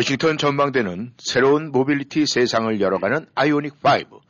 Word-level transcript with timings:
워싱턴 0.00 0.38
전망대는 0.38 1.12
새로운 1.18 1.72
모빌리티 1.72 2.24
세상을 2.24 2.80
열어가는 2.80 3.26
아이오닉 3.34 3.74
5, 3.84 4.20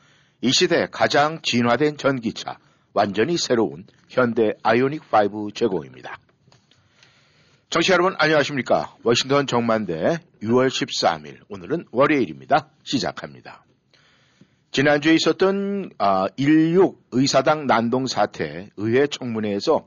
이 0.41 0.51
시대 0.51 0.89
가장 0.91 1.39
진화된 1.45 1.97
전기차, 1.97 2.59
완전히 2.93 3.37
새로운 3.37 3.87
현대 4.09 4.55
아이오닉 4.65 5.03
5 5.13 5.53
제공입니다. 5.53 6.19
청취자 7.69 7.95
여러분 7.95 8.17
안녕하십니까. 8.19 8.97
워싱턴 9.05 9.47
전망대 9.47 10.19
6월 10.43 10.71
13일 10.71 11.39
오늘은 11.49 11.85
월요일입니다. 11.93 12.69
시작합니다. 12.83 13.65
지난주에 14.73 15.15
있었던 15.15 15.91
16 16.37 16.95
아, 16.99 17.09
의사당 17.13 17.69
난동 17.69 18.09
사태 18.09 18.71
의회 18.77 19.07
청문회에서 19.07 19.87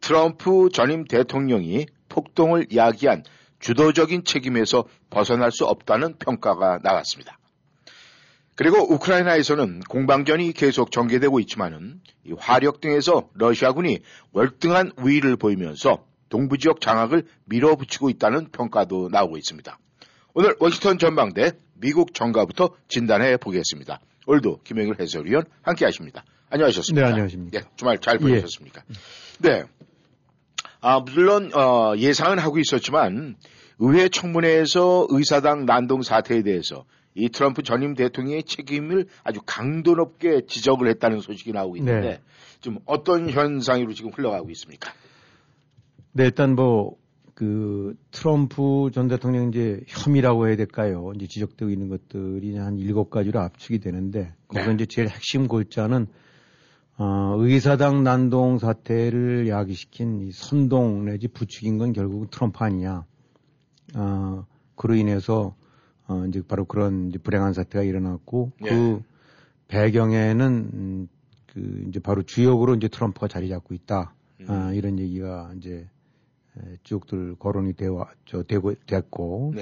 트럼프 0.00 0.68
전임 0.72 1.02
대통령이 1.02 1.86
폭동을 2.08 2.68
야기한 2.76 3.24
주도적인 3.60 4.24
책임에서 4.24 4.84
벗어날 5.10 5.52
수 5.52 5.66
없다는 5.66 6.16
평가가 6.18 6.80
나왔습니다. 6.82 7.38
그리고 8.56 8.92
우크라이나에서는 8.92 9.80
공방전이 9.88 10.52
계속 10.52 10.92
전개되고 10.92 11.40
있지만은 11.40 12.00
화력 12.38 12.80
등에서 12.80 13.30
러시아군이 13.34 14.00
월등한 14.32 14.92
우위를 14.98 15.36
보이면서 15.36 16.04
동부 16.28 16.58
지역 16.58 16.80
장악을 16.80 17.24
밀어붙이고 17.46 18.10
있다는 18.10 18.50
평가도 18.50 19.08
나오고 19.10 19.36
있습니다. 19.38 19.78
오늘 20.34 20.56
워싱턴 20.60 20.98
전망대 20.98 21.52
미국 21.74 22.14
정가부터 22.14 22.70
진단해 22.88 23.38
보겠습니다. 23.38 24.00
오늘도 24.26 24.60
김영일 24.62 24.96
해설위원 25.00 25.44
함께 25.62 25.86
하십니다. 25.86 26.24
안녕하셨습니까? 26.50 27.06
네, 27.06 27.12
안녕하십니까. 27.12 27.58
예, 27.58 27.64
주말 27.76 27.98
잘 27.98 28.18
보내셨습니까? 28.18 28.82
예. 29.44 29.48
네. 29.48 29.64
아, 30.82 31.00
물론, 31.00 31.50
어, 31.54 31.94
예상은 31.96 32.38
하고 32.38 32.58
있었지만, 32.58 33.36
의회 33.80 34.08
청문회에서 34.08 35.06
의사당 35.08 35.64
난동 35.64 36.02
사태에 36.02 36.42
대해서 36.42 36.84
이 37.14 37.28
트럼프 37.28 37.62
전임 37.62 37.94
대통령의 37.94 38.44
책임을 38.44 39.06
아주 39.24 39.40
강도 39.44 39.94
높게 39.94 40.42
지적을 40.46 40.88
했다는 40.90 41.20
소식이 41.20 41.52
나오고 41.52 41.76
있는데, 41.78 42.08
네. 42.08 42.20
좀 42.60 42.78
어떤 42.84 43.30
현상으로 43.30 43.94
지금 43.94 44.12
흘러가고 44.12 44.50
있습니까? 44.50 44.92
네, 46.12 46.24
일단 46.24 46.54
뭐, 46.54 46.96
그, 47.34 47.96
트럼프 48.10 48.90
전 48.92 49.08
대통령 49.08 49.48
이제 49.48 49.80
혐의라고 49.88 50.46
해야 50.46 50.56
될까요? 50.56 51.10
이제 51.16 51.26
지적되고 51.26 51.70
있는 51.70 51.88
것들이 51.88 52.56
한 52.58 52.78
일곱 52.78 53.08
가지로 53.10 53.40
압축이 53.40 53.80
되는데, 53.80 54.34
거기서 54.48 54.68
네. 54.68 54.74
이제 54.74 54.86
제일 54.86 55.08
핵심 55.08 55.48
골자는, 55.48 56.06
어, 56.98 57.34
의사당 57.38 58.04
난동 58.04 58.58
사태를 58.58 59.48
야기시킨 59.48 60.20
이 60.20 60.32
선동 60.32 61.06
내지 61.06 61.28
부추긴 61.28 61.78
건 61.78 61.94
결국은 61.94 62.28
트럼프 62.30 62.62
아니냐. 62.62 63.06
어, 63.94 64.46
그로 64.76 64.94
인해서, 64.94 65.54
어, 66.06 66.24
이제 66.26 66.42
바로 66.46 66.64
그런 66.64 67.08
이제 67.08 67.18
불행한 67.18 67.52
사태가 67.52 67.82
일어났고, 67.84 68.52
네. 68.60 68.70
그 68.70 69.02
배경에는, 69.68 70.70
음, 70.72 71.08
그 71.52 71.84
이제 71.88 71.98
바로 72.00 72.22
주역으로 72.22 72.74
이제 72.76 72.88
트럼프가 72.88 73.28
자리 73.28 73.48
잡고 73.48 73.74
있다. 73.74 74.14
음. 74.40 74.46
아, 74.48 74.72
이런 74.72 74.98
얘기가 74.98 75.52
이제 75.56 75.88
쭉들 76.84 77.36
거론이 77.36 77.74
되어 77.74 78.06
저 78.26 78.42
되고 78.42 78.74
됐고 78.86 79.54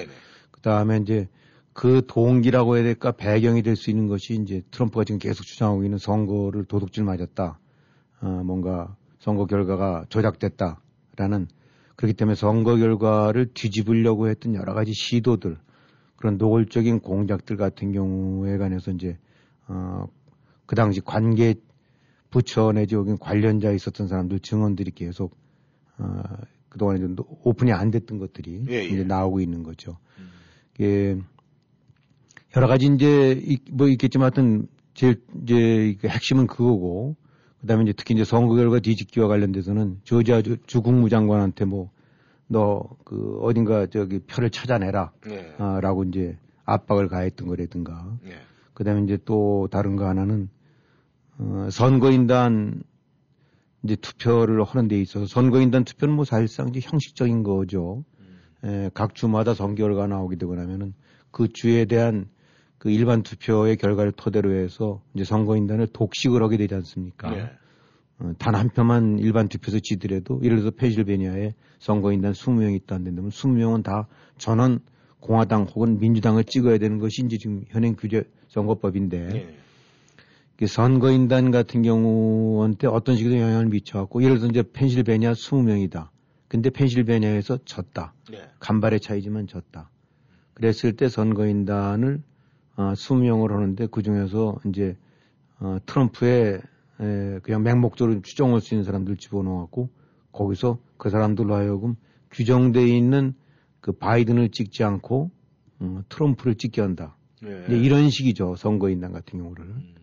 그 0.51 0.61
다음에 0.61 0.99
이제 0.99 1.29
그 1.73 2.03
동기라고 2.07 2.77
해야 2.77 2.85
될까 2.85 3.13
배경이 3.13 3.63
될 3.63 3.77
수 3.77 3.91
있는 3.91 4.07
것이 4.09 4.35
이제 4.35 4.63
트럼프가 4.71 5.05
지금 5.05 5.19
계속 5.19 5.45
주장하고 5.45 5.85
있는 5.85 5.99
선거를 5.99 6.65
도둑질 6.65 7.05
맞았다. 7.05 7.59
어, 8.21 8.27
뭔가 8.45 8.97
선거 9.21 9.47
결과가 9.47 10.07
조작됐다라는 10.09 11.49
그렇기 11.99 12.15
때문에 12.15 12.37
선거 12.37 12.77
결과를 12.77 13.51
뒤집으려고 13.55 14.29
했던 14.29 14.55
여러 14.55 14.73
가지 14.73 14.93
시도들 14.95 15.59
그런 16.15 16.39
노골적인 16.39 17.01
공작들 17.01 17.57
같은 17.57 17.91
경우에 17.91 18.57
관해서 18.57 18.93
이제 18.93 19.19
어, 19.67 20.07
그 20.65 20.77
당시 20.77 21.01
관계 21.01 21.57
부처 22.31 22.71
내지 22.71 22.95
여기 22.95 23.17
관련자 23.19 23.73
있었던 23.73 24.07
사람들 24.07 24.39
증언들이 24.39 24.93
계속 24.93 25.37
어, 25.99 26.23
그동안에 26.69 27.01
좀 27.01 27.17
오픈이 27.43 27.73
안 27.73 27.91
됐던 27.91 28.21
것들이 28.21 28.67
예, 28.69 28.75
예. 28.75 28.85
이제 28.85 29.03
나오고 29.03 29.41
있는 29.41 29.65
거죠. 29.65 29.99
음. 30.21 30.31
예, 30.81 31.19
여러 32.57 32.69
가지 32.69 32.87
이제 32.87 33.59
뭐 33.73 33.89
있겠지만 33.89 34.27
하여튼 34.27 34.69
제일 34.95 35.21
이제 35.43 35.97
그 36.01 36.07
핵심은 36.07 36.47
그거고 36.47 37.17
그다음에 37.61 37.85
이제 37.85 37.93
특히 37.93 38.15
이제 38.15 38.25
선거 38.25 38.55
결과 38.55 38.79
뒤집기와 38.79 39.29
관련돼서는 39.29 40.01
조지아 40.05 40.43
주, 40.43 40.57
주 40.67 40.83
국무 40.83 41.09
장관한테 41.09 41.65
뭐 41.65 41.91
너 42.49 42.97
그 43.05 43.39
어딘가 43.43 43.87
저기 43.87 44.21
표를 44.21 44.51
찾아내라 44.51 45.13
네. 45.27 45.55
아, 45.59 45.81
라고 45.81 46.05
이제 46.05 46.39
압박을 46.65 47.09
가했던 47.09 47.47
거라든가 47.47 48.17
네. 48.23 48.33
그다음에 48.75 49.03
이제 49.03 49.19
또 49.25 49.69
다른 49.71 49.97
거 49.97 50.07
하나는 50.09 50.49
어, 51.39 51.69
선거인단 51.71 52.83
이제 53.83 53.97
투표를 53.97 54.65
하는 54.65 54.89
데 54.89 55.01
있어서 55.01 55.27
선거인단 55.27 55.85
투표는 55.85 56.15
뭐 56.15 56.25
사실상 56.25 56.69
이제 56.69 56.81
형식적인 56.83 57.43
거죠. 57.43 58.05
음. 58.19 58.69
에, 58.69 58.91
각 58.95 59.15
주마다 59.15 59.55
선거 59.55 59.83
결과 59.83 60.07
나오게 60.07 60.37
되고 60.37 60.55
나면은 60.55 60.95
그 61.31 61.49
주에 61.53 61.85
대한 61.85 62.29
그 62.79 62.91
일반 62.91 63.23
투표의 63.23 63.77
결과를 63.77 64.13
토대로 64.13 64.53
해서 64.53 65.03
이제 65.15 65.25
선거인단을 65.25 65.89
독식을 65.89 66.43
하게 66.43 66.57
되지 66.57 66.75
않습니까? 66.77 67.31
네. 67.31 67.51
어, 68.21 68.33
단한 68.39 68.71
표만 68.71 69.19
일반 69.19 69.49
투표에서 69.49 69.81
지더라도 69.83 70.41
예를 70.43 70.59
들어서 70.59 70.75
페실베니아에 70.77 71.55
선거인단 71.81 72.33
20명이 72.33 72.75
있다는 72.83 73.05
데면 73.05 73.31
20명은 73.31 73.83
다 73.83 74.09
전원 74.39 74.81
공화당 75.21 75.65
혹은 75.65 75.99
민주당을 75.99 76.45
찍어야 76.45 76.79
되는 76.79 76.99
것이 76.99 77.23
이제 77.25 77.39
지금 77.39 77.65
현행 77.69 77.95
규제 77.97 78.25
선거법인데 78.49 79.29
네. 79.29 80.67
선거인단 80.67 81.51
같은 81.53 81.83
경우한테 81.83 82.89
어떤 82.89 83.17
식으로 83.17 83.37
영향을 83.37 83.67
미쳐갖고 83.67 84.23
예를 84.23 84.39
들어서 84.39 84.51
이제 84.51 84.65
펜실베니아 84.73 85.33
20명이다. 85.33 86.09
근데 86.49 86.71
펜실베니아에서 86.71 87.59
졌다. 87.65 88.15
네. 88.31 88.43
간발의 88.59 89.01
차이지만 89.01 89.47
졌다. 89.47 89.91
그랬을 90.55 90.97
때 90.97 91.09
선거인단을 91.09 92.23
어, 92.79 92.93
20명을 92.93 93.51
하는데 93.51 93.87
그 93.89 94.03
중에서 94.03 94.57
이제 94.69 94.97
어, 95.59 95.79
트럼프의 95.85 96.61
에, 97.01 97.39
그냥 97.43 97.65
맹목적으로 97.65 98.23
추정할 98.23 98.61
수 98.61 98.75
있는 98.75 98.85
사람들 98.85 99.17
집어넣어갖고 99.17 99.91
거기서 100.31 100.79
그 100.97 101.11
사람들로 101.11 101.55
하여금 101.57 101.97
규정돼 102.31 102.87
있는 102.87 103.35
그 103.81 103.91
바이든을 103.93 104.51
찍지 104.51 104.85
않고 104.85 105.31
어, 105.81 106.03
트럼프를 106.09 106.55
찍게 106.55 106.81
한다. 106.81 107.17
네. 107.43 107.65
이런 107.69 108.11
식이죠 108.11 108.55
선거인단 108.57 109.13
같은 109.13 109.41
경우를. 109.41 109.65
음. 109.65 109.95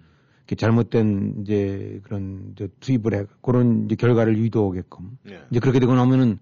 잘못된 0.57 1.37
이제 1.41 2.01
그런 2.03 2.51
이제 2.51 2.67
투입을 2.79 3.13
해 3.15 3.25
그런 3.41 3.85
이제 3.85 3.95
결과를 3.95 4.37
유도하게끔 4.37 5.17
네. 5.23 5.39
이제 5.49 5.59
그렇게 5.59 5.79
되고 5.79 5.95
나면은 5.95 6.37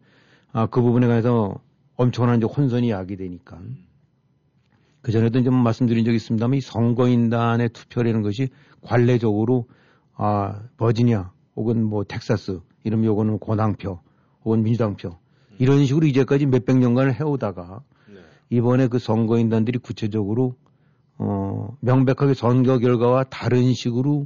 아그 0.52 0.82
부분에 0.82 1.08
관해서 1.08 1.62
엄청난 1.96 2.38
이제 2.38 2.46
혼선이 2.46 2.90
야기 2.90 3.16
되니까 3.16 3.62
그 5.04 5.12
전에도 5.12 5.44
좀 5.44 5.54
말씀드린 5.56 6.06
적이 6.06 6.16
있습니다만 6.16 6.58
이 6.58 6.62
선거인단의 6.62 7.70
투표라는 7.70 8.22
것이 8.24 8.48
관례적으로 8.82 9.68
아 10.16 10.62
버지니아 10.78 11.32
혹은 11.58 11.84
뭐 11.84 12.04
텍사스 12.06 12.62
이러면 12.86 13.06
요거는 13.06 13.40
고당표 13.40 14.00
혹은 14.46 14.64
민주당표 14.64 15.18
이런 15.60 15.86
식으로 15.86 16.08
이제까지 16.08 16.46
몇백 16.46 16.78
년간을 16.78 17.20
해오다가 17.20 17.84
네. 18.08 18.16
이번에 18.50 18.88
그 18.88 18.98
선거인단들이 18.98 19.80
구체적으로 19.80 20.56
어, 21.18 21.78
명백하게 21.82 22.34
선거 22.34 22.80
결과와 22.80 23.26
다른 23.26 23.74
식으로 23.74 24.26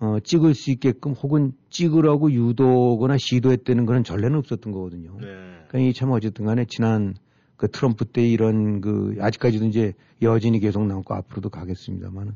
어, 0.00 0.18
찍을 0.22 0.54
수 0.54 0.70
있게끔 0.70 1.12
혹은 1.12 1.52
찍으라고 1.70 2.30
유도거나 2.30 3.16
시도했다는 3.18 3.84
그런 3.84 4.04
전례는 4.04 4.38
없었던 4.38 4.72
거거든요. 4.72 5.12
네. 5.20 5.26
그러니까 5.68 5.78
이 5.80 5.92
참 5.92 6.12
어쨌든 6.12 6.44
간에 6.46 6.64
지난 6.66 7.14
그 7.58 7.70
트럼프 7.70 8.06
때 8.06 8.26
이런 8.26 8.80
그 8.80 9.16
아직까지도 9.20 9.66
이제 9.66 9.92
여진이 10.22 10.60
계속 10.60 10.86
남고 10.86 11.12
앞으로도 11.14 11.50
가겠습니다만 11.50 12.34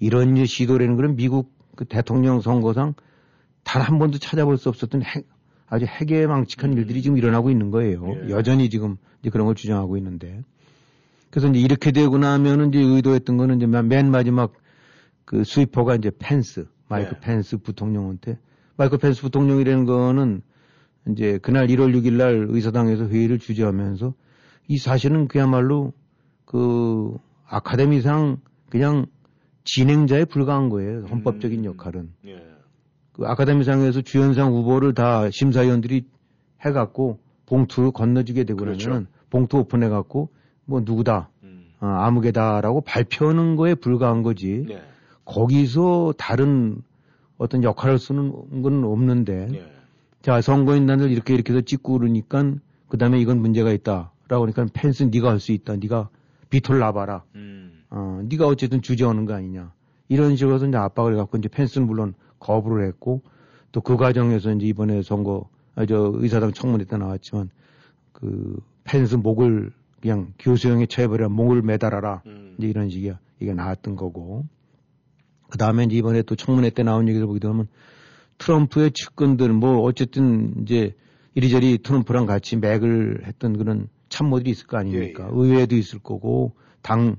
이런 0.00 0.44
시도라는 0.44 0.96
거는 0.96 1.14
미국 1.14 1.52
그 1.76 1.84
대통령 1.84 2.40
선거상 2.40 2.94
단 3.64 3.82
한 3.82 3.98
번도 3.98 4.18
찾아볼 4.18 4.56
수 4.56 4.68
없었던 4.68 5.02
핵, 5.02 5.26
아주 5.66 5.86
핵에 5.86 6.26
망측한 6.26 6.72
음. 6.72 6.78
일들이 6.78 7.02
지금 7.02 7.16
일어나고 7.16 7.50
있는 7.50 7.70
거예요. 7.70 8.06
네. 8.06 8.30
여전히 8.30 8.70
지금 8.70 8.96
이제 9.20 9.30
그런 9.30 9.46
걸 9.46 9.54
주장하고 9.54 9.96
있는데 9.96 10.44
그래서 11.30 11.48
이제 11.48 11.58
이렇게 11.58 11.90
되고 11.90 12.16
나면은 12.16 12.68
이제 12.68 12.78
의도했던 12.78 13.36
거는 13.36 13.56
이제 13.56 13.66
맨 13.66 14.10
마지막 14.10 14.52
그 15.24 15.42
스위퍼가 15.42 15.96
이제 15.96 16.12
펜스, 16.18 16.66
마이크 16.88 17.14
네. 17.14 17.20
펜스 17.20 17.56
부통령한테 17.58 18.38
마이크 18.76 18.98
펜스 18.98 19.22
부통령이라는 19.22 19.84
거는 19.86 20.42
이제 21.08 21.38
그날 21.42 21.66
1월 21.66 21.94
6일 21.94 22.12
날 22.12 22.46
의사당에서 22.48 23.08
회의를 23.08 23.38
주재하면서 23.38 24.14
이 24.68 24.78
사실은 24.78 25.28
그야말로 25.28 25.92
그 26.44 27.16
아카데미상 27.46 28.38
그냥 28.68 29.06
진행자에 29.64 30.26
불과한 30.26 30.68
거예요. 30.68 31.04
헌법적인 31.06 31.60
음. 31.60 31.64
역할은. 31.64 32.10
예. 32.26 32.42
그 33.12 33.26
아카데미상에서 33.26 34.02
주연상 34.02 34.52
후보를 34.52 34.94
다 34.94 35.30
심사위원들이 35.30 36.06
해갖고 36.64 37.18
봉투 37.46 37.92
건너주게 37.92 38.44
되고 38.44 38.58
그렇죠. 38.58 38.86
그러면은 38.86 39.06
봉투 39.30 39.58
오픈해갖고 39.58 40.30
뭐 40.64 40.80
누구다, 40.84 41.30
음. 41.42 41.66
어, 41.80 41.86
아무개다라고 41.86 42.80
발표하는 42.82 43.56
거에 43.56 43.74
불과한 43.74 44.22
거지. 44.22 44.66
예. 44.70 44.82
거기서 45.24 46.14
다른 46.18 46.82
어떤 47.38 47.62
역할을 47.62 47.98
쓰는 47.98 48.62
건 48.62 48.84
없는데. 48.84 49.48
예. 49.52 49.74
자, 50.24 50.40
선거인단들 50.40 51.10
이렇게 51.10 51.34
이렇게 51.34 51.52
해서 51.52 51.60
찍고 51.60 51.98
그러니까 51.98 52.54
그 52.88 52.96
다음에 52.96 53.20
이건 53.20 53.40
문제가 53.40 53.72
있다. 53.72 54.10
라고 54.28 54.44
하니까 54.44 54.66
펜스 54.72 55.04
네가 55.12 55.30
할 55.30 55.40
수 55.40 55.52
있다. 55.52 55.76
네가 55.76 56.08
비토를 56.50 56.80
놔봐라. 56.80 57.24
음. 57.34 57.84
어, 57.90 58.20
네가 58.24 58.46
어쨌든 58.46 58.80
주재하는 58.82 59.24
거 59.26 59.34
아니냐. 59.34 59.72
이런 60.08 60.36
식으로 60.36 60.56
해서 60.56 60.66
이제 60.66 60.76
압박을 60.76 61.14
해갖고 61.14 61.38
이제 61.38 61.48
펜스는 61.48 61.86
물론 61.86 62.14
거부를 62.38 62.86
했고 62.86 63.22
또 63.72 63.80
그 63.80 63.96
과정에서 63.96 64.52
이제 64.52 64.66
이번에 64.66 65.02
선거, 65.02 65.48
아, 65.74 65.84
저 65.86 66.12
의사당 66.14 66.52
청문회 66.52 66.84
때 66.84 66.96
나왔지만 66.96 67.50
그 68.12 68.56
펜스 68.84 69.16
목을 69.16 69.72
그냥 70.00 70.32
교수형에 70.38 70.86
처해버려 70.86 71.28
목을 71.28 71.62
매달아라. 71.62 72.22
음. 72.26 72.54
이제 72.58 72.68
이런 72.68 72.88
식이 72.90 73.12
이게 73.40 73.52
나왔던 73.52 73.96
거고. 73.96 74.44
그 75.50 75.58
다음에 75.58 75.84
이제 75.84 75.96
이번에 75.96 76.22
또 76.22 76.36
청문회 76.36 76.70
때 76.70 76.82
나온 76.82 77.08
얘기를 77.08 77.26
보게 77.26 77.38
되면 77.40 77.68
트럼프의 78.38 78.92
측근들 78.92 79.52
뭐 79.52 79.80
어쨌든 79.82 80.62
이제 80.62 80.94
이리저리 81.34 81.78
트럼프랑 81.78 82.26
같이 82.26 82.56
맥을 82.56 83.22
했던 83.26 83.56
그런 83.56 83.88
참모들이 84.14 84.50
있을 84.50 84.66
거 84.68 84.76
아닙니까? 84.76 85.24
예, 85.24 85.28
예. 85.28 85.30
의회도 85.32 85.74
있을 85.74 85.98
거고 85.98 86.52
당 86.82 87.16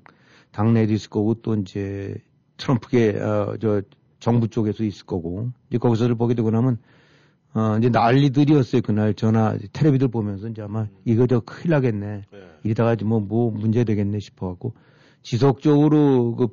당내도 0.51 0.93
있을 0.93 1.09
거고 1.09 1.33
또 1.35 1.55
이제 1.55 2.15
트럼프계 2.55 3.19
어, 3.19 3.57
저 3.59 3.81
정부 4.19 4.47
쪽에서 4.47 4.85
있을 4.85 5.05
거고 5.05 5.49
이제 5.69 5.77
거기서를 5.77 6.15
보게 6.15 6.33
되고 6.35 6.49
나면 6.51 6.77
어 7.53 7.77
이제 7.77 7.89
난리들이었어요 7.89 8.81
그날 8.81 9.13
전화 9.13 9.57
텔레비들 9.73 10.07
보면서 10.07 10.47
이제 10.47 10.61
아마 10.61 10.87
이거 11.03 11.27
저 11.27 11.41
큰일 11.41 11.71
나겠네 11.71 12.23
예. 12.33 12.37
이러다가 12.63 12.95
뭐, 13.05 13.19
뭐 13.19 13.51
문제 13.51 13.83
되겠네 13.83 14.19
싶어갖고 14.19 14.73
지속적으로 15.21 16.35
그, 16.35 16.47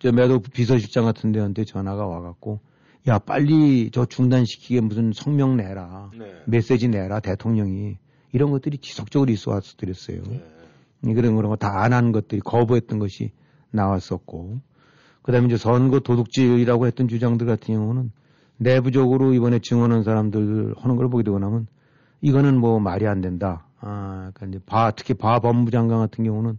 저 0.00 0.10
매도 0.10 0.40
비서실장 0.40 1.04
같은 1.04 1.30
데한테 1.30 1.64
전화가 1.64 2.06
와갖고 2.06 2.60
야, 3.08 3.20
빨리 3.20 3.90
저 3.92 4.04
중단시키게 4.04 4.80
무슨 4.80 5.12
성명 5.14 5.56
내라. 5.56 6.10
네. 6.18 6.24
메시지 6.44 6.88
내라, 6.88 7.20
대통령이. 7.20 7.98
이런 8.32 8.50
것들이 8.50 8.78
지속적으로 8.78 9.30
있어 9.32 9.50
왔었더랬어요. 9.52 10.22
예. 10.30 11.14
그런 11.14 11.36
그런 11.36 11.50
거 11.50 11.56
다 11.56 11.82
안 11.84 11.92
한 11.92 12.12
것들이 12.12 12.40
거부했던 12.40 12.98
것이 12.98 13.32
나왔었고. 13.70 14.60
그 15.22 15.32
다음에 15.32 15.46
이제 15.46 15.56
선거 15.56 16.00
도둑질이라고 16.00 16.86
했던 16.86 17.08
주장들 17.08 17.46
같은 17.46 17.74
경우는 17.74 18.12
내부적으로 18.58 19.34
이번에 19.34 19.58
증언한 19.58 20.02
사람들 20.04 20.74
하는 20.78 20.96
걸 20.96 21.08
보게 21.10 21.22
되고 21.24 21.38
나면 21.38 21.66
이거는 22.20 22.58
뭐 22.58 22.78
말이 22.80 23.06
안 23.06 23.20
된다. 23.20 23.66
아, 23.80 24.30
그러니까 24.34 24.46
이제 24.46 24.64
바, 24.66 24.90
특히 24.92 25.14
바 25.14 25.38
법무장관 25.40 25.98
같은 25.98 26.24
경우는 26.24 26.58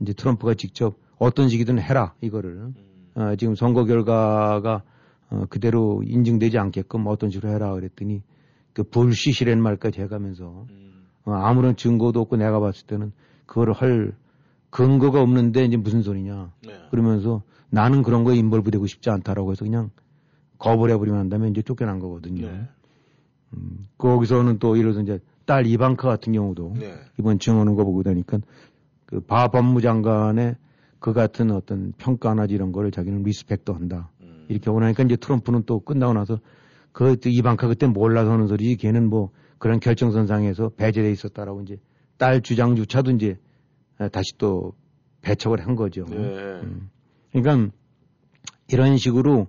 이제 0.00 0.12
트럼프가 0.12 0.54
직접 0.54 0.96
어떤 1.18 1.48
식이든 1.48 1.78
해라, 1.78 2.14
이거를. 2.20 2.50
음. 2.56 2.74
어, 3.14 3.36
지금 3.36 3.54
선거 3.54 3.84
결과가 3.84 4.82
어, 5.30 5.44
그대로 5.50 6.02
인증되지 6.04 6.58
않게끔 6.58 7.06
어떤 7.06 7.30
식으로 7.30 7.52
해라 7.52 7.72
그랬더니 7.74 8.22
그 8.72 8.82
불시시라는 8.84 9.62
말까지 9.62 10.00
해가면서 10.00 10.66
음. 10.70 10.87
어, 11.28 11.32
아무런 11.34 11.76
증거도 11.76 12.20
없고 12.20 12.36
내가 12.36 12.58
봤을 12.58 12.86
때는 12.86 13.12
그거를 13.44 13.74
할 13.74 14.12
근거가 14.70 15.20
없는데 15.20 15.64
이제 15.64 15.76
무슨 15.76 16.02
소리냐 16.02 16.52
네. 16.66 16.72
그러면서 16.90 17.42
나는 17.70 18.02
그런 18.02 18.24
거에 18.24 18.36
인벌브 18.36 18.70
되고 18.70 18.86
싶지 18.86 19.10
않다라고 19.10 19.52
해서 19.52 19.64
그냥 19.64 19.90
거부를 20.58 20.94
해버리면 20.94 21.20
한 21.20 21.28
다음에 21.28 21.48
이제 21.48 21.62
쫓겨난 21.62 21.98
거거든요. 21.98 22.46
네. 22.46 22.68
음, 23.54 23.86
거기서는 23.98 24.58
또 24.58 24.76
이래서 24.76 25.00
이제 25.00 25.20
딸 25.44 25.66
이방카 25.66 26.08
같은 26.08 26.32
경우도 26.32 26.74
네. 26.78 26.94
이번 27.18 27.38
증언한 27.38 27.74
거 27.74 27.84
보고 27.84 28.02
다니까 28.02 28.38
그바 29.06 29.48
법무장관의 29.48 30.56
그 30.98 31.12
같은 31.12 31.50
어떤 31.50 31.92
평가나 31.98 32.46
이런 32.48 32.72
거를 32.72 32.90
자기는 32.90 33.22
리스펙도 33.22 33.74
한다. 33.74 34.10
음. 34.22 34.46
이렇게 34.48 34.70
하고 34.70 34.80
나니까 34.80 35.02
이제 35.04 35.16
트럼프는 35.16 35.64
또 35.66 35.80
끝나고 35.80 36.14
나서 36.14 36.40
그 36.92 37.16
이방카 37.24 37.68
그때 37.68 37.86
몰라서 37.86 38.32
하는 38.32 38.46
소리지 38.48 38.76
걔는 38.76 39.08
뭐 39.08 39.30
그런 39.58 39.80
결정선상에서 39.80 40.70
배제돼 40.76 41.10
있었다라고 41.12 41.62
이제 41.62 41.78
딸 42.16 42.40
주장조차도 42.40 43.12
이제 43.12 43.36
다시 44.12 44.32
또 44.38 44.72
배척을 45.22 45.66
한 45.66 45.74
거죠. 45.76 46.04
네. 46.04 46.16
음. 46.16 46.90
그러니까 47.32 47.72
이런 48.68 48.96
식으로 48.96 49.46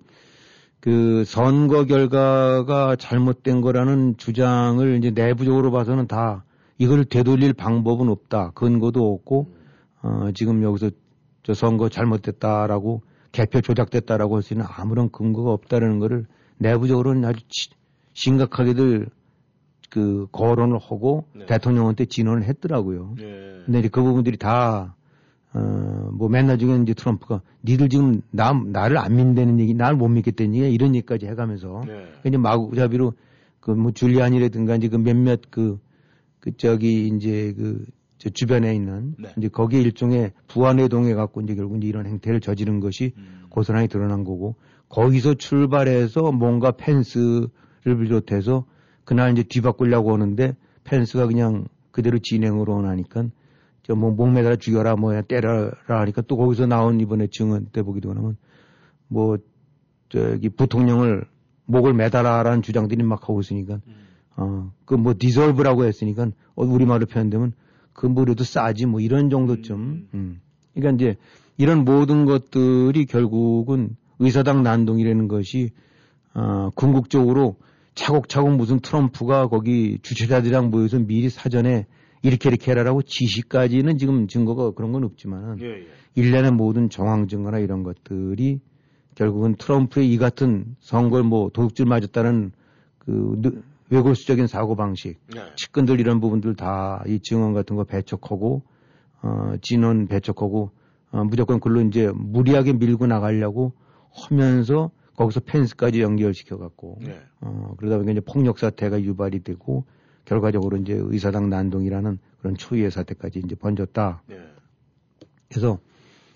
그 0.80 1.24
선거 1.26 1.86
결과가 1.86 2.96
잘못된 2.96 3.62
거라는 3.62 4.16
주장을 4.18 4.98
이제 4.98 5.12
내부적으로 5.12 5.72
봐서는 5.72 6.08
다 6.08 6.46
이걸 6.78 7.04
되돌릴 7.06 7.54
방법은 7.54 8.08
없다. 8.10 8.52
근거도 8.52 9.14
없고 9.14 9.48
어 10.02 10.30
지금 10.34 10.64
여기서 10.64 10.92
저 11.44 11.54
선거 11.54 11.90
잘못됐다라고 11.90 13.02
개표 13.32 13.60
조작됐다라고 13.62 14.36
할 14.38 14.42
수 14.42 14.54
있는 14.54 14.66
아무런 14.70 15.10
근거가 15.12 15.52
없다라는 15.52 16.00
거를 16.00 16.26
내부적으로는 16.58 17.26
아주 17.26 17.42
치- 17.50 17.70
심각하게들 18.14 19.08
그 19.89 20.27
거론을 20.31 20.77
하고 20.77 21.25
네. 21.36 21.45
대통령한테 21.45 22.06
진언을 22.06 22.44
했더라고요. 22.44 23.15
네. 23.18 23.62
근데 23.65 23.80
이제 23.80 23.89
그 23.89 24.01
부분들이 24.03 24.38
다, 24.38 24.95
어, 25.53 25.59
뭐 26.13 26.30
맨날 26.30 26.57
중에 26.57 26.80
이제 26.83 26.94
트럼프가 26.94 27.41
니들 27.63 27.89
지금 27.89 28.21
나, 28.31 28.53
나를 28.53 28.97
안 28.97 29.15
믿는 29.15 29.59
얘기, 29.59 29.74
나를 29.74 29.97
못 29.97 30.07
믿겠다는 30.07 30.56
얘기, 30.56 30.74
이런 30.74 30.95
얘기까지 30.95 31.25
해가면서. 31.25 31.83
네. 31.88 32.06
이제 32.25 32.38
마구잡이로 32.38 33.13
그 33.59 33.71
뭐 33.71 33.91
줄리안이라든가 33.91 34.75
이제 34.75 34.88
그 34.88 34.97
몇몇 34.97 35.41
그, 35.50 35.80
그 36.39 36.56
저기 36.57 37.07
이제 37.07 37.53
그, 37.56 37.86
저 38.18 38.30
주변에 38.30 38.74
있는 38.74 39.15
네. 39.18 39.30
이제 39.38 39.47
거기에 39.47 39.81
일종의 39.81 40.33
부안회동해 40.47 41.13
갖고 41.13 41.41
이제 41.41 41.56
결국 41.56 41.77
이제 41.77 41.88
이런 41.88 42.06
행태를 42.06 42.41
저지른 42.41 42.80
것이 42.80 43.13
음. 43.18 43.45
고스란히 43.50 43.88
드러난 43.88 44.24
거고 44.24 44.55
거기서 44.89 45.36
출발해서 45.36 46.31
뭔가 46.31 46.72
펜스를 46.72 47.50
비롯해서 47.84 48.65
그날 49.10 49.32
이제 49.32 49.42
뒤바꾸려고 49.42 50.13
하는데 50.13 50.56
펜스가 50.84 51.25
그냥 51.25 51.66
그대로 51.89 52.20
진행으로 52.20 52.84
나니까 52.84 53.25
저뭐 53.82 54.12
목매달아 54.12 54.58
죽여라 54.58 54.98
뭐야 54.98 55.24
때려라 55.24 55.72
하니까 56.01 56.22
또 56.22 56.38
거기서 56.38 56.68
나온 56.68 57.00
이번에 57.00 57.25
증언 57.25 57.66
때 57.74 57.82
보기도 57.82 58.12
하면 58.12 58.38
뭐 59.08 59.39
저기 60.10 60.50
부통령을 60.50 61.25
목을 61.66 61.96
매달아라는 61.96 62.62
주장들이 62.62 63.01
막 63.01 63.24
하고 63.24 63.39
있으니까 63.39 63.82
음. 63.88 63.96
어그 64.36 64.94
뭐 64.94 65.16
디솔브라고 65.18 65.86
했으니까 65.86 66.28
어, 66.54 66.63
우리 66.63 66.86
말로 66.86 67.08
표현되면 67.08 67.54
그 67.94 68.06
무료도 68.06 68.44
싸지 68.44 68.86
뭐 68.86 69.00
이런 69.00 69.32
정도쯤 69.32 69.75
음. 69.75 70.08
음. 70.13 70.42
그러니까 70.75 71.04
이제 71.04 71.18
이런 71.58 71.84
모든 71.84 72.25
것들이 72.25 73.08
결국은 73.08 73.96
의사당 74.20 74.62
난동이라는 74.62 75.28
것이 75.28 75.72
어, 76.36 76.70
궁극적으로 76.75 77.56
차곡차곡 78.00 78.56
무슨 78.56 78.79
트럼프가 78.79 79.48
거기 79.48 80.00
주최자들이랑 80.01 80.70
모여서 80.70 81.00
미리 81.00 81.29
사전에 81.29 81.86
이렇게 82.22 82.48
이렇게 82.50 82.72
해라라고 82.72 83.01
지시까지는 83.01 83.98
지금 83.98 84.27
증거가 84.27 84.72
그런 84.72 84.94
건 84.94 85.03
없지만은 85.03 85.60
예, 85.62 85.65
예. 85.82 85.88
일련의 86.15 86.51
모든 86.51 86.89
정황 86.89 87.27
증거나 87.27 87.60
이런 87.60 87.84
것들이 87.84 88.62
결국은 89.15 89.56
트럼프의 89.56 90.10
이 90.12 90.18
같은 90.18 90.75
선거를 90.79 91.25
뭐 91.25 91.50
도둑질 91.50 91.86
맞았다는 91.86 92.51
그 93.00 93.36
느- 93.41 93.62
외골수적인 93.89 94.48
사고 94.48 94.75
방식, 94.75 95.20
네. 95.34 95.41
측근들 95.58 96.00
이런 96.00 96.22
부분들 96.22 96.56
다 96.56 97.03
이 97.08 97.20
증언 97.22 97.53
같은 97.53 97.75
거 97.75 97.84
배척하고 97.84 98.62
어 99.22 99.53
진원 99.62 100.08
배척하고 100.08 100.72
어, 101.12 101.24
무조건 101.25 101.60
글로 101.60 101.82
이제 101.82 102.10
무리하게 102.15 102.74
밀고 102.74 103.08
나가려고 103.08 103.74
하면서 104.13 104.91
거기서 105.20 105.42
펜스까지 105.42 106.02
연결시켜 106.02 106.58
갖고 106.58 106.98
네. 107.02 107.20
어 107.42 107.74
그러다 107.78 107.98
보니까 107.98 108.14
이제 108.14 108.22
폭력 108.22 108.58
사태가 108.58 109.02
유발이 109.02 109.44
되고 109.44 109.84
결과적으로 110.24 110.78
이제 110.78 110.94
의사당 110.94 111.50
난동이라는 111.50 112.20
그런 112.40 112.56
초유의 112.56 112.90
사태까지 112.90 113.42
이제 113.44 113.54
번졌다. 113.56 114.24
네. 114.28 114.38
그래서 115.50 115.80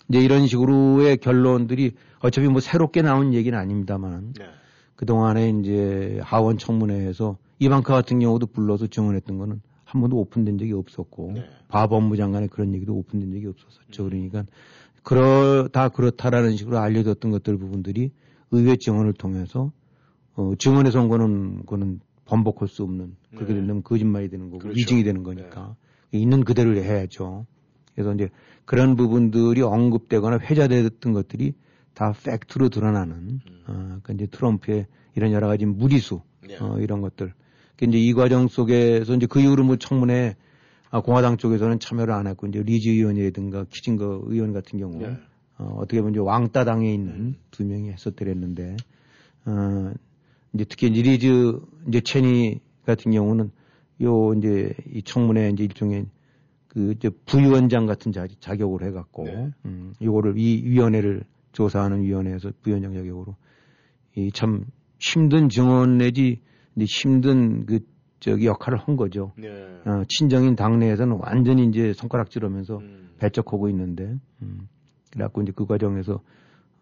이제 0.10 0.20
이런 0.20 0.48
식으로의 0.48 1.16
결론들이 1.18 1.94
어차피 2.20 2.50
뭐 2.50 2.60
새롭게 2.60 3.02
나온 3.02 3.34
얘기는 3.34 3.58
아닙니다만 3.58 4.34
네. 4.38 4.48
그 4.98 5.06
동안에 5.06 5.50
이제 5.62 6.20
하원 6.22 6.58
청문회에서 6.58 7.38
이방카 7.60 7.94
같은 7.94 8.20
경우도 8.20 8.48
불러서 8.48 8.88
증언했던 8.88 9.38
거는 9.38 9.62
한 9.86 10.02
번도 10.02 10.18
오픈된 10.18 10.58
적이 10.58 10.74
없었고 10.74 11.32
네. 11.36 11.46
바 11.70 11.88
법무 11.88 12.18
장관의 12.18 12.50
그런 12.50 12.74
얘기도 12.74 12.96
오픈된 12.96 13.32
적이 13.32 13.48
없었었죠. 13.48 14.04
그러니까 14.04 14.44
그러 15.04 15.70
다 15.72 15.88
그렇다라는 15.88 16.58
식으로 16.58 16.80
알려졌던 16.80 17.32
것들 17.32 17.58
부분들이 17.58 18.12
의회 18.54 18.76
증언을 18.76 19.14
통해서 19.14 19.72
어, 20.36 20.54
증언의 20.58 20.92
선거는 20.92 21.62
그거는 21.62 22.00
번복할 22.26 22.68
수 22.68 22.84
없는 22.84 23.16
그렇게 23.32 23.54
네. 23.54 23.60
되면 23.60 23.84
거짓말이 23.84 24.30
되는 24.30 24.46
거고 24.50 24.60
그렇죠. 24.60 24.78
위증이 24.78 25.04
되는 25.04 25.24
거니까 25.24 25.76
있는 26.12 26.44
그대로 26.44 26.76
해야죠. 26.76 27.46
그래서 27.94 28.14
이제 28.14 28.30
그런 28.66 28.96
부분들이 28.96 29.62
언급되거나 29.62 30.40
회자됐던 30.40 31.14
것들이 31.14 31.54
다 31.94 32.14
팩트로 32.24 32.70
드러나는 32.70 33.40
어, 33.68 33.74
그러니까 33.74 34.14
이제 34.14 34.28
트럼프의 34.28 34.88
이런 35.16 35.32
여러 35.32 35.48
가지 35.48 35.66
무리수 35.66 36.22
네. 36.48 36.58
어, 36.60 36.80
이런 36.80 37.02
것들. 37.02 37.34
그 37.76 37.86
이제 37.86 37.98
이 37.98 38.14
과정 38.14 38.48
속에서 38.48 39.16
이제 39.16 39.26
그 39.26 39.42
이후로 39.42 39.64
뭐 39.64 39.76
청문회 39.76 40.36
아, 40.90 41.02
공화당 41.02 41.38
쪽에서는 41.38 41.80
참여를 41.80 42.14
안 42.14 42.28
했고 42.28 42.46
이제 42.48 42.62
리즈 42.62 42.90
의원이라든가 42.90 43.66
키징거 43.70 44.24
의원 44.26 44.54
같은 44.54 44.78
경우 44.78 44.98
네. 45.00 45.18
어, 45.64 45.76
어떻게 45.78 46.00
보면 46.02 46.14
이제 46.14 46.20
왕따 46.20 46.66
당에 46.66 46.94
있는 46.94 47.36
두 47.52 47.66
명이 47.66 47.90
했었더랬는데 47.92 48.76
어, 49.46 49.94
이제 50.54 50.66
특히 50.66 50.90
리즈 50.90 51.60
이제 51.88 52.02
체니 52.02 52.60
같은 52.86 53.12
경우는 53.12 53.52
요 54.02 54.34
이제 54.34 54.74
이 54.92 55.02
청문회 55.04 55.50
이제 55.50 55.64
일종의 55.64 56.06
그 56.68 56.92
이제 56.92 57.10
부위원장 57.26 57.86
같은 57.86 58.12
자, 58.12 58.28
자격으로 58.40 58.86
해갖고 58.88 59.24
네. 59.26 59.50
음, 59.66 59.94
요거를 60.02 60.38
이 60.38 60.64
위원회를 60.66 61.24
조사하는 61.52 62.02
위원회에서 62.02 62.52
부위원장 62.62 62.94
자격으로 62.94 63.36
이 64.16 64.32
참 64.32 64.66
힘든 65.00 65.50
증언 65.50 65.98
내지 65.98 66.40
이제 66.76 66.86
힘든 66.86 67.66
그 67.66 67.80
저기 68.20 68.46
역할을 68.46 68.80
한 68.80 68.96
거죠. 68.96 69.34
네. 69.38 69.50
어, 69.86 70.04
친정인 70.08 70.56
당내에서는 70.56 71.18
완전히 71.20 71.66
이제 71.66 71.92
손가락질하면서 71.92 72.78
음. 72.78 73.10
배척하고 73.20 73.68
있는데, 73.70 74.16
음, 74.42 74.70
그래갖고 75.14 75.44
이제 75.44 75.52
그 75.56 75.66
과정에서 75.66 76.22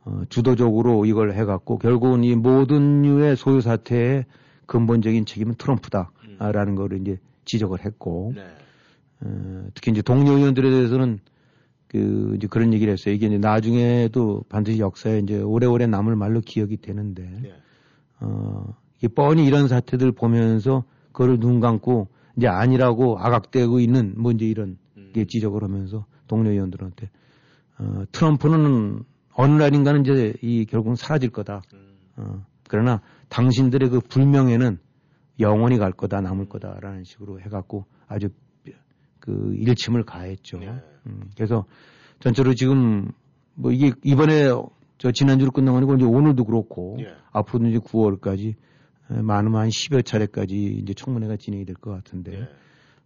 어, 0.04 0.22
주도적으로 0.30 1.06
이걸 1.06 1.34
해갖고 1.34 1.78
결국은 1.78 2.24
이 2.24 2.36
모든 2.36 3.04
류의 3.04 3.36
소유 3.36 3.62
사태의 3.62 4.26
근본적인 4.66 5.26
책임은 5.26 5.56
트럼프다라는 5.56 6.76
거를 6.76 7.02
이제 7.02 7.18
지적을 7.46 7.86
했고, 7.86 8.34
네. 8.36 8.42
어, 9.22 9.68
특히 9.76 9.92
이제 9.92 10.02
동료 10.02 10.32
의원들에 10.32 10.70
대해서는 10.70 11.20
그 11.88 12.34
이제 12.38 12.48
그런 12.48 12.74
얘기를 12.74 12.92
했어요. 12.94 13.14
이게 13.14 13.28
이제 13.28 13.38
나중에도 13.38 14.44
반드시 14.48 14.80
역사에 14.80 15.20
이제 15.20 15.42
오래오래 15.42 15.88
남을 15.88 16.16
말로 16.16 16.40
기억이 16.40 16.78
되는데, 16.78 17.24
네. 17.42 17.54
어, 18.22 18.74
이 19.04 19.08
뻔히 19.08 19.46
이런 19.46 19.68
사태들 19.68 20.14
보면서 20.14 20.86
그거를 21.12 21.40
눈 21.40 21.60
감고 21.60 22.08
이제 22.38 22.48
아니라고 22.48 23.20
아각대고 23.20 23.82
있는 23.82 24.14
뭐 24.18 24.32
이제 24.32 24.46
이런 24.46 24.78
음. 24.96 25.12
게 25.14 25.26
지적을 25.26 25.64
하면서 25.64 26.06
동료 26.28 26.52
의원들한테 26.52 27.10
어, 27.82 28.04
트럼프는 28.12 29.04
어느 29.34 29.52
날인가는 29.54 30.02
이제 30.02 30.34
이 30.42 30.66
결국은 30.66 30.96
사라질 30.96 31.32
거다. 31.32 31.62
음. 31.74 31.96
어, 32.18 32.46
그러나 32.70 33.02
당신들의 33.30 33.90
그 33.90 34.00
불명예는 34.00 34.78
영원히 35.40 35.78
갈 35.78 35.92
거다, 35.92 36.22
남을 36.22 36.48
거다라는 36.48 37.04
식으로 37.04 37.40
해갖고 37.42 37.86
아주 38.08 38.30
그 39.20 39.54
일침을 39.56 40.04
가했죠. 40.04 40.60
네. 40.60 40.68
음, 41.08 41.30
그래서 41.36 41.66
전체로 42.20 42.54
지금 42.54 43.12
뭐 43.56 43.72
이게 43.72 43.92
이번에 44.04 44.50
저 44.98 45.12
지난주로 45.12 45.52
끝난 45.52 45.74
거 45.74 45.78
아니고 45.78 45.96
이제 45.96 46.06
오늘도 46.06 46.44
그렇고 46.46 46.98
예. 47.00 47.08
앞으로도 47.32 47.68
이제 47.70 47.80
9월까지 47.80 48.56
많으면 49.08 49.62
한 49.62 49.70
10여 49.70 50.06
차례까지 50.06 50.56
이제 50.56 50.94
청문회가 50.94 51.38
진행이 51.38 51.66
될 51.66 51.76
것 51.76 51.92
같은데 51.92 52.32
네. 52.32 52.50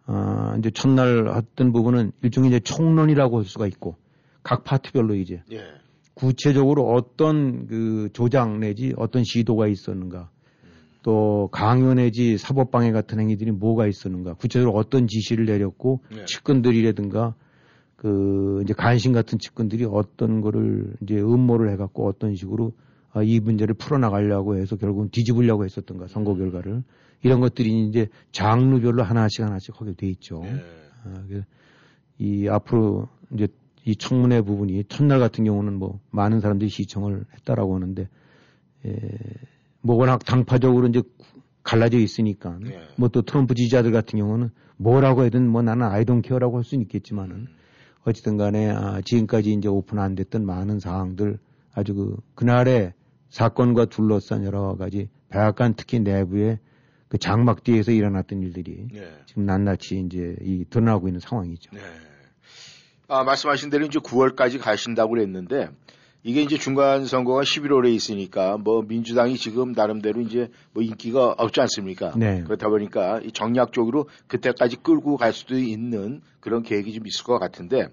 어, 0.07 0.55
이제 0.59 0.69
첫날 0.71 1.33
했던 1.35 1.71
부분은 1.71 2.11
일종의 2.21 2.49
이제 2.49 2.59
총론이라고 2.59 3.37
할 3.37 3.45
수가 3.45 3.67
있고 3.67 3.95
각 4.45 4.63
파트별로 4.63 5.15
이제 5.15 5.41
예. 5.51 5.59
구체적으로 6.13 6.93
어떤 6.93 7.65
그 7.65 8.09
조장 8.13 8.59
내지 8.59 8.93
어떤 8.95 9.23
시도가 9.23 9.67
있었는가 9.67 10.29
또 11.01 11.49
강요 11.51 11.95
내지 11.95 12.37
사법방해 12.37 12.91
같은 12.91 13.19
행위들이 13.19 13.51
뭐가 13.51 13.87
있었는가 13.87 14.35
구체적으로 14.35 14.77
어떤 14.77 15.07
지시를 15.07 15.45
내렸고 15.45 16.01
네. 16.11 16.25
측근들이라든가 16.25 17.33
그 17.95 18.61
이제 18.63 18.73
간신 18.73 19.13
같은 19.13 19.39
측근들이 19.39 19.85
어떤 19.89 20.41
거를 20.41 20.93
이제 21.01 21.19
음모를 21.19 21.71
해갖고 21.71 22.07
어떤 22.07 22.35
식으로 22.35 22.73
아, 23.13 23.23
이 23.23 23.39
문제를 23.39 23.73
풀어나가려고 23.73 24.57
해서 24.57 24.75
결국은 24.75 25.09
뒤집으려고 25.09 25.65
했었던가 25.65 26.07
선거 26.07 26.35
결과를 26.35 26.83
이런 27.23 27.39
것들이 27.39 27.87
이제 27.87 28.09
장르별로 28.31 29.01
하나씩 29.03 29.43
하나씩 29.43 29.81
하게 29.81 29.93
돼 29.93 30.07
있죠. 30.09 30.43
예. 30.45 30.61
아, 31.03 31.23
그래서 31.27 31.45
이 32.19 32.47
앞으로 32.47 33.07
이제 33.33 33.47
이 33.85 33.95
청문회 33.95 34.41
부분이 34.41 34.85
첫날 34.89 35.19
같은 35.19 35.45
경우는 35.45 35.75
뭐 35.75 35.99
많은 36.09 36.41
사람들이 36.41 36.69
시청을 36.69 37.25
했다라고 37.35 37.75
하는데 37.75 38.09
에, 38.85 38.95
뭐 39.81 39.95
워낙 39.95 40.25
당파적으로 40.25 40.87
이제 40.87 41.03
갈라져 41.63 41.99
있으니까 41.99 42.57
네. 42.61 42.79
뭐또 42.97 43.21
트럼프 43.21 43.53
지지자들 43.53 43.91
같은 43.91 44.19
경우는 44.19 44.49
뭐라고 44.77 45.23
해든 45.23 45.47
뭐 45.47 45.61
나는 45.61 45.85
아이돈 45.85 46.23
케어라고 46.23 46.57
할 46.57 46.63
수는 46.63 46.81
있겠지만은 46.83 47.47
어쨌든 48.03 48.37
간에 48.37 48.69
아, 48.69 49.01
지금까지 49.01 49.53
이제 49.53 49.67
오픈 49.67 49.99
안 49.99 50.15
됐던 50.15 50.45
많은 50.45 50.79
사항들 50.79 51.37
아주 51.73 51.93
그 51.93 52.17
그날의 52.35 52.93
사건과 53.29 53.85
둘러싼 53.85 54.43
여러 54.43 54.75
가지 54.75 55.09
백악관 55.29 55.75
특히 55.75 55.99
내부의 55.99 56.59
그 57.07 57.17
장막 57.17 57.63
뒤에서 57.63 57.91
일어났던 57.91 58.41
일들이 58.41 58.87
예. 58.95 59.11
지금 59.25 59.45
낱낱이 59.45 60.05
이제 60.05 60.35
이 60.41 60.65
드러나고 60.69 61.07
있는 61.07 61.19
상황이죠. 61.19 61.71
네. 61.73 61.81
아, 63.07 63.23
말씀하신 63.23 63.69
대로 63.69 63.85
이제 63.85 63.99
9월까지 63.99 64.59
가신다고 64.59 65.11
그랬는데 65.11 65.69
이게 66.23 66.41
이제 66.41 66.57
중간 66.57 67.05
선거가 67.05 67.41
11월에 67.41 67.93
있으니까 67.93 68.57
뭐 68.57 68.81
민주당이 68.81 69.37
지금 69.37 69.73
나름대로 69.73 70.21
이제 70.21 70.49
뭐 70.73 70.81
인기가 70.81 71.35
없지 71.37 71.61
않습니까? 71.61 72.13
네. 72.15 72.41
그렇다 72.43 72.67
보니까 72.67 73.19
이 73.23 73.31
정략적으로 73.31 74.09
그때까지 74.25 74.77
끌고 74.77 75.17
갈 75.17 75.33
수도 75.33 75.55
있는 75.55 76.21
그런 76.39 76.63
계획이 76.63 76.93
좀 76.93 77.05
있을 77.05 77.23
것 77.25 77.37
같은데 77.37 77.89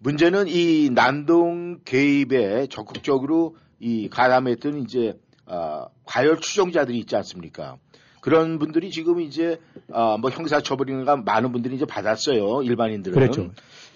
문제는 0.00 0.48
이 0.48 0.90
난동 0.90 1.82
개입에 1.84 2.66
적극적으로 2.66 3.56
이 3.78 4.08
가담했던 4.08 4.82
이제 4.82 5.14
아, 5.46 5.86
과열 6.04 6.40
추종자들이 6.40 6.98
있지 6.98 7.14
않습니까? 7.14 7.76
그런 8.20 8.58
분들이 8.58 8.90
지금 8.90 9.20
이제 9.20 9.60
아, 9.92 10.16
뭐 10.20 10.30
형사처벌인가 10.30 11.16
많은 11.16 11.52
분들이 11.52 11.76
이제 11.76 11.84
받았어요 11.84 12.62
일반인들은. 12.62 13.14
그렇죠. 13.14 13.50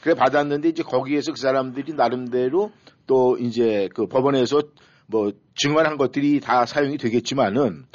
그래 0.05 0.15
받았는데 0.15 0.69
이제 0.69 0.83
거기에서 0.83 1.33
그 1.33 1.41
사람들이 1.41 1.95
나름대로 1.95 2.73
또 3.07 3.39
이제 3.39 3.89
그 3.95 4.07
법원에서 4.07 4.61
뭐 5.07 5.33
증언한 5.55 5.97
것들이 5.97 6.41
다 6.41 6.67
사용이 6.67 6.99
되겠지만은 6.99 7.87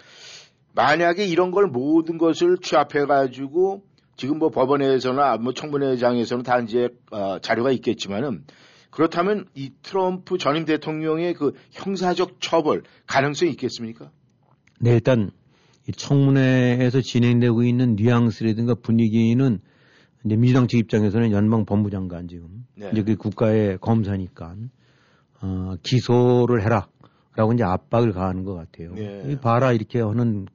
만약에 0.74 1.28
이런 1.28 1.52
걸 1.52 1.68
모든 1.68 2.18
것을 2.18 2.58
취합해 2.64 3.06
가지고 3.06 3.84
지금 4.16 4.40
뭐 4.40 4.50
법원에서나 4.50 5.38
뭐 5.38 5.54
청문회장에서는 5.54 6.44
다 6.44 6.60
이제 6.62 6.90
어, 7.12 7.38
자료가 7.38 7.70
있겠지만은 7.74 8.44
그렇다면 8.90 9.46
이 9.54 9.70
트럼프 9.84 10.40
전임 10.40 10.66
대통령의 10.66 11.36
그 11.36 11.54
형사적 11.70 12.42
처벌 12.42 12.82
가능성이 13.06 13.52
있겠습니까? 13.52 14.10
네, 14.80 14.94
일단 14.94 15.30
이 15.88 15.92
청문회에서 15.92 17.02
진행되고 17.02 17.62
있는 17.62 17.96
뉘앙스라든가 17.98 18.74
분위기는 18.82 19.62
이제 20.26 20.36
민주당 20.36 20.68
측 20.68 20.78
입장에서는 20.78 21.32
연방 21.32 21.66
법무장관 21.66 22.28
지금 22.28 22.66
네. 22.76 22.90
이제 22.92 23.04
그 23.04 23.16
국가의 23.16 23.78
검사니까 23.80 24.56
어, 25.42 25.76
기소를 25.84 26.64
해라라고 26.64 27.54
이제 27.54 27.64
압박을 27.64 28.12
가하는 28.12 28.44
것 28.44 28.54
같아요. 28.56 28.94
네. 28.96 29.24
이 29.30 29.36
봐라 29.38 29.72
이렇게 29.72 30.02
하는 30.02 30.48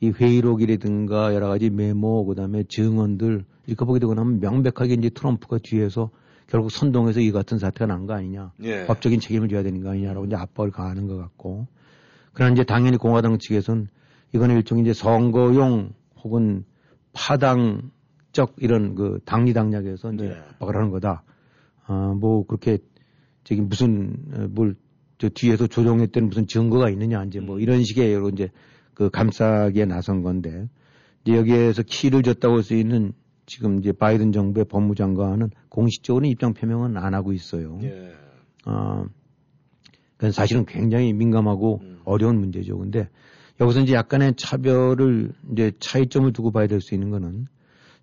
이 0.00 0.10
회의록이라든가 0.10 1.34
여러 1.34 1.48
가지 1.48 1.70
메모 1.70 2.24
그다음에 2.26 2.64
증언들 2.64 3.44
이렇게 3.66 3.84
보게 3.84 4.00
되고 4.00 4.14
나면 4.14 4.40
명백하게 4.40 4.94
이제 4.94 5.10
트럼프가 5.10 5.58
뒤에서 5.62 6.10
결국 6.48 6.70
선동해서 6.72 7.20
이 7.20 7.30
같은 7.30 7.58
사태가 7.58 7.86
난 7.86 8.06
거 8.06 8.14
아니냐. 8.14 8.52
예. 8.62 8.84
법적인 8.86 9.20
책임을 9.20 9.48
져야 9.48 9.62
되는 9.62 9.80
거 9.82 9.90
아니냐라고 9.90 10.26
이제 10.26 10.36
압박을 10.36 10.70
가하는 10.70 11.06
것 11.06 11.16
같고. 11.16 11.66
그러나 12.32 12.52
이제 12.52 12.64
당연히 12.64 12.96
공화당 12.96 13.38
측에서는 13.38 13.88
이거는 14.34 14.56
일종의 14.56 14.82
이제 14.82 14.92
선거용 14.92 15.92
혹은 16.24 16.64
파당 17.12 17.90
적 18.32 18.54
이런 18.58 18.94
그 18.94 19.20
당리당략에서 19.24 20.12
이제 20.14 20.28
네. 20.28 20.34
압박을 20.54 20.76
하는 20.76 20.90
거다. 20.90 21.22
아, 21.86 22.14
뭐 22.18 22.46
그렇게 22.46 22.78
저기 23.44 23.60
무슨 23.60 24.16
어, 24.34 24.48
뭘저 24.50 25.28
뒤에서 25.34 25.66
조종했던 25.66 26.28
무슨 26.28 26.46
증거가 26.46 26.88
있느냐 26.90 27.24
이제 27.24 27.40
뭐 27.40 27.58
이런 27.60 27.82
식의 27.82 28.12
여러 28.12 28.28
이제 28.28 28.50
그 28.94 29.10
감싸기에 29.10 29.84
나선 29.84 30.22
건데 30.22 30.68
이제 31.24 31.36
여기에서 31.36 31.82
키를 31.82 32.22
줬다고 32.22 32.56
할 32.56 32.62
수 32.62 32.74
있는 32.74 33.12
지금 33.46 33.80
이제 33.80 33.92
바이든 33.92 34.32
정부의 34.32 34.66
법무장관은 34.66 35.50
공식적으로 35.68 36.26
입장 36.26 36.54
표명은 36.54 36.96
안 36.96 37.14
하고 37.14 37.32
있어요. 37.32 37.78
예. 37.82 38.12
어, 38.66 39.04
그건 40.16 40.30
사실은 40.30 40.64
굉장히 40.64 41.12
민감하고 41.12 41.80
음. 41.82 41.98
어려운 42.04 42.38
문제죠. 42.38 42.78
근데 42.78 43.08
여기서 43.60 43.80
이제 43.80 43.94
약간의 43.94 44.34
차별을 44.36 45.32
이제 45.52 45.72
차이점을 45.80 46.32
두고 46.32 46.52
봐야 46.52 46.66
될 46.68 46.80
수 46.80 46.94
있는 46.94 47.10
거는 47.10 47.46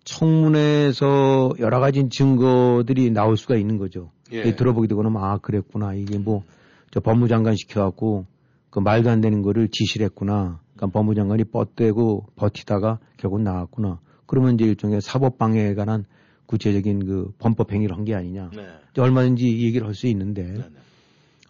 청문회에서 0.10 1.52
여러 1.60 1.80
가지 1.80 2.08
증거들이 2.10 3.12
나올 3.12 3.38
수가 3.38 3.56
있는 3.56 3.78
거죠. 3.78 4.12
예. 4.32 4.56
들어보게 4.56 4.88
되고 4.88 5.02
나면 5.04 5.24
아 5.24 5.38
그랬구나 5.38 5.94
이게 5.94 6.18
뭐 6.18 6.44
저 6.92 7.00
법무장관 7.00 7.56
시켜갖고 7.56 8.26
그 8.70 8.80
말도 8.80 9.10
안 9.10 9.22
되는 9.22 9.42
거를 9.42 9.68
지시를 9.72 10.06
했구나. 10.06 10.60
그러니까 10.76 10.98
법무장관이 11.00 11.46
뻗대고 11.46 12.28
버티다가 12.36 13.00
결국 13.18 13.42
나왔구나. 13.42 14.00
그러면 14.26 14.56
이제 14.56 14.66
일종의 14.66 15.02
사법방해에 15.02 15.76
관한 15.76 16.06
구체적인 16.46 17.06
그 17.06 17.32
범법 17.38 17.72
행위를 17.74 17.96
한 17.96 18.06
게 18.06 18.16
아니냐. 18.16 18.50
네. 18.56 18.66
얼마든지 18.98 19.46
얘기를 19.46 19.86
할 19.88 19.94
수 19.94 20.08
있는데 20.08 20.44
네, 20.44 20.54
네. 20.58 20.64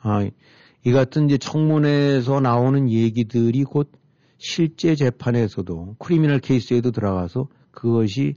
아, 0.02 0.28
이 0.86 0.92
같은 0.92 1.26
이제 1.28 1.38
청문회에서 1.38 2.42
나오는 2.42 2.90
얘기들이 2.90 3.64
곧 3.64 3.90
실제 4.38 4.96
재판에서도 4.96 5.96
크리미널 6.00 6.40
케이스에도 6.40 6.92
들어가서 6.92 7.48
그것이 7.72 8.36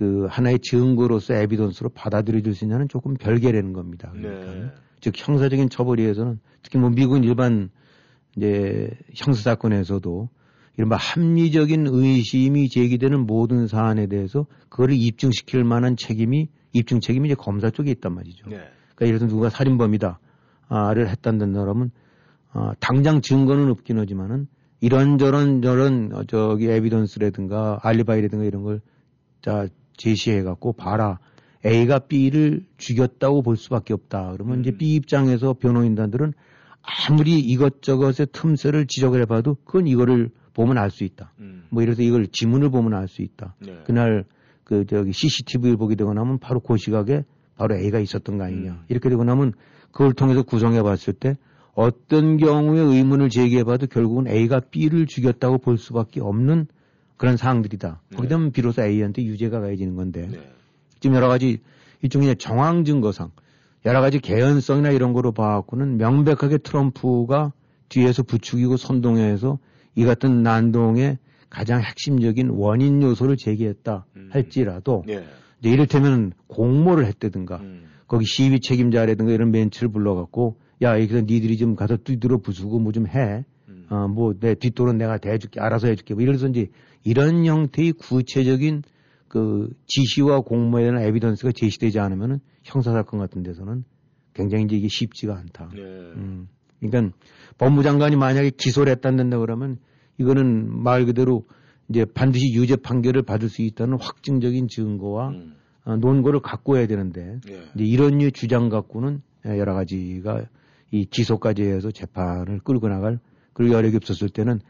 그 0.00 0.26
하나의 0.30 0.60
증거로서 0.60 1.34
에비던스로 1.34 1.90
받아들여질 1.90 2.54
수 2.54 2.64
있냐는 2.64 2.88
조금 2.88 3.12
별개라는 3.12 3.74
겁니다. 3.74 4.10
그러니까 4.14 4.50
네. 4.50 4.70
즉 5.02 5.12
형사적인 5.14 5.68
처벌에 5.68 6.00
의해서는 6.04 6.40
특히 6.62 6.78
뭐 6.78 6.88
미국은 6.88 7.22
일반 7.22 7.68
이제 8.34 8.88
형사 9.14 9.42
사건에서도 9.42 10.30
이른바 10.78 10.96
합리적인 10.96 11.88
의심이 11.90 12.70
제기되는 12.70 13.26
모든 13.26 13.66
사안에 13.66 14.06
대해서 14.06 14.46
그거를 14.70 14.94
입증시킬 14.94 15.64
만한 15.64 15.98
책임이 15.98 16.48
입증 16.72 17.00
책임이 17.00 17.28
이제 17.28 17.34
검사 17.34 17.68
쪽에 17.68 17.90
있단 17.90 18.14
말이죠. 18.14 18.48
네. 18.48 18.56
그러니까 18.94 19.06
예를 19.06 19.18
들어 19.18 19.28
누가 19.28 19.50
살인범이다. 19.50 20.18
아를 20.68 21.10
했다는 21.10 21.52
사람은 21.52 21.90
아, 22.52 22.72
당장 22.80 23.20
증거는 23.20 23.70
없긴 23.70 23.98
하지만은 23.98 24.46
이런저런 24.80 25.60
저런 25.60 26.10
어, 26.14 26.24
저기 26.24 26.70
에비던스라든가 26.70 27.80
알리바이라든가 27.82 28.46
이런 28.46 28.62
걸 28.62 28.80
자 29.40 29.68
제시해 30.00 30.42
갖고 30.42 30.72
봐라. 30.72 31.18
A가 31.64 31.98
B를 32.00 32.64
죽였다고 32.78 33.42
볼 33.42 33.56
수밖에 33.56 33.92
없다. 33.92 34.32
그러면 34.32 34.60
이제 34.60 34.70
음. 34.70 34.78
B 34.78 34.94
입장에서 34.94 35.52
변호인단들은 35.52 36.32
아무리 36.82 37.38
이것저것의 37.38 38.28
틈새를 38.32 38.86
지적을 38.86 39.20
해봐도 39.22 39.56
그건 39.64 39.86
이거를 39.86 40.30
보면 40.54 40.78
알 40.78 40.90
수 40.90 41.04
있다. 41.04 41.32
음. 41.38 41.64
뭐 41.70 41.82
이래서 41.82 42.02
이걸 42.02 42.26
지문을 42.26 42.70
보면 42.70 42.94
알 42.94 43.08
수 43.08 43.20
있다. 43.20 43.54
네. 43.60 43.78
그날 43.84 44.24
그 44.64 44.86
저기 44.86 45.12
CCTV를 45.12 45.76
보게 45.76 45.96
되고 45.96 46.12
나면 46.14 46.38
바로 46.38 46.60
그 46.60 46.78
시각에 46.78 47.24
바로 47.56 47.76
A가 47.76 48.00
있었던 48.00 48.38
거 48.38 48.44
아니냐. 48.44 48.72
음. 48.72 48.84
이렇게 48.88 49.10
되고 49.10 49.22
나면 49.22 49.52
그걸 49.92 50.14
통해서 50.14 50.42
구성해 50.42 50.82
봤을 50.82 51.12
때 51.12 51.36
어떤 51.74 52.38
경우에 52.38 52.80
의문을 52.80 53.28
제기해 53.28 53.64
봐도 53.64 53.86
결국은 53.86 54.26
A가 54.26 54.60
B를 54.70 55.06
죽였다고 55.06 55.58
볼 55.58 55.76
수밖에 55.76 56.20
없는 56.20 56.66
그런 57.20 57.36
사항들이다. 57.36 58.00
네. 58.08 58.16
거기 58.16 58.28
되면 58.28 58.50
비로소 58.50 58.82
A한테 58.82 59.22
유죄가 59.24 59.60
가해지는 59.60 59.94
건데 59.94 60.26
네. 60.26 60.38
지금 61.00 61.16
여러 61.16 61.28
가지 61.28 61.58
일종의 62.00 62.36
정황 62.36 62.82
증거상 62.82 63.30
여러 63.84 64.00
가지 64.00 64.18
개연성이나 64.18 64.88
이런 64.88 65.12
거로 65.12 65.30
봐갖고는 65.30 65.98
명백하게 65.98 66.56
트럼프가 66.56 67.52
뒤에서 67.90 68.22
부추기고 68.22 68.78
선동해서 68.78 69.58
이 69.96 70.04
같은 70.06 70.42
난동의 70.42 71.18
가장 71.50 71.82
핵심적인 71.82 72.48
원인 72.48 73.02
요소를 73.02 73.36
제기했다 73.36 74.06
음. 74.16 74.30
할지라도 74.32 75.04
네. 75.06 75.22
이제 75.58 75.68
이를테면 75.68 76.32
공모를 76.46 77.04
했다든가 77.04 77.56
음. 77.56 77.84
거기 78.06 78.24
시위 78.24 78.60
책임자라든가 78.60 79.30
이런 79.32 79.50
멘트를 79.50 79.90
불러갖고 79.90 80.56
야 80.80 80.98
여기서 80.98 81.20
니들이 81.26 81.58
좀 81.58 81.76
가서 81.76 81.98
뒤들어 81.98 82.38
부수고 82.38 82.78
뭐 82.78 82.92
좀 82.92 83.06
해. 83.06 83.44
음. 83.68 83.84
어, 83.90 84.08
뭐내 84.08 84.54
뒷도는 84.54 84.96
내가 84.96 85.18
대해줄게 85.18 85.60
알아서 85.60 85.88
해줄게 85.88 86.14
뭐 86.14 86.22
이래서 86.22 86.48
이제 86.48 86.70
이런 87.04 87.44
형태의 87.44 87.92
구체적인 87.92 88.82
그 89.28 89.70
지시와 89.86 90.40
공모에 90.40 90.82
대한 90.84 91.00
에비던스가 91.02 91.52
제시되지 91.52 92.00
않으면은 92.00 92.40
형사사건 92.64 93.20
같은 93.20 93.42
데서는 93.42 93.84
굉장히 94.34 94.64
이제 94.64 94.76
이게 94.76 94.88
쉽지가 94.88 95.36
않다. 95.36 95.70
네. 95.74 95.80
음. 95.80 96.48
그러니까 96.80 97.16
법무장관이 97.58 98.16
만약에 98.16 98.50
기소를 98.50 98.90
했다는다 98.92 99.38
그러면 99.38 99.78
이거는 100.18 100.82
말 100.82 101.06
그대로 101.06 101.46
이제 101.88 102.04
반드시 102.04 102.52
유죄 102.54 102.76
판결을 102.76 103.22
받을 103.22 103.48
수 103.48 103.62
있다는 103.62 103.98
확증적인 104.00 104.68
증거와 104.68 105.28
음. 105.30 105.56
어, 105.84 105.96
논거를 105.96 106.40
갖고 106.40 106.76
해야 106.76 106.86
되는데 106.86 107.40
네. 107.46 107.62
이제 107.74 107.84
이런 107.84 108.18
류의 108.18 108.32
주장 108.32 108.68
갖고는 108.68 109.22
예, 109.46 109.58
여러 109.58 109.74
가지가 109.74 110.46
이 110.90 111.04
기소까지 111.06 111.62
해서 111.62 111.90
재판을 111.90 112.60
끌고 112.60 112.88
나갈 112.88 113.18
그리고 113.52 113.74
여력이 113.74 113.96
없었을 113.96 114.28
때는 114.28 114.60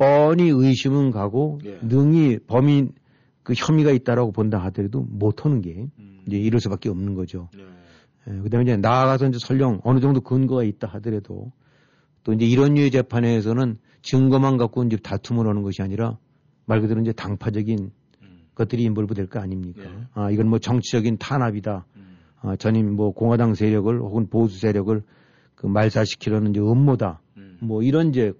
뻔히 0.00 0.48
의심은 0.48 1.10
가고 1.10 1.58
예. 1.66 1.78
능히 1.82 2.38
범인 2.46 2.92
그 3.42 3.52
혐의가 3.54 3.90
있다라고 3.90 4.32
본다 4.32 4.56
하더라도 4.64 5.02
못하는 5.02 5.60
게 5.60 5.88
음. 5.98 6.22
이제 6.26 6.38
이럴 6.38 6.58
수밖에 6.58 6.88
없는 6.88 7.14
거죠. 7.14 7.50
네. 7.54 7.64
예, 8.28 8.40
그다음에 8.40 8.62
이제 8.64 8.76
나아가서 8.78 9.28
이제 9.28 9.38
설령 9.38 9.80
어느 9.84 10.00
정도 10.00 10.22
근거가 10.22 10.64
있다 10.64 10.88
하더라도 10.88 11.52
또 12.24 12.32
이제 12.32 12.46
이런 12.46 12.74
류의 12.74 12.90
재판에서는 12.90 13.76
증거만 14.00 14.56
갖고 14.56 14.84
이제 14.84 14.96
다툼을 14.96 15.46
하는 15.46 15.60
것이 15.62 15.82
아니라 15.82 16.16
말 16.64 16.80
그대로 16.80 17.02
이제 17.02 17.12
당파적인 17.12 17.90
음. 18.22 18.40
것들이 18.54 18.82
인볼브 18.84 19.14
될 19.14 19.26
거 19.26 19.38
아닙니까? 19.40 19.82
예. 19.84 20.06
아, 20.14 20.30
이건 20.30 20.48
뭐 20.48 20.58
정치적인 20.58 21.18
탄압이다. 21.18 21.84
음. 21.96 22.16
아, 22.40 22.56
전임 22.56 22.94
뭐 22.96 23.12
공화당 23.12 23.54
세력을 23.54 24.00
혹은 24.00 24.30
보수 24.30 24.58
세력을 24.58 25.02
그 25.56 25.66
말살시키려는 25.66 26.52
이제 26.52 26.60
음모다. 26.60 27.20
음. 27.36 27.58
뭐 27.60 27.82
이런 27.82 28.08
이제 28.08 28.32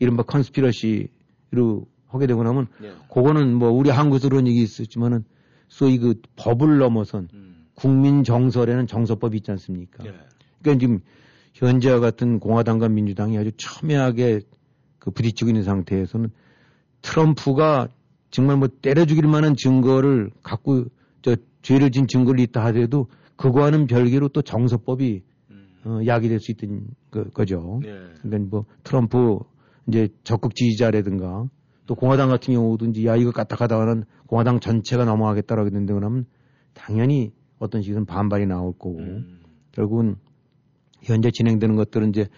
이른바 0.00 0.24
컨스피러시로 0.24 1.86
하게 2.08 2.26
되고 2.26 2.42
나면 2.42 2.66
네. 2.80 2.92
그거는 3.12 3.54
뭐 3.54 3.70
우리 3.70 3.90
한국에서 3.90 4.28
그런 4.28 4.48
얘기 4.48 4.62
있었지만은 4.62 5.24
소위 5.68 5.98
그 5.98 6.20
법을 6.36 6.78
넘어선 6.78 7.28
음. 7.32 7.66
국민 7.74 8.24
정설에는 8.24 8.86
정서법이 8.88 9.36
있지 9.38 9.50
않습니까? 9.52 10.02
네. 10.02 10.12
그러니까 10.60 10.80
지금 10.80 11.00
현재와 11.54 12.00
같은 12.00 12.40
공화당과 12.40 12.88
민주당이 12.88 13.38
아주 13.38 13.52
첨예하게 13.56 14.40
그 14.98 15.10
부딪히고 15.10 15.50
있는 15.50 15.62
상태에서는 15.62 16.30
트럼프가 17.02 17.88
정말 18.30 18.56
뭐 18.56 18.68
때려 18.68 19.04
죽일 19.06 19.26
만한 19.26 19.56
증거를 19.56 20.30
갖고 20.42 20.84
저 21.22 21.36
죄를 21.62 21.90
진 21.90 22.06
증거를 22.06 22.40
있다 22.40 22.64
하더라도 22.66 23.06
그거와는 23.36 23.86
별개로 23.86 24.28
또 24.28 24.42
정서법이 24.42 25.22
음. 25.50 25.66
어, 25.84 26.00
야기될 26.06 26.40
수 26.40 26.52
있던 26.52 26.88
그, 27.10 27.30
거죠. 27.30 27.80
네. 27.82 27.90
그러니까 28.22 28.50
뭐 28.50 28.64
트럼프 28.82 29.38
이제 29.88 30.08
적극 30.24 30.54
지지자라든가 30.54 31.48
또 31.86 31.94
공화당 31.94 32.28
같은 32.28 32.54
경우도 32.54 32.86
이제 32.86 33.04
야 33.06 33.16
이거 33.16 33.30
까딱하다가는 33.32 34.04
공화당 34.26 34.60
전체가 34.60 35.04
넘어가겠다라고 35.04 35.70
된다 35.70 35.94
그러면 35.94 36.26
당연히 36.74 37.32
어떤 37.58 37.82
식으로 37.82 38.04
반발이 38.04 38.46
나올 38.46 38.72
거고 38.72 38.98
음. 38.98 39.40
결국은 39.72 40.16
현재 41.02 41.30
진행되는 41.30 41.76
것들은 41.76 42.10
이제 42.10 42.28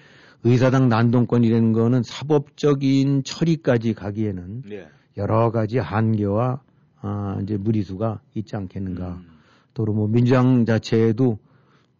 의사당 0.44 0.88
난동권이라는 0.88 1.72
거는 1.72 2.02
사법적인 2.02 3.22
처리까지 3.24 3.94
가기에는 3.94 4.62
네. 4.68 4.88
여러 5.16 5.50
가지 5.50 5.78
한계와 5.78 6.62
아 7.00 7.38
이제 7.42 7.56
무리수가 7.56 8.20
있지 8.34 8.56
않겠는가. 8.56 9.14
음. 9.14 9.26
또뭐 9.74 10.08
민주당 10.08 10.64
자체에도 10.64 11.38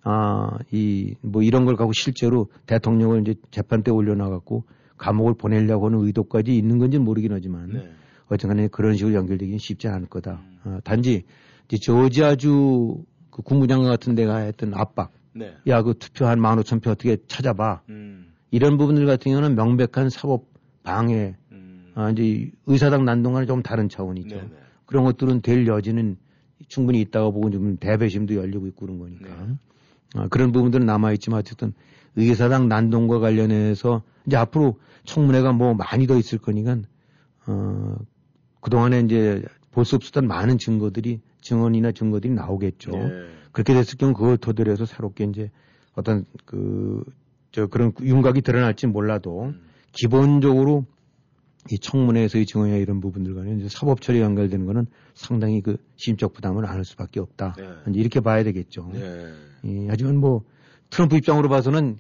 아 0.05 0.59
이 0.73 1.15
뭐 1.23 1.43
이런 1.43 1.65
걸 1.65 1.77
갖고 1.77 1.93
실제로 1.93 2.49
대통령을 2.67 3.21
이제 3.21 3.35
재판 3.51 3.83
때 3.83 3.91
올려놔갖고 3.91 4.65
감옥을 5.03 5.35
보내려고 5.35 5.87
하는 5.87 5.99
의도까지 6.07 6.57
있는 6.57 6.79
건지는 6.79 7.05
모르긴 7.05 7.33
하지만 7.33 7.71
네. 7.73 7.91
어쨌간에 8.29 8.69
그런 8.69 8.95
식으로 8.95 9.15
연결되기는 9.15 9.59
쉽지 9.59 9.89
않을 9.89 10.07
거다. 10.07 10.41
음. 10.45 10.59
어, 10.65 10.79
단지 10.85 11.25
이제 11.67 11.77
조지아주 11.79 13.03
그 13.31 13.43
국무장관 13.43 13.91
같은 13.91 14.15
데가 14.15 14.37
했던 14.39 14.73
압박. 14.75 15.11
네. 15.35 15.55
야, 15.67 15.83
그 15.83 15.95
투표 15.99 16.27
한 16.27 16.39
만 16.39 16.59
오천 16.59 16.81
표 16.81 16.91
어떻게 16.91 17.17
찾아봐. 17.27 17.83
음. 17.89 18.33
이런 18.53 18.77
부분들 18.77 19.07
같은 19.07 19.33
경우는 19.33 19.57
명백한 19.57 20.09
사법 20.11 20.47
방해, 20.85 21.35
음. 21.51 21.91
아, 21.95 22.11
이제 22.11 22.51
의사당 22.67 23.05
난동과는 23.05 23.49
좀 23.49 23.63
다른 23.63 23.89
차원이죠. 23.89 24.37
네네. 24.37 24.49
그런 24.87 25.05
것들은 25.05 25.41
될 25.43 25.67
여지는 25.67 26.17
충분히 26.69 27.01
있다고 27.01 27.33
보고 27.33 27.51
좀 27.51 27.77
대배심도 27.79 28.37
열리고 28.37 28.69
있고 28.69 28.87
그런 28.87 28.99
거니까. 28.99 29.29
네. 29.29 29.55
아, 30.15 30.29
그런 30.29 30.53
부분들은 30.53 30.87
남아있지만 30.87 31.41
어쨌든 31.41 31.73
의사당 32.15 32.69
난동과 32.69 33.19
관련해서 33.19 34.03
이제 34.27 34.37
앞으로 34.37 34.79
청문회가 35.05 35.53
뭐 35.53 35.75
많이 35.75 36.07
더 36.07 36.17
있을 36.17 36.39
거니까, 36.39 36.79
어, 37.47 37.97
그동안에 38.61 39.01
이제 39.01 39.43
볼 39.73 39.85
수 39.85 39.97
없었던 39.97 40.27
많은 40.27 40.59
증거들이, 40.59 41.21
증언이나 41.41 41.93
증거들이 41.93 42.33
나오겠죠. 42.35 42.91
네. 42.91 43.09
그렇게 43.53 43.75
됐을 43.75 43.99
경우 43.99 44.13
그걸 44.15 44.37
토대로 44.37 44.71
해서 44.73 44.85
새롭게 44.85 45.25
이제 45.25 45.51
어떤 45.95 46.25
그, 46.45 47.03
저 47.51 47.67
그런 47.67 47.93
윤곽이 48.01 48.43
드러날지 48.43 48.87
몰라도 48.87 49.45
음. 49.47 49.61
기본적으로 49.93 50.87
이 51.71 51.79
청문회에서의 51.79 52.47
증언이나 52.47 52.79
이런 52.79 53.01
부분들 53.01 53.35
간에 53.35 53.55
이제 53.57 53.69
사법 53.69 54.01
처리 54.01 54.21
연결되는 54.21 54.67
거는 54.67 54.87
상당히 55.15 55.61
그 55.61 55.77
심적 55.97 56.33
부담을 56.33 56.67
안을 56.67 56.85
수밖에 56.85 57.21
없다. 57.21 57.55
네. 57.57 57.65
이제 57.91 58.01
이렇게 58.01 58.21
봐야 58.21 58.43
되겠죠. 58.43 58.91
네. 58.93 59.33
예, 59.67 59.87
하지만 59.89 60.17
뭐 60.17 60.43
트럼프 60.91 61.17
입장으로 61.17 61.49
봐서는 61.49 61.99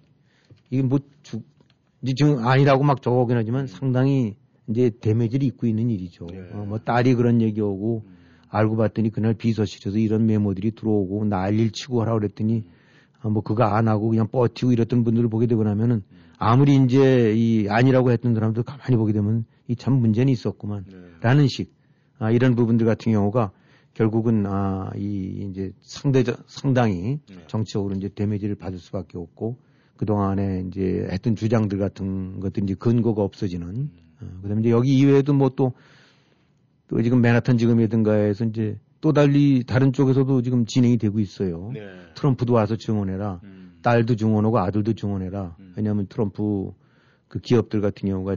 이게 0.70 0.82
뭐 0.82 0.98
주, 1.22 1.42
이제 2.02 2.14
지금 2.14 2.46
아니라고 2.46 2.84
막 2.84 3.02
적어오긴 3.02 3.36
하지만 3.36 3.66
상당히 3.66 4.34
이제 4.68 4.90
데미지를 5.00 5.46
입고 5.46 5.66
있는 5.66 5.90
일이죠. 5.90 6.26
네. 6.26 6.40
어, 6.52 6.64
뭐 6.68 6.78
딸이 6.78 7.14
그런 7.14 7.40
얘기하고 7.40 8.02
음. 8.06 8.12
알고 8.48 8.76
봤더니 8.76 9.10
그날 9.10 9.34
비서실에서 9.34 9.98
이런 9.98 10.26
메모들이 10.26 10.72
들어오고 10.72 11.24
난리를 11.24 11.70
치고 11.70 12.02
하라 12.02 12.14
그랬더니 12.14 12.64
어, 13.22 13.30
뭐 13.30 13.42
그거 13.42 13.64
안 13.64 13.88
하고 13.88 14.08
그냥 14.08 14.28
버티고 14.28 14.72
이랬던 14.72 15.04
분들을 15.04 15.28
보게 15.28 15.46
되고 15.46 15.62
나면은 15.64 16.02
아무리 16.38 16.76
이제 16.76 17.34
이 17.36 17.68
아니라고 17.68 18.10
했던 18.10 18.34
사람도 18.34 18.64
가만히 18.64 18.96
보게 18.96 19.12
되면 19.12 19.44
이 19.68 19.74
참 19.76 19.94
문제는 19.94 20.32
있었구만 20.32 20.84
네. 20.90 20.96
라는 21.20 21.46
식 21.48 21.72
아, 22.18 22.30
이런 22.30 22.54
부분들 22.54 22.84
같은 22.86 23.12
경우가 23.12 23.52
결국은 23.94 24.44
아, 24.46 24.90
이 24.96 25.48
이제 25.50 25.72
상대적 25.80 26.44
상당히 26.46 27.18
네. 27.28 27.44
정치적으로 27.46 27.94
이제 27.94 28.08
데미지를 28.14 28.54
받을 28.54 28.78
수밖에 28.78 29.18
없고 29.18 29.56
그 30.02 30.06
동안에 30.06 30.64
이제 30.66 31.06
했던 31.12 31.36
주장들 31.36 31.78
같은 31.78 32.40
것들 32.40 32.64
이제 32.64 32.74
근거가 32.74 33.22
없어지는 33.22 33.88
어, 34.20 34.26
그 34.42 34.48
다음에 34.48 34.60
이제 34.60 34.70
여기 34.70 34.96
이외에도 34.98 35.32
뭐 35.32 35.50
또 35.50 35.72
또 36.92 37.00
지금 37.00 37.22
맨하탄 37.22 37.56
지검이든가에서 37.56 38.44
이제 38.44 38.78
또 39.00 39.14
달리 39.14 39.64
다른 39.64 39.94
쪽에서도 39.94 40.42
지금 40.42 40.66
진행이 40.66 40.98
되고 40.98 41.20
있어요. 41.20 41.70
네. 41.72 41.80
트럼프도 42.14 42.52
와서 42.52 42.76
증언해라. 42.76 43.40
음. 43.44 43.78
딸도 43.80 44.16
증언하고 44.16 44.58
아들도 44.58 44.92
증언해라. 44.92 45.56
음. 45.58 45.72
왜냐하면 45.74 46.06
트럼프 46.06 46.72
그 47.28 47.38
기업들 47.38 47.80
같은 47.80 48.10
경우가 48.10 48.36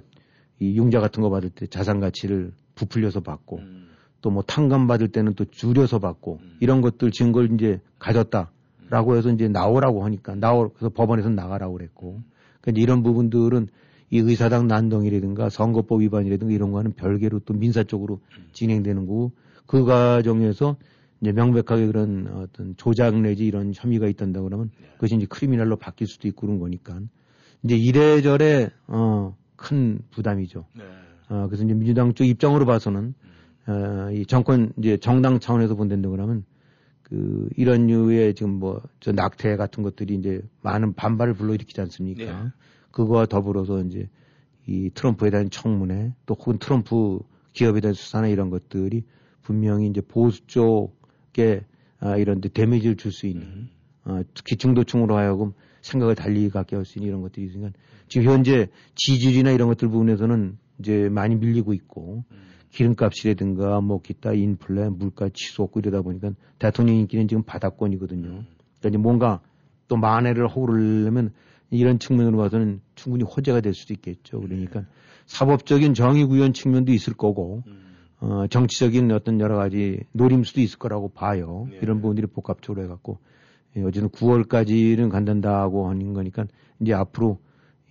이 0.60 0.78
융자 0.78 1.02
같은 1.02 1.22
거 1.22 1.30
받을 1.30 1.50
때 1.50 1.68
자산 1.68 2.00
가치를 2.00 2.54
부풀려서 2.76 3.20
받고 3.20 3.58
음. 3.58 3.90
또뭐 4.22 4.44
탕감 4.44 4.88
받을 4.88 5.10
때는 5.10 5.34
또 5.34 5.44
줄여서 5.44 6.00
받고 6.00 6.40
음. 6.42 6.58
이런 6.62 6.80
것들 6.80 7.12
증거를 7.12 7.56
이제 7.56 7.82
가졌다 8.00 8.52
라고 8.90 9.16
해서 9.16 9.32
이제 9.32 9.48
나오라고 9.48 10.04
하니까 10.06 10.36
나오 10.36 10.70
그래서 10.70 10.90
법원에서 10.90 11.30
나가라고 11.30 11.74
그랬고 11.74 12.22
그러니까 12.62 12.82
이런 12.82 13.04
부분들은 13.04 13.68
이 14.12 14.20
의사당 14.20 14.68
난동이라든가 14.68 15.50
선거법 15.50 16.02
위반이라든가 16.02 16.54
이런 16.54 16.72
거는 16.72 16.94
별개로 16.94 17.40
또 17.40 17.54
민사 17.54 17.84
쪽으로 17.84 18.20
진행되는 18.54 19.08
거고 19.08 19.32
그 19.66 19.84
과정에서 19.84 20.78
이제 21.22 21.32
명백하게 21.32 21.88
그런 21.88 22.28
어떤 22.36 22.76
조작 22.78 23.20
내지 23.20 23.46
이런 23.46 23.72
혐의가 23.74 24.08
있단다 24.08 24.42
그러면 24.42 24.70
그것이 24.96 25.16
이제 25.16 25.26
크리미널로 25.28 25.78
바뀔 25.78 26.08
수도 26.08 26.28
있고 26.28 26.42
그런 26.42 26.60
거니까 26.60 27.00
이제 27.64 27.76
이래저래 27.76 28.70
어 28.88 29.34
큰 29.56 30.00
부담이죠. 30.12 30.66
네. 30.74 30.84
어, 31.30 31.48
그래서 31.48 31.64
이제 31.64 31.74
민주당 31.74 32.14
쪽 32.14 32.26
입장으로 32.26 32.66
봐서는 32.66 33.14
어, 33.68 34.10
이 34.12 34.26
정권 34.26 34.72
이제 34.78 34.98
정당 34.98 35.40
차원에서 35.40 35.76
본다고 35.76 36.12
그러면 36.12 36.46
그 37.06 37.48
이런 37.56 37.88
류의 37.88 38.34
지금 38.36 38.60
뭐 38.60 38.82
저 39.00 39.12
낙태 39.12 39.56
같은 39.58 39.84
것들이 39.84 40.16
이제 40.16 40.42
많은 40.62 40.94
반발을 40.94 41.36
불러일으키지 41.36 41.80
않습니까? 41.82 42.24
네. 42.44 42.50
그거와 42.92 43.28
더불어서 43.28 43.82
이제 43.82 44.10
이 44.68 44.90
트럼프에 44.94 45.30
대한 45.30 45.50
청문회 45.52 46.14
또 46.26 46.34
혹은 46.34 46.58
트럼프 46.58 47.20
기업에 47.54 47.82
대한 47.82 47.94
수사나 47.94 48.28
이런 48.28 48.50
것들이 48.50 49.04
분명히 49.44 49.88
이제 49.88 50.02
보수 50.02 50.46
쪽에 50.48 51.62
아, 52.00 52.18
이런 52.18 52.42
데 52.42 52.50
데미지를 52.50 52.96
줄 52.98 53.12
수 53.12 53.28
있는 53.28 53.70
어, 54.06 54.22
특히 54.34 54.56
중도층으로 54.56 55.16
하여금 55.16 55.54
생각을 55.82 56.16
달리 56.16 56.50
갖게 56.50 56.76
할 56.76 56.86
수 56.86 56.98
있는 56.98 57.10
이런 57.10 57.22
것들이 57.22 57.46
있으니까 57.46 57.72
지금 58.08 58.28
현재 58.32 58.68
지지율이나 58.96 59.52
이런 59.52 59.68
것들 59.68 59.88
부분에서는 59.90 60.58
이제 60.80 61.10
많이 61.10 61.36
밀리고 61.36 61.74
있고 61.74 62.24
기름값이라든가 62.76 63.80
뭐 63.82 64.02
기타 64.02 64.34
인플레, 64.34 64.90
물가 64.90 65.30
치솟고 65.30 65.80
이러다 65.80 66.02
보니까 66.02 66.32
대통령 66.60 66.96
인기는 66.98 67.28
지금 67.28 67.44
바닥권이거든요. 67.44 68.28
그러니까 68.28 68.90
이제 68.90 68.98
뭔가 68.98 69.42
또 69.88 69.96
만회를 69.96 70.48
허구려면 70.48 71.32
이런 71.72 72.00
측면으로 72.00 72.38
봐서는 72.38 72.82
충분히 72.96 73.24
호재가 73.24 73.62
될 73.62 73.74
수도 73.74 73.94
있겠죠. 73.94 74.42
그러니까 74.42 74.86
사법적인 75.26 75.94
정의 75.94 76.26
구현 76.26 76.54
측면도 76.54 76.92
있을 76.92 77.14
거고 77.14 77.64
어, 78.20 78.48
정치적인 78.48 79.12
어떤 79.12 79.40
여러 79.40 79.58
가지 79.58 80.02
노림수도 80.12 80.62
있을 80.62 80.78
거라고 80.78 81.10
봐요. 81.10 81.68
네. 81.70 81.80
이런 81.82 82.02
부분들이 82.02 82.28
복합적으로 82.28 82.84
해갖고 82.84 83.20
예, 83.78 83.84
어제는 83.84 84.10
9월까지는 84.10 85.10
간단다고 85.10 85.90
하는 85.90 86.14
거니까 86.14 86.46
이제 86.80 86.94
앞으로 86.94 87.40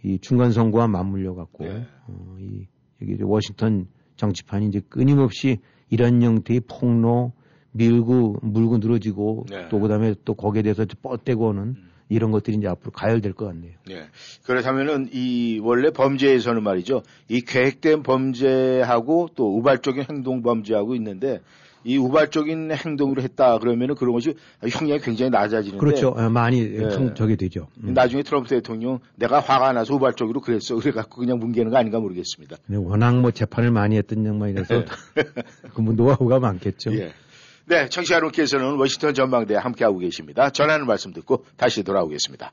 이 0.02 0.18
중간 0.18 0.52
선거와 0.52 0.88
맞물려 0.88 1.34
갖고 1.34 1.64
네. 1.64 1.86
어, 2.06 2.36
이 2.38 2.66
여기 3.02 3.22
워싱턴 3.22 3.86
정치판이 4.16 4.68
이제 4.68 4.80
끊임없이 4.88 5.58
이런 5.90 6.22
형태의 6.22 6.60
폭로 6.68 7.32
밀고 7.72 8.38
물고 8.42 8.78
늘어지고 8.78 9.46
네. 9.50 9.68
또 9.68 9.80
그다음에 9.80 10.14
또 10.24 10.34
거기에 10.34 10.62
대해서 10.62 10.84
뻗대고 11.02 11.48
오는 11.48 11.76
이런 12.08 12.30
것들이 12.30 12.56
이제 12.56 12.68
앞으로 12.68 12.92
가열될 12.92 13.32
것 13.32 13.46
같네요. 13.46 13.72
네. 13.86 14.04
그렇다면은 14.44 15.08
이 15.12 15.58
원래 15.62 15.90
범죄에서는 15.90 16.62
말이죠. 16.62 17.02
이 17.28 17.40
계획된 17.40 18.02
범죄하고 18.02 19.30
또 19.34 19.56
우발적인 19.58 20.04
행동 20.08 20.42
범죄하고 20.42 20.94
있는데 20.94 21.40
이 21.84 21.98
우발적인 21.98 22.72
행동으로 22.72 23.22
했다 23.22 23.58
그러면은 23.58 23.94
그런 23.94 24.12
것이 24.14 24.34
형량이 24.66 25.00
굉장히 25.00 25.30
낮아지는데 25.30 25.78
그렇죠. 25.78 26.08
어, 26.08 26.28
많이 26.30 26.62
네. 26.66 26.90
성- 26.90 27.14
저게 27.14 27.36
되죠. 27.36 27.68
음. 27.82 27.92
나중에 27.94 28.22
트럼프 28.22 28.48
대통령 28.48 29.00
내가 29.16 29.40
화가 29.40 29.72
나서 29.72 29.94
우발적으로 29.94 30.40
그랬어 30.40 30.76
그래갖고 30.80 31.20
그냥 31.20 31.38
뭉개는 31.38 31.70
거 31.70 31.76
아닌가 31.76 32.00
모르겠습니다. 32.00 32.56
근데 32.66 32.78
워낙 32.78 33.20
뭐 33.20 33.30
재판을 33.30 33.70
많이 33.70 33.96
했던 33.96 34.24
양반이라서 34.24 34.84
그뭐 35.74 35.92
노하우가 35.92 36.40
많겠죠. 36.40 36.94
예. 36.94 37.12
네, 37.66 37.88
청취자 37.88 38.16
여러분께서는 38.16 38.76
워싱턴 38.76 39.14
전망대에 39.14 39.56
함께하고 39.56 39.98
계십니다. 39.98 40.50
전하는 40.50 40.86
말씀 40.86 41.12
듣고 41.12 41.46
다시 41.56 41.82
돌아오겠습니다. 41.82 42.52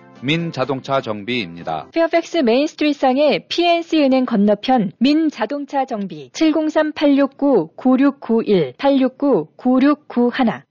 민자동차 0.23 1.01
정비입니다. 1.01 1.87
페어팩스 1.93 2.37
메인스트리트상의 2.39 3.45
PNC 3.47 4.01
은행 4.03 4.25
건너편 4.25 4.91
민자동차 4.99 5.85
정비 5.85 6.31
703-869-9691 6.31 8.75
869-9691 8.77 10.61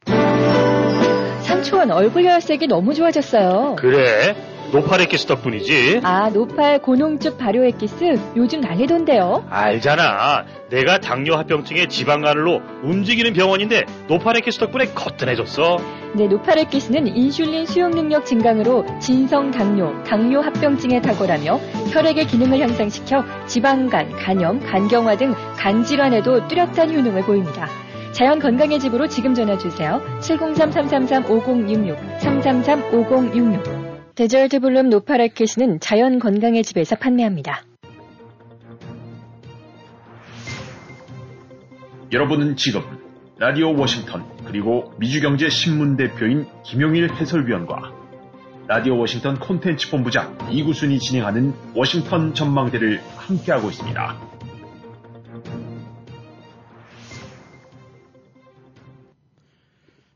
삼촌 1.43 1.91
얼굴 1.91 2.25
혈색이 2.25 2.67
너무 2.69 2.95
좋아졌어요. 2.95 3.75
그래? 3.79 4.35
노팔 4.73 4.95
엑기스 4.95 5.27
덕분이지. 5.27 6.01
아, 6.05 6.31
노팔 6.31 6.81
고농축 6.83 7.37
발효 7.39 7.65
엑기스 7.65 8.15
요즘 8.37 8.61
난리던데요. 8.61 9.45
알잖아. 9.51 10.45
내가 10.71 10.99
당뇨 10.99 11.35
합병증의 11.37 11.89
지방간으로 11.89 12.61
움직이는 12.85 13.33
병원인데 13.33 13.83
노팔 14.07 14.28
엑기스 14.28 14.59
덕분에 14.61 14.87
거뜬해졌어. 14.95 15.79
네, 16.15 16.27
노팔 16.29 16.59
엑기스는 16.61 17.09
인슐린 17.17 17.67
수용 17.67 17.91
능력 17.91 18.25
증강으로 18.25 18.87
진성 19.01 19.51
당뇨, 19.51 19.93
당뇨 20.05 20.41
합병증에 20.41 21.01
탁월하며 21.01 21.57
혈액의 21.93 22.27
기능을 22.29 22.61
향상시켜 22.61 23.25
지방간, 23.47 24.13
간염, 24.13 24.61
간경화 24.61 25.17
등 25.17 25.35
간 25.61 25.85
질환에도 25.85 26.47
뚜렷한 26.49 26.91
효능을 26.95 27.23
보입니다. 27.25 27.69
자연 28.13 28.39
건강의 28.39 28.79
집으로 28.81 29.07
지금 29.09 29.35
전화 29.35 29.59
주세요. 29.59 30.01
703-333-5066, 30.21 31.97
333-5066. 32.21 33.90
Desert 34.21 34.61
Bloom 34.61 34.91
노팔 34.91 35.19
엑기스는 35.19 35.81
자연 35.81 36.19
건강의 36.19 36.63
집에서 36.63 36.95
판매합니다. 36.95 37.65
여러분은 42.13 42.57
지금 42.57 42.83
라디오 43.39 43.75
워싱턴 43.75 44.27
그리고 44.45 44.93
미주경제 44.99 45.49
신문 45.49 45.97
대표인 45.97 46.47
김용일 46.67 47.11
해설위원과 47.15 47.95
라디오 48.69 48.99
워싱턴 48.99 49.39
콘텐츠 49.39 49.91
본부장 49.91 50.37
이구순이 50.51 50.99
진행하는 50.99 51.55
워싱턴 51.75 52.35
전망대를 52.35 53.01
함께하고 53.17 53.71
있습니다. 53.71 54.21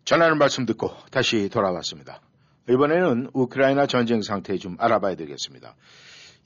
전하는 0.05 0.37
말씀 0.37 0.67
듣고 0.67 0.91
다시 1.11 1.49
돌아왔습니다. 1.49 2.21
이번에는 2.69 3.31
우크라이나 3.33 3.87
전쟁 3.87 4.23
상태 4.23 4.57
좀 4.57 4.77
알아봐야 4.79 5.17
되겠습니다. 5.17 5.77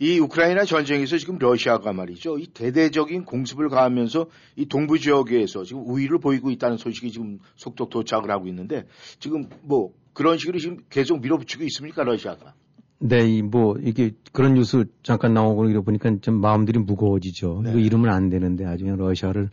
이 0.01 0.21
우크라이나 0.21 0.65
전쟁에서 0.65 1.19
지금 1.19 1.39
러시아가 1.39 1.93
말이죠. 1.93 2.39
이 2.39 2.47
대대적인 2.47 3.25
공습을 3.25 3.69
가하면서 3.69 4.27
이 4.57 4.67
동부 4.67 4.99
지역에서 4.99 5.65
지금 5.65 5.83
우위를 5.87 6.19
보이고 6.19 6.51
있다는 6.51 6.77
소식이 6.77 7.11
지금 7.11 7.39
속속 7.57 7.91
도착을 7.91 8.31
하고 8.31 8.47
있는데 8.47 8.87
지금 9.19 9.49
뭐 9.63 9.93
그런 10.13 10.39
식으로 10.39 10.59
지금 10.59 10.79
계속 10.89 11.21
밀어붙이고 11.21 11.65
있습니까 11.65 12.05
러시아가? 12.05 12.55
네, 13.01 13.29
이뭐 13.29 13.77
이게 13.83 14.13
그런 14.33 14.55
뉴스 14.55 14.85
잠깐 15.03 15.35
나오고 15.35 15.69
이러 15.69 15.83
보니까 15.83 16.17
좀 16.21 16.41
마음들이 16.41 16.79
무거워지죠. 16.79 17.63
네. 17.65 17.71
이거 17.71 17.79
이러면 17.81 18.11
안 18.13 18.29
되는데 18.29 18.65
아주 18.65 18.85
그냥 18.85 18.99
러시아를 18.99 19.51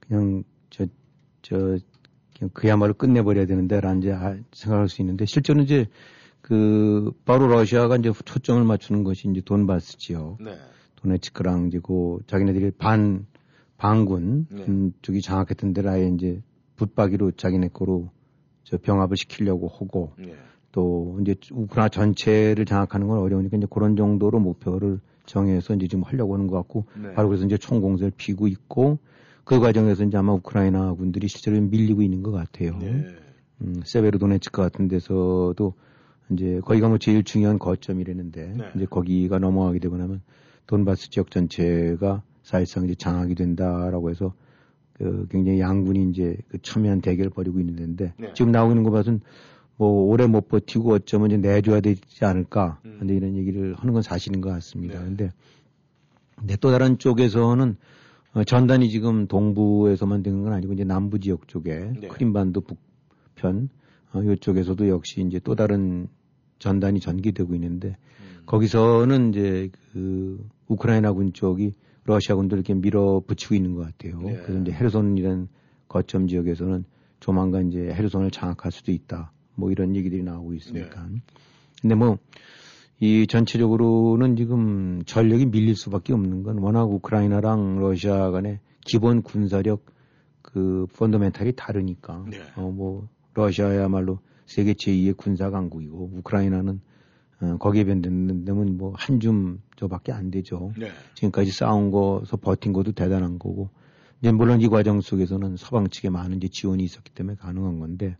그냥 0.00 0.42
저 0.70 0.86
저 1.44 1.76
그야말로 2.52 2.94
끝내버려야 2.94 3.46
되는데라는 3.46 4.02
이제 4.02 4.12
아- 4.12 4.36
생각할 4.52 4.88
수 4.88 5.02
있는데 5.02 5.24
실제로 5.24 5.60
이제 5.62 5.86
그 6.40 7.12
바로 7.24 7.46
러시아가 7.48 7.96
이제 7.96 8.12
초점을 8.12 8.62
맞추는 8.64 9.04
것이 9.04 9.28
이제 9.30 9.40
돈바스 9.40 9.98
지역, 9.98 10.36
네. 10.40 10.58
도네츠크랑 10.96 11.68
이제 11.68 11.80
그 11.82 12.18
자기네들이 12.26 12.72
반 12.72 13.26
반군 13.76 14.46
네. 14.50 14.64
음, 14.68 14.92
쪽이 15.02 15.22
장악했던 15.22 15.72
데를 15.72 15.90
아예 15.90 16.08
이제 16.08 16.42
붙박이로 16.76 17.32
자기네 17.32 17.68
거로 17.68 18.10
저 18.64 18.78
병합을 18.78 19.16
시키려고 19.16 19.68
하고 19.68 20.12
네. 20.18 20.34
또 20.72 21.18
이제 21.20 21.34
우크라이나 21.52 21.88
전체를 21.88 22.64
장악하는 22.64 23.06
건 23.06 23.18
어려우니까 23.18 23.56
이제 23.56 23.66
그런 23.70 23.96
정도로 23.96 24.40
목표를 24.40 25.00
정해서 25.26 25.74
이제 25.74 25.86
지금 25.86 26.02
하려고 26.02 26.34
하는 26.34 26.46
것 26.46 26.56
같고 26.56 26.84
네. 27.00 27.12
바로 27.14 27.28
그래서 27.28 27.44
이제 27.46 27.56
총공세를 27.56 28.12
피고 28.16 28.48
있고 28.48 28.98
그 29.44 29.60
과정에서 29.60 30.04
이제 30.04 30.16
아마 30.16 30.32
우크라이나 30.32 30.94
군들이 30.94 31.28
실제로 31.28 31.60
밀리고 31.60 32.02
있는 32.02 32.22
것 32.22 32.32
같아요. 32.32 32.78
네. 32.78 33.04
음, 33.60 33.80
세베르도네츠크 33.84 34.60
같은 34.60 34.88
데서도 34.88 35.74
이제 36.30 36.60
거기가 36.64 36.88
뭐 36.88 36.98
제일 36.98 37.22
중요한 37.22 37.58
거점이라는데 37.58 38.54
네. 38.56 38.64
이제 38.74 38.86
거기가 38.86 39.38
넘어가게 39.38 39.78
되고 39.78 39.96
나면 39.96 40.22
돈바스 40.66 41.10
지역 41.10 41.30
전체가 41.30 42.22
사실상 42.42 42.84
이제 42.84 42.94
장악이 42.94 43.34
된다라고 43.34 44.10
해서 44.10 44.32
그 44.94 45.26
굉장히 45.30 45.60
양군이 45.60 46.10
이제 46.10 46.36
그 46.48 46.58
첨예한 46.62 47.00
대결을 47.00 47.30
벌이고 47.30 47.60
있는 47.60 47.76
데인데 47.76 48.14
네. 48.16 48.32
지금 48.34 48.52
나오고 48.52 48.72
있는 48.72 48.84
거 48.84 48.90
봐서는 48.90 49.20
뭐 49.76 49.88
오래 50.04 50.26
못 50.26 50.48
버티고 50.48 50.92
어쩌면 50.92 51.30
이제 51.30 51.36
내줘야 51.36 51.80
되지 51.80 52.24
않을까 52.24 52.80
음. 52.84 52.96
근데 53.00 53.14
이런 53.14 53.36
얘기를 53.36 53.74
하는 53.74 53.92
건 53.92 54.02
사실인 54.02 54.40
것 54.40 54.50
같습니다. 54.50 55.00
네. 55.00 55.04
근데 55.04 55.30
근데 56.36 56.56
또 56.56 56.70
다른 56.70 56.98
쪽에서는 56.98 57.70
어, 57.70 57.76
전단이 58.42 58.90
지금 58.90 59.28
동부에서만 59.28 60.22
되는 60.22 60.42
건 60.42 60.52
아니고 60.52 60.72
이제 60.72 60.84
남부 60.84 61.20
지역 61.20 61.46
쪽에 61.46 61.92
네. 62.00 62.08
크림반도 62.08 62.62
북편 62.62 63.68
어, 64.12 64.22
이쪽에서도 64.22 64.88
역시 64.88 65.22
이제 65.22 65.38
또 65.38 65.54
다른 65.54 66.08
전단이 66.58 67.00
전개되고 67.00 67.54
있는데 67.54 67.88
음. 67.88 68.42
거기서는 68.46 69.30
이제 69.30 69.70
그 69.92 70.44
우크라이나군 70.66 71.32
쪽이 71.32 71.74
러시아군들 72.04 72.58
이렇게 72.58 72.74
밀어붙이고 72.74 73.54
있는 73.54 73.74
것 73.74 73.86
같아요. 73.86 74.20
네. 74.20 74.36
그래서 74.44 74.60
이제 74.60 74.72
헤르손이라는 74.72 75.48
거점 75.88 76.26
지역에서는 76.26 76.84
조만간 77.20 77.68
이제 77.68 77.78
헤르손을 77.80 78.30
장악할 78.30 78.72
수도 78.72 78.92
있다. 78.92 79.32
뭐 79.54 79.70
이런 79.70 79.94
얘기들이 79.96 80.22
나오고 80.22 80.54
있으니까. 80.54 81.06
네. 81.06 81.20
근데 81.80 81.94
뭐 81.94 82.18
이 83.04 83.26
전체적으로는 83.26 84.34
지금 84.36 85.02
전력이 85.04 85.46
밀릴 85.46 85.76
수밖에 85.76 86.14
없는 86.14 86.42
건 86.42 86.56
워낙 86.56 86.84
우크라이나랑 86.84 87.78
러시아 87.78 88.30
간의 88.30 88.60
기본 88.82 89.20
군사력 89.20 89.84
그 90.40 90.86
펀더멘탈이 90.96 91.52
다르니까. 91.54 92.24
네. 92.30 92.38
어뭐 92.56 93.06
러시아야말로 93.34 94.20
세계 94.46 94.72
제2의 94.72 95.18
군사 95.18 95.50
강국이고 95.50 96.12
우크라이나는 96.16 96.80
어, 97.42 97.56
거기에 97.58 97.84
변되면 97.84 98.78
뭐 98.78 98.94
한 98.96 99.20
줌 99.20 99.60
저밖에 99.76 100.10
안 100.12 100.30
되죠. 100.30 100.72
네. 100.78 100.88
지금까지 101.14 101.50
싸운 101.50 101.90
거서 101.90 102.38
버틴 102.38 102.72
것도 102.72 102.92
대단한 102.92 103.38
거고 103.38 103.68
이제 104.22 104.32
물론 104.32 104.62
이 104.62 104.68
과정 104.68 105.02
속에서는 105.02 105.58
서방 105.58 105.88
측에 105.88 106.08
많은 106.08 106.38
이제 106.38 106.48
지원이 106.50 106.82
있었기 106.82 107.12
때문에 107.12 107.36
가능한 107.36 107.80
건데 107.80 108.16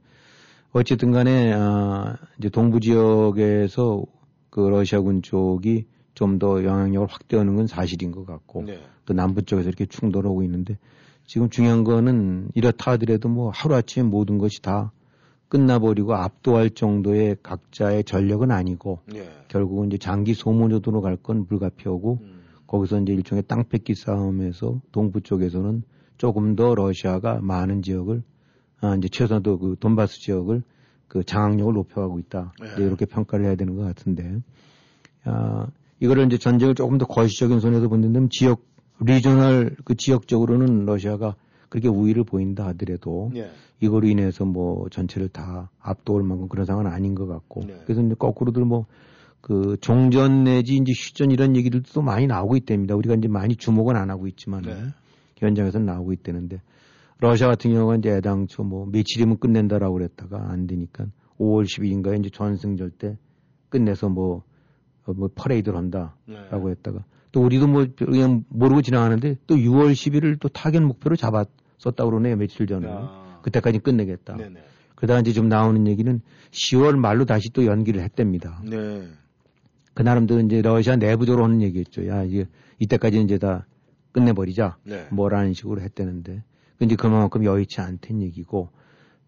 어쨌든 0.72 1.10
간에 1.10 1.54
아 1.54 2.18
이제 2.38 2.50
동부 2.50 2.80
지역에서 2.80 4.04
그 4.54 4.60
러시아군 4.60 5.22
쪽이 5.22 5.86
좀 6.14 6.38
더 6.38 6.62
영향력을 6.62 7.08
확대하는 7.10 7.56
건 7.56 7.66
사실인 7.66 8.12
것 8.12 8.24
같고 8.24 8.62
네. 8.62 8.78
또 9.04 9.14
남부 9.14 9.42
쪽에서 9.42 9.68
이렇게 9.68 9.84
충돌하고 9.84 10.44
있는데 10.44 10.78
지금 11.26 11.50
중요한 11.50 11.82
거는 11.82 12.50
이렇다 12.54 12.92
하더라도 12.92 13.28
뭐 13.28 13.50
하루아침에 13.52 14.04
모든 14.08 14.38
것이 14.38 14.62
다 14.62 14.92
끝나버리고 15.48 16.14
압도할 16.14 16.70
정도의 16.70 17.36
각자의 17.42 18.04
전력은 18.04 18.52
아니고 18.52 19.00
네. 19.06 19.28
결국은 19.48 19.88
이제 19.88 19.98
장기 19.98 20.34
소모전으로 20.34 21.00
갈 21.00 21.16
건 21.16 21.46
불가피하고 21.46 22.20
음. 22.22 22.42
거기서 22.68 23.00
이제 23.00 23.12
일종의 23.12 23.42
땅 23.48 23.64
뺏기 23.68 23.96
싸움에서 23.96 24.80
동부 24.92 25.22
쪽에서는 25.22 25.82
조금 26.16 26.54
더 26.54 26.76
러시아가 26.76 27.40
많은 27.42 27.82
지역을 27.82 28.22
아 28.80 28.94
이제 28.94 29.08
최소한도 29.08 29.58
그 29.58 29.76
돈바스 29.80 30.20
지역을 30.20 30.62
그 31.08 31.24
장악력을 31.24 31.72
높여가고 31.72 32.18
있다 32.18 32.52
네. 32.60 32.84
이렇게 32.84 33.06
평가를 33.06 33.46
해야 33.46 33.54
되는 33.54 33.76
것 33.76 33.82
같은데 33.82 34.40
아 35.24 35.66
이거를 36.00 36.26
이제 36.26 36.38
전쟁을 36.38 36.74
조금 36.74 36.98
더 36.98 37.06
거시적인 37.06 37.60
손에서 37.60 37.88
본다면 37.88 38.28
지역 38.30 38.62
리저널 39.00 39.76
그 39.84 39.96
지역적으로는 39.96 40.86
러시아가 40.86 41.34
그렇게 41.68 41.88
우위를 41.88 42.24
보인다 42.24 42.66
하더라도 42.68 43.30
네. 43.34 43.50
이거로 43.80 44.06
인해서 44.06 44.44
뭐 44.44 44.88
전체를 44.90 45.28
다 45.28 45.70
압도할 45.80 46.22
만큼 46.22 46.48
그런 46.48 46.64
상황은 46.64 46.90
아닌 46.90 47.14
것 47.14 47.26
같고 47.26 47.64
네. 47.66 47.80
그래서 47.84 48.02
이제 48.02 48.14
거꾸로들 48.18 48.64
뭐 48.64 48.86
그 49.44 49.76
종전 49.82 50.44
내지 50.44 50.76
이제 50.76 50.92
휴전 50.96 51.30
이런 51.30 51.54
얘기들도 51.54 51.92
또 51.92 52.00
많이 52.00 52.26
나오고 52.26 52.56
있답니다. 52.56 52.94
우리가 52.94 53.14
이제 53.14 53.28
많이 53.28 53.56
주목은 53.56 53.94
안 53.94 54.08
하고 54.08 54.26
있지만 54.26 54.62
네. 54.62 54.74
현장에서는 55.36 55.84
나오고 55.84 56.14
있다는데 56.14 56.62
러시아 57.24 57.48
같은 57.48 57.72
경우가 57.72 57.96
이제 57.96 58.10
애당초 58.10 58.64
뭐 58.64 58.86
며칠이면 58.86 59.38
끝낸다라고 59.38 59.94
그랬다가 59.94 60.50
안 60.50 60.66
되니까 60.66 61.06
5월 61.40 61.64
10일인가에 61.64 62.20
이제 62.20 62.28
전승절 62.30 62.90
때 62.90 63.16
끝내서 63.70 64.10
뭐, 64.10 64.42
어, 65.06 65.14
뭐 65.14 65.30
퍼레이드를 65.34 65.78
한다라고 65.78 66.14
네. 66.26 66.70
했다가 66.70 67.04
또 67.32 67.42
우리도 67.42 67.66
뭐 67.66 67.86
그냥 67.96 68.44
모르고 68.48 68.82
지나가는데 68.82 69.36
또 69.46 69.56
6월 69.56 69.92
10일을 69.92 70.38
또 70.38 70.48
타겟 70.48 70.80
목표로 70.80 71.16
잡았었다고 71.16 72.10
그러네요 72.10 72.36
며칠 72.36 72.66
전에 72.66 72.86
아. 72.90 73.40
그때까지 73.42 73.78
끝내겠다. 73.78 74.36
네네. 74.36 74.62
그러다가 74.94 75.20
이제 75.20 75.32
좀 75.32 75.48
나오는 75.48 75.86
얘기는 75.86 76.20
10월 76.50 76.96
말로 76.96 77.24
다시 77.24 77.50
또 77.52 77.64
연기를 77.64 78.02
했답니다. 78.02 78.60
네. 78.68 79.08
그 79.94 80.02
나름대로 80.02 80.40
이제 80.40 80.60
러시아 80.60 80.96
내부적으로 80.96 81.44
하는 81.44 81.62
얘기였죠. 81.62 82.06
야, 82.06 82.22
이제 82.22 82.46
이때까지 82.80 83.20
이제 83.22 83.38
다 83.38 83.66
끝내버리자. 84.12 84.76
네. 84.84 85.08
뭐라는 85.10 85.54
식으로 85.54 85.80
했다는데. 85.80 86.42
이제 86.84 86.96
그만큼 86.96 87.44
여의치 87.44 87.80
않다는 87.80 88.22
얘기고 88.22 88.68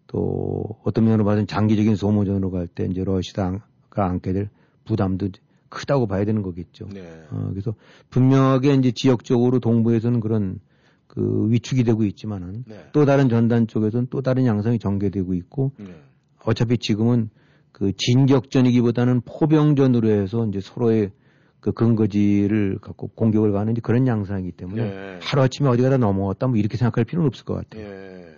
또 0.07 0.63
어떤 0.83 1.05
면으로 1.05 1.25
봐서는 1.25 1.47
장기적인 1.47 1.95
소모전으로 1.95 2.51
갈 2.51 2.67
때 2.67 2.85
이제 2.85 3.03
러시아가 3.03 3.61
안게 3.95 4.33
될 4.33 4.49
부담도 4.85 5.29
크다고 5.69 6.07
봐야 6.07 6.23
되는 6.23 6.41
거겠죠. 6.43 6.87
네. 6.93 7.01
어, 7.29 7.47
그래서 7.49 7.75
분명하게 8.09 8.75
이제 8.75 8.91
지역적으로 8.95 9.59
동부에서는 9.59 10.21
그런 10.21 10.59
그 11.07 11.47
위축이 11.49 11.83
되고 11.83 12.03
있지만은 12.05 12.63
네. 12.67 12.87
또 12.93 13.05
다른 13.05 13.27
전단 13.27 13.67
쪽에서는 13.67 14.07
또 14.09 14.21
다른 14.21 14.45
양상이 14.45 14.79
전개되고 14.79 15.33
있고 15.33 15.71
네. 15.77 15.87
어차피 16.45 16.77
지금은 16.77 17.29
그 17.73 17.91
진격전이기보다는 17.97 19.21
포병전으로 19.21 20.09
해서 20.09 20.45
이제 20.47 20.61
서로의 20.61 21.11
그 21.59 21.71
근거지를 21.71 22.79
갖고 22.79 23.07
공격을 23.07 23.51
가는 23.51 23.71
이제 23.71 23.81
그런 23.81 24.07
양상이기 24.07 24.51
때문에 24.51 24.81
예. 24.83 25.19
하루아침에 25.21 25.67
어디 25.67 25.81
가다 25.81 25.97
넘어갔다 25.97 26.47
뭐 26.47 26.57
이렇게 26.57 26.77
생각할 26.77 27.05
필요는 27.05 27.27
없을 27.27 27.45
것 27.45 27.55
같아요. 27.55 27.83
예. 27.83 28.37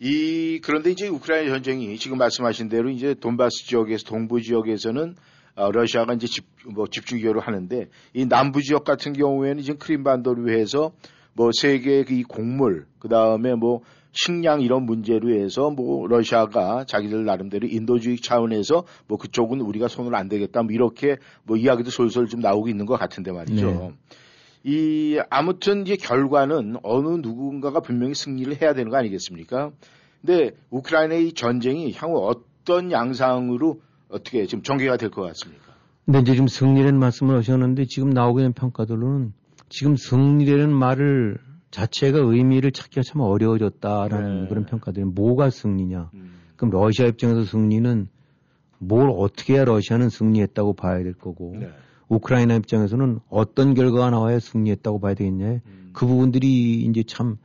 이 0.00 0.60
그런데 0.62 0.90
이제 0.90 1.08
우크라이나 1.08 1.50
전쟁이 1.50 1.96
지금 1.98 2.18
말씀하신 2.18 2.68
대로 2.68 2.90
이제 2.90 3.14
돈바스 3.14 3.66
지역에서 3.66 4.04
동부 4.04 4.40
지역에서는 4.42 5.14
어, 5.56 5.70
러시아가 5.70 6.14
이제 6.14 6.26
집, 6.26 6.44
뭐 6.66 6.86
집중기로 6.88 7.40
하는데 7.40 7.88
이 8.12 8.26
남부 8.26 8.60
지역 8.60 8.84
같은 8.84 9.12
경우에는 9.12 9.62
지금 9.62 9.78
크림반도로 9.78 10.50
해서 10.50 10.92
뭐 11.32 11.50
세계 11.52 12.04
이 12.08 12.22
곡물 12.22 12.86
그 12.98 13.08
다음에 13.08 13.54
뭐 13.54 13.82
식량 14.14 14.60
이런 14.62 14.84
문제로 14.84 15.30
해서 15.34 15.70
뭐 15.70 16.06
러시아가 16.06 16.84
자기들 16.84 17.24
나름대로 17.24 17.66
인도주의 17.66 18.16
차원에서 18.18 18.84
뭐 19.08 19.18
그쪽은 19.18 19.60
우리가 19.60 19.88
손을 19.88 20.14
안 20.14 20.28
대겠다 20.28 20.62
뭐 20.62 20.72
이렇게 20.72 21.16
뭐 21.42 21.56
이야기도 21.56 21.90
솔솔 21.90 22.28
좀 22.28 22.40
나오고 22.40 22.68
있는 22.68 22.86
것 22.86 22.96
같은데 22.98 23.32
말이죠. 23.32 23.66
네. 23.66 23.92
이 24.62 25.20
아무튼 25.28 25.82
이제 25.82 25.96
결과는 25.96 26.76
어느 26.82 27.08
누군가가 27.20 27.80
분명히 27.80 28.14
승리를 28.14 28.62
해야 28.62 28.72
되는 28.72 28.90
거 28.90 28.96
아니겠습니까? 28.96 29.72
근데 30.24 30.52
우크라이나의 30.70 31.28
이 31.28 31.32
전쟁이 31.34 31.92
향후 31.92 32.26
어떤 32.26 32.90
양상으로 32.92 33.80
어떻게 34.08 34.46
지금 34.46 34.62
전개가 34.62 34.96
될 34.96 35.10
것 35.10 35.22
같습니까? 35.22 35.64
근데 36.06 36.20
이제 36.20 36.32
지금 36.32 36.46
승리라는 36.46 36.98
말씀을 36.98 37.36
하셨는데 37.38 37.86
지금 37.86 38.10
나오고 38.10 38.40
있는 38.40 38.52
평가들로는 38.52 39.32
지금 39.68 39.96
승리라는 39.96 40.72
말을 40.72 41.38
자체가 41.74 42.18
의미를 42.18 42.72
찾기가 42.72 43.02
참 43.02 43.20
어려워졌다라는 43.20 44.42
네. 44.42 44.48
그런 44.48 44.66
평가들이 44.66 45.04
뭐가 45.04 45.50
승리냐. 45.50 46.10
음. 46.14 46.34
그럼 46.56 46.70
러시아 46.70 47.06
입장에서 47.06 47.44
승리는 47.44 48.08
뭘 48.78 49.10
어떻게 49.10 49.54
해야 49.54 49.64
러시아는 49.64 50.08
승리했다고 50.08 50.74
봐야 50.74 51.02
될 51.02 51.14
거고 51.14 51.56
네. 51.58 51.68
우크라이나 52.08 52.54
입장에서는 52.56 53.20
어떤 53.28 53.74
결과가 53.74 54.10
나와야 54.10 54.38
승리했다고 54.38 55.00
봐야 55.00 55.14
되겠냐. 55.14 55.46
음. 55.46 55.90
그 55.92 56.06
부분들이 56.06 56.82
이제 56.82 57.02
참 57.06 57.38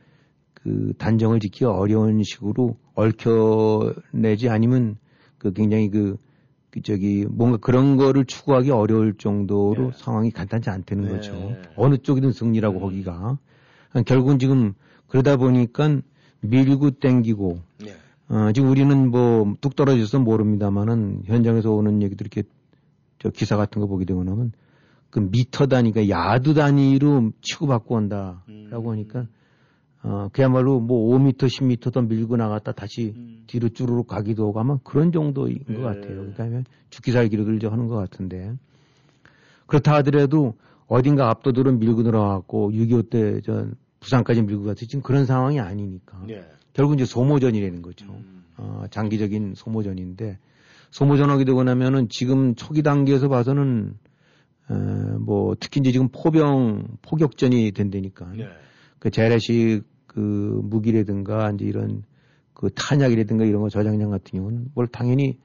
그 0.62 0.92
단정을 0.98 1.40
짓기가 1.40 1.72
어려운 1.72 2.22
식으로 2.22 2.76
얽혀내지 2.94 4.48
아니면 4.50 4.96
그 5.38 5.52
굉장히 5.52 5.88
그, 5.88 6.16
그 6.70 6.82
저기 6.82 7.26
뭔가 7.28 7.56
그런 7.56 7.96
거를 7.96 8.26
추구하기 8.26 8.70
어려울 8.70 9.14
정도로 9.14 9.90
네. 9.90 9.90
상황이 9.94 10.30
간단치 10.30 10.68
않다는 10.68 11.04
네. 11.04 11.10
거죠. 11.10 11.56
어느 11.76 11.96
쪽이든 11.96 12.32
승리라고 12.32 12.78
음. 12.78 12.80
거기가. 12.80 13.38
결국은 14.06 14.38
지금 14.38 14.74
그러다 15.08 15.36
보니까 15.36 16.00
밀고 16.40 16.90
땡기고 16.92 17.60
네. 17.84 17.94
어, 18.28 18.52
지금 18.52 18.70
우리는 18.70 19.10
뭐 19.10 19.54
뚝 19.60 19.76
떨어져서 19.76 20.20
모릅니다만은 20.20 21.22
현장에서 21.26 21.72
오는 21.72 22.02
얘기들 22.02 22.26
이렇게 22.26 22.48
저 23.18 23.28
기사 23.30 23.56
같은 23.56 23.80
거 23.80 23.86
보게 23.86 24.04
되고 24.04 24.24
나면 24.24 24.52
그 25.10 25.18
미터 25.18 25.66
단위, 25.66 25.90
그러니까 25.92 26.16
야드 26.16 26.54
단위로 26.54 27.32
치고받고 27.42 27.96
온다라고 27.96 28.40
음. 28.48 28.88
하니까 28.88 29.26
어, 30.02 30.28
그야말로 30.32 30.80
뭐 30.80 31.18
5m, 31.18 31.36
10m 31.36 31.92
더 31.92 32.00
밀고 32.00 32.36
나갔다 32.36 32.72
다시 32.72 33.12
음. 33.16 33.42
뒤로 33.46 33.68
쭈루룩 33.68 34.06
가기도 34.06 34.48
하고 34.48 34.60
아마 34.60 34.78
그런 34.82 35.12
정도인 35.12 35.58
네. 35.66 35.74
것 35.74 35.82
같아요. 35.82 36.32
그러니까 36.32 36.70
죽기 36.88 37.12
살기를 37.12 37.58
저 37.58 37.68
하는 37.68 37.88
것 37.88 37.96
같은데 37.96 38.54
그렇다 39.66 39.94
하더라도 39.96 40.54
어딘가 40.90 41.30
압도적으로 41.30 41.76
밀고 41.76 42.02
들어갔고 42.02 42.72
6.25때저 42.72 43.70
부산까지 44.00 44.42
밀고 44.42 44.64
갔지 44.64 44.88
지금 44.88 45.02
그런 45.02 45.24
상황이 45.24 45.60
아니니까 45.60 46.20
네. 46.26 46.44
결국 46.72 46.94
이제 46.94 47.04
소모전이라는 47.04 47.80
거죠. 47.80 48.06
음. 48.06 48.42
어, 48.56 48.84
장기적인 48.90 49.54
소모전인데 49.54 50.38
소모전하게 50.90 51.44
되고 51.44 51.62
나면은 51.62 52.08
지금 52.08 52.56
초기 52.56 52.82
단계에서 52.82 53.28
봐서는 53.28 53.94
에, 54.68 54.74
뭐 55.20 55.54
특히 55.60 55.78
이제 55.80 55.92
지금 55.92 56.08
포병 56.08 56.98
포격전이 57.02 57.70
된다니까 57.70 58.32
네. 58.32 58.48
그 58.98 59.10
재래식 59.10 59.82
그 60.08 60.18
무기라든가 60.64 61.52
이제 61.52 61.66
이런 61.66 62.02
그 62.52 62.68
탄약이라든가 62.74 63.44
이런 63.44 63.62
거 63.62 63.68
저장량 63.68 64.10
같은 64.10 64.40
경우는 64.40 64.72
뭘 64.74 64.88
당연히 64.88 65.38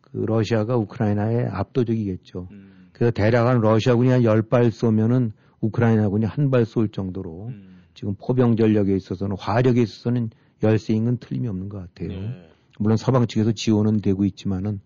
그 0.00 0.18
러시아가 0.18 0.76
우크라이나에 0.76 1.46
압도적이겠죠. 1.46 2.46
음. 2.52 2.71
그래서 3.02 3.10
대략 3.10 3.48
한 3.48 3.60
러시아군이 3.60 4.10
한 4.10 4.22
열 4.22 4.42
발 4.42 4.70
쏘면은 4.70 5.32
우크라이나군이 5.60 6.24
한 6.24 6.50
발 6.50 6.64
쏠 6.64 6.88
정도로 6.88 7.48
음. 7.48 7.82
지금 7.94 8.14
포병 8.14 8.54
전력에 8.54 8.94
있어서는 8.94 9.36
화력에 9.36 9.82
있어서는 9.82 10.30
열세인 10.62 11.06
건 11.06 11.18
틀림이 11.18 11.48
없는 11.48 11.68
것 11.68 11.78
같아요. 11.78 12.20
네. 12.20 12.48
물론 12.78 12.96
서방 12.96 13.26
측에서 13.26 13.50
지원은 13.50 14.02
되고 14.02 14.24
있지만은 14.24 14.80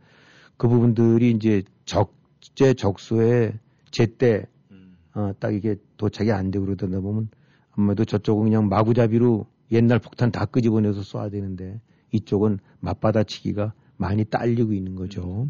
그 0.57 0.67
부분들이 0.67 1.31
이제 1.31 1.63
적재 1.85 2.73
적소에 2.73 3.59
제때 3.91 4.47
음. 4.71 4.97
어, 5.15 5.33
딱 5.39 5.53
이게 5.55 5.77
도착이 5.99 6.33
안 6.33 6.51
되고 6.51 6.65
그러다 6.65 6.87
보면 6.87 7.29
아무래도 7.73 8.07
저쪽은 8.07 8.45
그냥 8.45 8.71
마구잡이로 8.71 9.47
옛날 9.73 9.99
폭탄 9.99 10.33
다 10.33 10.47
끄집어내서 10.47 11.03
쏴야 11.03 11.31
되는데 11.31 11.83
이쪽은 12.13 12.61
맞받아치기가 12.81 13.75
많이 13.99 14.25
딸리고 14.25 14.73
있는 14.73 14.95
거죠. 14.95 15.49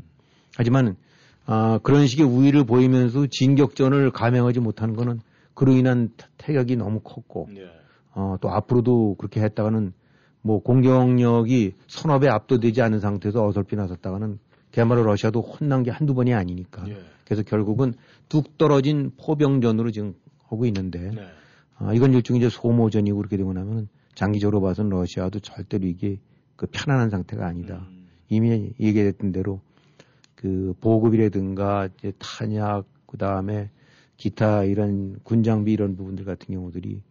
하지만 0.57 0.97
아, 1.47 1.79
그런 1.83 2.07
식의 2.07 2.27
우위를 2.27 2.65
보이면서 2.65 3.27
진격전을 3.31 4.11
감행하지 4.11 4.61
못하는 4.61 4.95
거는 4.95 5.21
그로 5.55 5.73
인한 5.73 6.11
타- 6.17 6.29
타격이 6.37 6.77
너무 6.77 7.01
컸고 7.01 7.49
네. 7.55 7.63
어, 8.15 8.37
또 8.41 8.51
앞으로도 8.51 9.15
그렇게 9.19 9.41
했다가는 9.41 9.93
뭐 10.43 10.61
공격력이 10.63 11.73
선업에 11.89 12.29
압도되지 12.29 12.83
않은 12.83 13.01
상태에서 13.01 13.47
어설피 13.47 13.77
나섰다가는 13.77 14.39
그야말로 14.73 15.05
러시아도 15.05 15.41
혼난 15.41 15.83
게 15.83 15.91
한두 15.91 16.15
번이 16.15 16.35
아니니까. 16.35 16.85
네. 16.85 16.99
그래서 17.25 17.43
결국은 17.43 17.95
뚝 18.29 18.59
떨어진 18.59 19.13
포병전으로 19.17 19.91
지금 19.91 20.15
하고 20.49 20.67
있는데 20.67 21.11
네. 21.11 21.27
아, 21.79 21.93
이건 21.95 22.13
일종의 22.13 22.41
이제 22.41 22.49
소모전이고 22.49 23.17
그렇게 23.17 23.37
되고 23.37 23.53
나면 23.53 23.89
장기적으로 24.15 24.61
봐서는 24.61 24.91
러시아도 24.91 25.41
절대로 25.41 25.87
이게 25.87 26.19
그 26.57 26.67
편안한 26.71 27.11
상태가 27.11 27.47
아니다. 27.47 27.87
음. 27.89 28.07
이미 28.29 28.73
얘기했던 28.81 29.33
대로 29.33 29.61
그 30.47 30.75
보급이라든가 30.81 31.89
이제 31.99 32.13
탄약 32.21 32.85
그 33.07 33.19
다음에 33.19 33.69
기타 34.17 34.63
이런 34.63 35.19
군장비 35.25 35.73
이런 35.73 35.97
부분들 35.97 36.25
같은 36.25 36.55
경우들이 36.55 37.03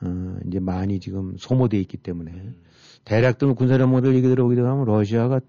어 0.00 0.38
이제 0.46 0.58
많이 0.58 0.98
지금 0.98 1.36
소모돼 1.36 1.78
있기 1.80 1.98
때문에 1.98 2.30
음. 2.32 2.56
대략 3.04 3.38
군사 3.38 3.76
전문가들 3.76 4.14
얘기 4.14 4.26
들어보게 4.26 4.56
되면 4.56 4.86
러시아가 4.86 5.40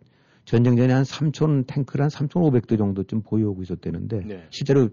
전쟁 0.44 0.76
전에 0.76 0.92
한 0.92 1.04
3천 1.04 1.66
탱크를 1.66 2.04
한 2.04 2.10
3,500대 2.10 2.78
정도쯤 2.78 3.22
보유하고 3.22 3.62
있었다는데 3.62 4.24
네. 4.26 4.48
실제로 4.50 4.90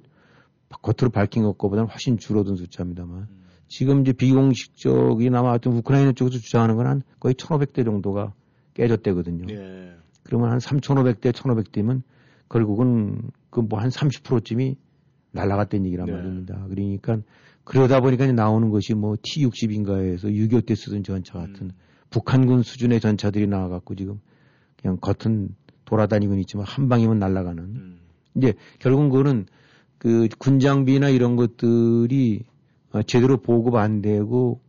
겉으로 0.83 1.11
밝힌 1.11 1.43
것보다는 1.43 1.89
훨씬 1.91 2.17
줄어든 2.17 2.55
숫자입니다만 2.55 3.27
음. 3.29 3.47
지금 3.67 4.03
이제 4.03 4.13
비공식적이나마 4.13 5.51
하여튼 5.51 5.73
우크라이나 5.73 6.13
쪽에서 6.13 6.39
주장하는 6.39 6.77
건 6.77 6.87
한 6.87 7.03
거의 7.19 7.35
1,500대 7.35 7.85
정도가 7.85 8.35
깨졌대거든요. 8.75 9.47
네. 9.47 9.97
그러면 10.23 10.51
한 10.51 10.59
3,500대, 10.59 11.33
1,500대면 11.33 12.03
결국은 12.49 13.21
그 13.51 13.61
뭐 13.63 13.79
한 13.79 13.89
30%쯤이 13.89 14.77
날아갔다는 15.33 15.87
얘기란 15.87 16.07
네. 16.07 16.13
말입니다. 16.13 16.67
그러니까 16.69 17.19
그러다 17.65 18.01
보니까 18.01 18.25
이제 18.25 18.33
나오는 18.33 18.71
것이 18.71 18.95
뭐 18.95 19.17
T-60인가에서 19.23 20.25
6.25 20.25 20.67
때 20.67 20.75
쓰던 20.75 21.03
전차 21.03 21.35
같은 21.35 21.55
음. 21.63 21.71
북한군 22.11 22.63
수준의 22.63 23.01
전차들이 23.01 23.47
나와갖고 23.47 23.95
지금 23.97 24.21
그냥 24.81 24.99
겉은 25.01 25.55
돌아다니고는 25.85 26.41
있지만 26.41 26.67
한 26.67 26.89
방이면 26.89 27.19
날아가는 27.19 27.65
음. 27.65 27.99
이제 28.37 28.55
결국은 28.79 29.11
그거는 29.11 29.47
그 29.99 30.29
군장비나 30.39 31.09
이런 31.09 31.37
것들이 31.37 32.45
어, 32.93 33.03
제대로 33.03 33.39
보급 33.39 33.75
안 33.75 34.03
되고 34.03 34.61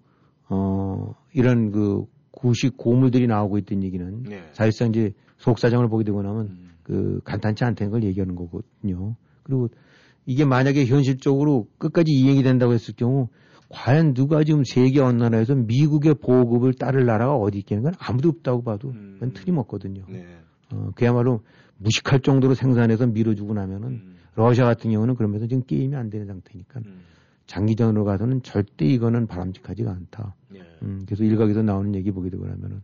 어 0.49 1.13
이런 1.33 1.71
그 1.71 2.05
구식 2.31 2.77
고물들이 2.77 3.27
나오고 3.27 3.57
있다는 3.59 3.83
얘기는 3.83 4.23
네. 4.23 4.49
사실상 4.53 4.89
이제 4.89 5.13
속사정을 5.37 5.89
보게 5.89 6.03
되고 6.03 6.21
나면 6.23 6.45
음. 6.47 6.69
그 6.87 7.19
간단치 7.25 7.65
않다는 7.65 7.91
걸 7.91 8.03
얘기하는 8.03 8.35
거거든요. 8.35 9.15
그리고 9.43 9.69
이게 10.25 10.45
만약에 10.45 10.85
현실적으로 10.85 11.67
끝까지 11.77 12.11
이행이 12.11 12.43
된다고 12.43 12.73
했을 12.73 12.93
경우 12.95 13.27
과연 13.69 14.13
누가 14.13 14.45
지금 14.45 14.63
세계 14.63 15.01
어느 15.01 15.21
나라에서 15.21 15.53
미국의 15.55 16.15
보급을 16.15 16.73
따를 16.73 17.05
나라가 17.05 17.35
어디 17.35 17.57
있겠는 17.59 17.83
건 17.83 17.93
아무도 17.99 18.29
없다고 18.29 18.63
봐도 18.63 18.89
음. 18.89 19.15
그건 19.15 19.33
틀림없거든요. 19.33 20.05
네. 20.07 20.25
어, 20.71 20.91
그야말로 20.95 21.41
무식할 21.77 22.21
정도로 22.21 22.53
생산해서 22.53 23.07
밀어주고 23.07 23.53
나면은 23.53 23.87
음. 23.89 24.15
러시아 24.35 24.65
같은 24.65 24.91
경우는 24.91 25.15
그러면서 25.15 25.47
지금 25.47 25.63
게임이 25.65 25.95
안 25.95 26.09
되는 26.09 26.25
상태니까 26.25 26.79
음. 26.85 27.01
장기전으로 27.47 28.05
가서는 28.05 28.43
절대 28.43 28.85
이거는 28.85 29.27
바람직하지가 29.27 29.91
않다. 29.91 30.35
네. 30.49 30.61
음, 30.83 31.01
그래서 31.05 31.23
일각에서 31.25 31.63
나오는 31.63 31.95
얘기 31.95 32.11
보게 32.11 32.29
되고 32.29 32.45
나면은 32.45 32.81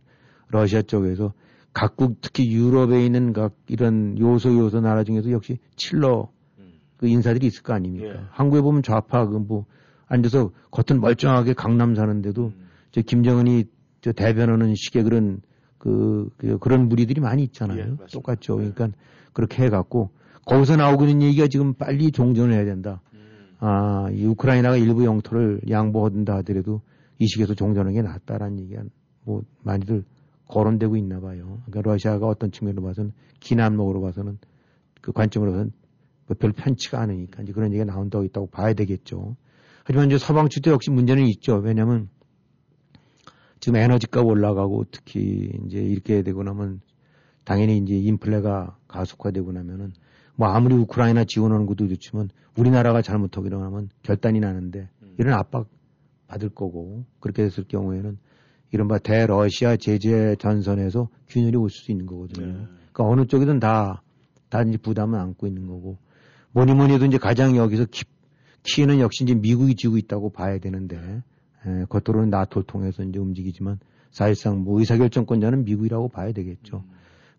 러시아 0.48 0.82
쪽에서 0.82 1.32
각국 1.74 2.20
특히 2.20 2.50
유럽에 2.50 3.04
있는 3.04 3.32
각 3.32 3.54
이런 3.68 4.16
요소 4.18 4.56
요소 4.56 4.80
나라 4.80 5.02
중에서 5.02 5.30
역시 5.32 5.58
칠러 5.76 6.30
음. 6.58 6.72
그 6.96 7.08
인사들이 7.08 7.46
있을 7.48 7.62
거 7.62 7.74
아닙니까? 7.74 8.06
예. 8.06 8.20
한국에 8.30 8.62
보면 8.62 8.82
좌파 8.82 9.26
그뭐 9.26 9.66
앉아서 10.06 10.52
겉은 10.70 11.00
멀쩡하게 11.00 11.52
강남 11.52 11.96
사는데도 11.96 12.46
음. 12.46 12.68
저 12.92 13.02
김정은이 13.02 13.64
저 14.00 14.12
대변하는 14.12 14.74
식의 14.76 15.02
그런 15.02 15.40
그, 15.78 16.30
그 16.38 16.58
그런 16.58 16.88
무리들이 16.88 17.20
많이 17.20 17.42
있잖아요. 17.42 17.96
예. 18.00 18.06
똑같죠. 18.12 18.56
그러니까 18.56 18.88
그렇게 19.32 19.64
해갖고 19.64 20.10
거기서 20.46 20.76
나오고 20.76 21.06
있는 21.06 21.26
얘기가 21.26 21.48
지금 21.48 21.74
빨리 21.74 22.12
종전을 22.12 22.54
해야 22.54 22.64
된다. 22.64 23.00
음. 23.14 23.56
아, 23.58 24.08
이 24.12 24.24
우크라이나가 24.24 24.76
일부 24.76 25.04
영토를 25.04 25.60
양보한다 25.68 26.36
하더라도 26.36 26.82
이 27.18 27.26
시기에서 27.26 27.54
종전하는 27.54 27.94
게 27.94 28.02
낫다라는 28.02 28.60
얘기가 28.60 28.82
뭐 29.24 29.42
많이들 29.62 30.04
거론되고 30.48 30.96
있나 30.96 31.20
봐요. 31.20 31.62
그러니까 31.66 31.90
러시아가 31.90 32.26
어떤 32.26 32.50
측면으로 32.50 32.82
봐서는 32.82 33.12
기남목으로 33.40 34.00
봐서는 34.00 34.38
그 35.00 35.12
관점으로 35.12 35.52
봐서는 35.52 35.72
뭐별 36.26 36.52
편치가 36.52 37.00
않으니까 37.00 37.42
이제 37.42 37.52
그런 37.52 37.72
얘기가 37.72 37.84
나온다고 37.84 38.24
있다고 38.24 38.46
봐야 38.48 38.72
되겠죠. 38.74 39.36
하지만 39.84 40.06
이제 40.06 40.18
서방 40.18 40.48
측도 40.48 40.70
역시 40.70 40.90
문제는 40.90 41.26
있죠. 41.28 41.56
왜냐하면 41.56 42.08
지금 43.60 43.76
에너지값 43.78 44.24
올라가고 44.24 44.84
특히 44.90 45.50
이제 45.66 45.78
이렇게 45.78 46.22
되고 46.22 46.42
나면 46.42 46.80
당연히 47.44 47.78
이제 47.78 47.94
인플레가 47.94 48.76
가속화되고 48.88 49.52
나면은 49.52 49.92
뭐 50.36 50.48
아무리 50.48 50.74
우크라이나 50.74 51.24
지원하는 51.24 51.66
것도 51.66 51.88
좋지만 51.88 52.30
우리나라가 52.56 53.02
잘못하고 53.02 53.46
이러면 53.46 53.90
결단이 54.02 54.40
나는데 54.40 54.88
이런 55.18 55.34
압박 55.34 55.68
받을 56.26 56.48
거고 56.48 57.04
그렇게 57.20 57.44
됐을 57.44 57.64
경우에는 57.64 58.18
이른바 58.74 58.98
대러시아 58.98 59.76
제재 59.76 60.34
전선에서 60.40 61.08
균열이 61.28 61.56
올 61.56 61.70
수도 61.70 61.92
있는 61.92 62.06
거거든요. 62.06 62.46
네. 62.46 62.52
그러니까 62.92 63.04
어느 63.04 63.24
쪽이든 63.24 63.60
다, 63.60 64.02
다 64.48 64.62
이제 64.62 64.76
부담을 64.78 65.20
안고 65.20 65.46
있는 65.46 65.68
거고 65.68 65.96
뭐니 66.50 66.74
뭐니 66.74 66.94
해도 66.94 67.06
이제 67.06 67.16
가장 67.16 67.54
여기서 67.56 67.86
키, 67.92 68.02
키는 68.64 68.98
역시 68.98 69.22
이제 69.22 69.32
미국이 69.36 69.76
쥐고 69.76 69.96
있다고 69.96 70.30
봐야 70.30 70.58
되는데 70.58 70.96
에, 71.64 71.84
겉으로는 71.88 72.30
나토를 72.30 72.66
통해서 72.66 73.04
이제 73.04 73.20
움직이지만 73.20 73.78
사실상 74.10 74.64
뭐 74.64 74.80
의사결정권자는 74.80 75.64
미국이라고 75.64 76.08
봐야 76.08 76.32
되겠죠. 76.32 76.82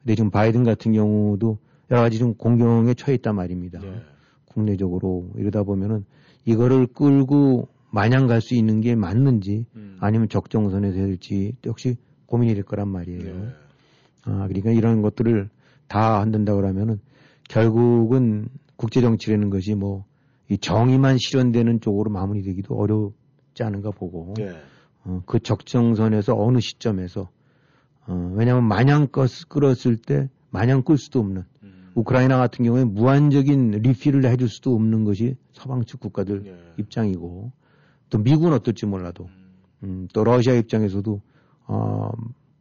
근데 0.04 0.16
지금 0.16 0.32
바이든 0.32 0.64
같은 0.64 0.94
경우도 0.94 1.58
여러 1.92 2.02
가지 2.02 2.18
좀 2.18 2.36
공경에 2.36 2.94
처해 2.94 3.16
있단 3.16 3.36
말입니다. 3.36 3.80
네. 3.82 4.02
국내적으로 4.46 5.32
이러다 5.36 5.64
보면은 5.64 6.06
이거를 6.46 6.88
끌고 6.88 7.68
마냥 7.96 8.28
갈 8.28 8.42
수 8.42 8.56
있는 8.56 8.82
게 8.82 8.96
맞는지 8.96 9.66
음. 9.76 9.98
아니면 10.00 10.30
적정선에서 10.30 10.98
해야 10.98 11.08
될지 11.08 11.54
역시 11.66 11.96
고민이 12.26 12.54
될 12.54 12.64
거란 12.64 12.90
말이에요. 12.90 13.24
네. 13.24 13.48
아, 14.26 14.48
그러니까 14.48 14.72
이런 14.72 15.02
것들을 15.02 15.50
다 15.88 16.20
한다고 16.20 16.60
그러면은 16.60 17.00
결국은 17.48 18.50
국제정치라는 18.76 19.50
것이 19.50 19.76
뭐 19.76 20.06
이 20.50 20.58
정의만 20.58 21.18
실현되는 21.18 21.82
쪽으로 21.82 22.12
마무리되기도 22.12 22.76
어렵지 22.76 23.64
않은가 23.64 23.92
보고 23.92 24.34
네. 24.38 24.52
어, 25.04 25.22
그 25.26 25.40
적정선에서 25.40 26.36
어느 26.38 26.60
시점에서 26.60 27.30
어, 28.08 28.34
왜냐하면 28.36 28.68
마냥 28.68 29.08
껐, 29.08 29.50
끌었을 29.50 29.98
때 29.98 30.30
마냥 30.52 30.84
끌 30.84 30.98
수도 30.98 31.20
없는 31.20 31.44
음. 31.64 31.92
우크라이나 31.96 32.38
같은 32.38 32.64
경우에 32.64 32.84
무한적인 32.84 33.72
리필을 33.72 34.26
해줄 34.26 34.50
수도 34.50 34.76
없는 34.76 35.04
것이 35.04 35.36
서방 35.54 35.86
측 35.86 36.00
국가들 36.00 36.44
네. 36.44 36.56
입장이고 36.78 37.52
또 38.10 38.18
미국은 38.20 38.54
어떨지 38.54 38.86
몰라도 38.86 39.30
음, 39.84 40.08
또 40.14 40.24
러시아 40.24 40.54
입장에서도 40.54 41.22
어, 41.68 42.10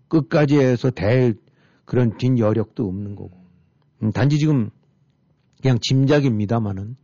끝까지 0.08 0.58
해서 0.58 0.90
댈 0.90 1.36
그런 1.84 2.16
빈 2.16 2.38
여력도 2.38 2.86
없는 2.86 3.14
거고. 3.14 3.32
음, 4.02 4.12
단지 4.12 4.38
지금 4.38 4.70
그냥 5.62 5.78
짐작입니다만은 5.80 6.96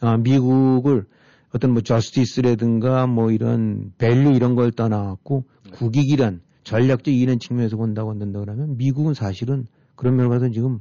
아, 0.00 0.16
미국을 0.16 1.06
어떤 1.54 1.72
뭐 1.72 1.80
justice라든가 1.82 3.06
뭐 3.06 3.30
이런 3.30 3.92
value 3.98 4.32
이런 4.32 4.54
걸 4.54 4.72
떠나갖고 4.72 5.44
국익이란 5.72 6.40
전략적 6.64 7.14
이익이라는 7.14 7.38
측면에서 7.38 7.76
본다고 7.76 8.10
한다 8.10 8.26
그러면 8.40 8.76
미국은 8.76 9.14
사실은 9.14 9.66
그런 9.94 10.16
면을 10.16 10.28
봐서 10.28 10.50
지금 10.50 10.80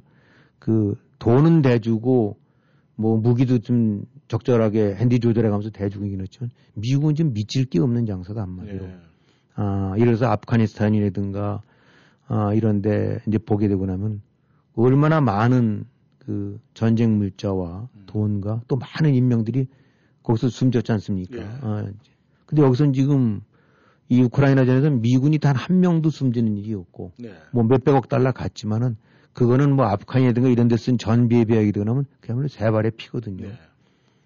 그 0.60 0.96
돈은 1.20 1.62
대주고 1.62 2.38
뭐 2.96 3.18
무기도 3.18 3.60
좀 3.60 4.04
적절하게 4.28 4.96
핸디 4.96 5.20
조절해가면서 5.20 5.70
있긴 5.70 6.22
했지만 6.22 6.50
미국은 6.74 7.16
지금 7.16 7.34
밑질 7.34 7.66
게 7.66 7.80
없는 7.80 8.06
장사다 8.06 8.42
한마디로. 8.42 8.86
네. 8.86 8.98
아, 9.56 9.94
예를 9.96 10.08
들어서 10.18 10.28
아프가니스탄이라든가 10.32 11.62
아, 12.28 12.54
이런데 12.54 13.20
이제 13.28 13.38
보게 13.38 13.68
되고 13.68 13.86
나면 13.86 14.22
얼마나 14.76 15.22
많은 15.22 15.86
그 16.20 16.60
전쟁 16.74 17.18
물자와 17.18 17.88
돈과 18.08 18.62
또 18.68 18.78
많은 18.78 19.14
인명들이 19.14 19.68
거기서 20.24 20.50
숨졌지 20.50 20.92
않습니까? 20.94 21.38
예. 21.38 21.48
아, 21.62 21.88
근데 22.48 22.62
여기서는 22.64 22.94
지금 22.94 23.42
이 24.10 24.22
우크라이나전에서 24.22 24.90
미군이 24.90 25.38
단 25.40 25.56
한 25.56 25.80
명도 25.80 26.10
숨지는 26.10 26.58
일이 26.58 26.74
없고 26.74 27.12
네. 27.20 27.32
뭐 27.52 27.64
몇백억 27.64 28.10
달러 28.10 28.32
갔지만은 28.32 28.98
그거는 29.34 29.76
뭐 29.76 29.86
아프간이라든가 29.86 30.50
이런 30.50 30.68
데 30.68 30.76
쓴 30.78 30.98
전비에 30.98 31.46
비하게 31.46 31.72
되면 31.72 32.06
그야말로 32.22 32.48
세 32.48 32.70
발의 32.72 32.92
피거든요. 32.98 33.48
네. 33.48 33.54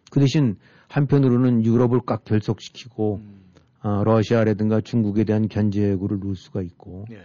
그 0.09 0.19
대신 0.19 0.57
한편으로는 0.87 1.65
유럽을 1.65 2.01
꽉 2.05 2.23
결속시키고 2.25 3.21
음. 3.23 3.39
어, 3.81 4.03
러시아라든가 4.03 4.81
중국에 4.81 5.23
대한 5.23 5.47
견제구를 5.47 6.19
놓을 6.19 6.35
수가 6.35 6.61
있고 6.61 7.05
네. 7.09 7.17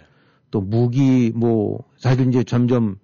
또 0.50 0.60
무기 0.60 1.32
뭐 1.34 1.84
사실 1.96 2.28
이제 2.28 2.44
점점 2.44 2.96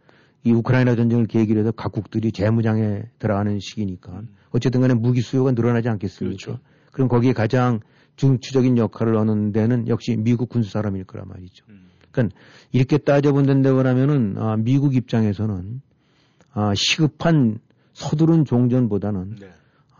이 0.45 0.53
우크라이나 0.53 0.95
전쟁을 0.95 1.26
계기로 1.26 1.61
해서 1.61 1.72
각국들이 1.72 2.33
재무장에 2.33 3.03
들어가는 3.18 3.59
시기니까 3.59 4.22
어쨌든 4.51 4.81
간에 4.81 4.95
무기 4.95 5.20
수요가 5.20 5.53
늘어나지 5.53 5.89
않겠습니까? 5.89 6.35
음. 6.35 6.37
그렇죠. 6.37 6.61
그럼 6.93 7.09
거기에 7.09 7.33
가장 7.33 7.81
중추적인 8.16 8.78
역할을 8.78 9.18
하는 9.18 9.53
데는 9.53 9.89
역시 9.89 10.16
미국 10.16 10.49
군수 10.49 10.70
사람일 10.70 11.05
거란 11.05 11.28
말이죠. 11.28 11.64
음. 11.68 11.91
그러니까 12.11 12.37
이렇게 12.72 12.99
따져본다고 12.99 13.78
하면은 13.78 14.35
아, 14.39 14.57
미국 14.57 14.95
입장에서는 14.95 15.81
아, 16.53 16.72
시급한 16.74 17.59
서두른 17.93 18.45
종전보다는 18.45 19.37
네. 19.41 19.49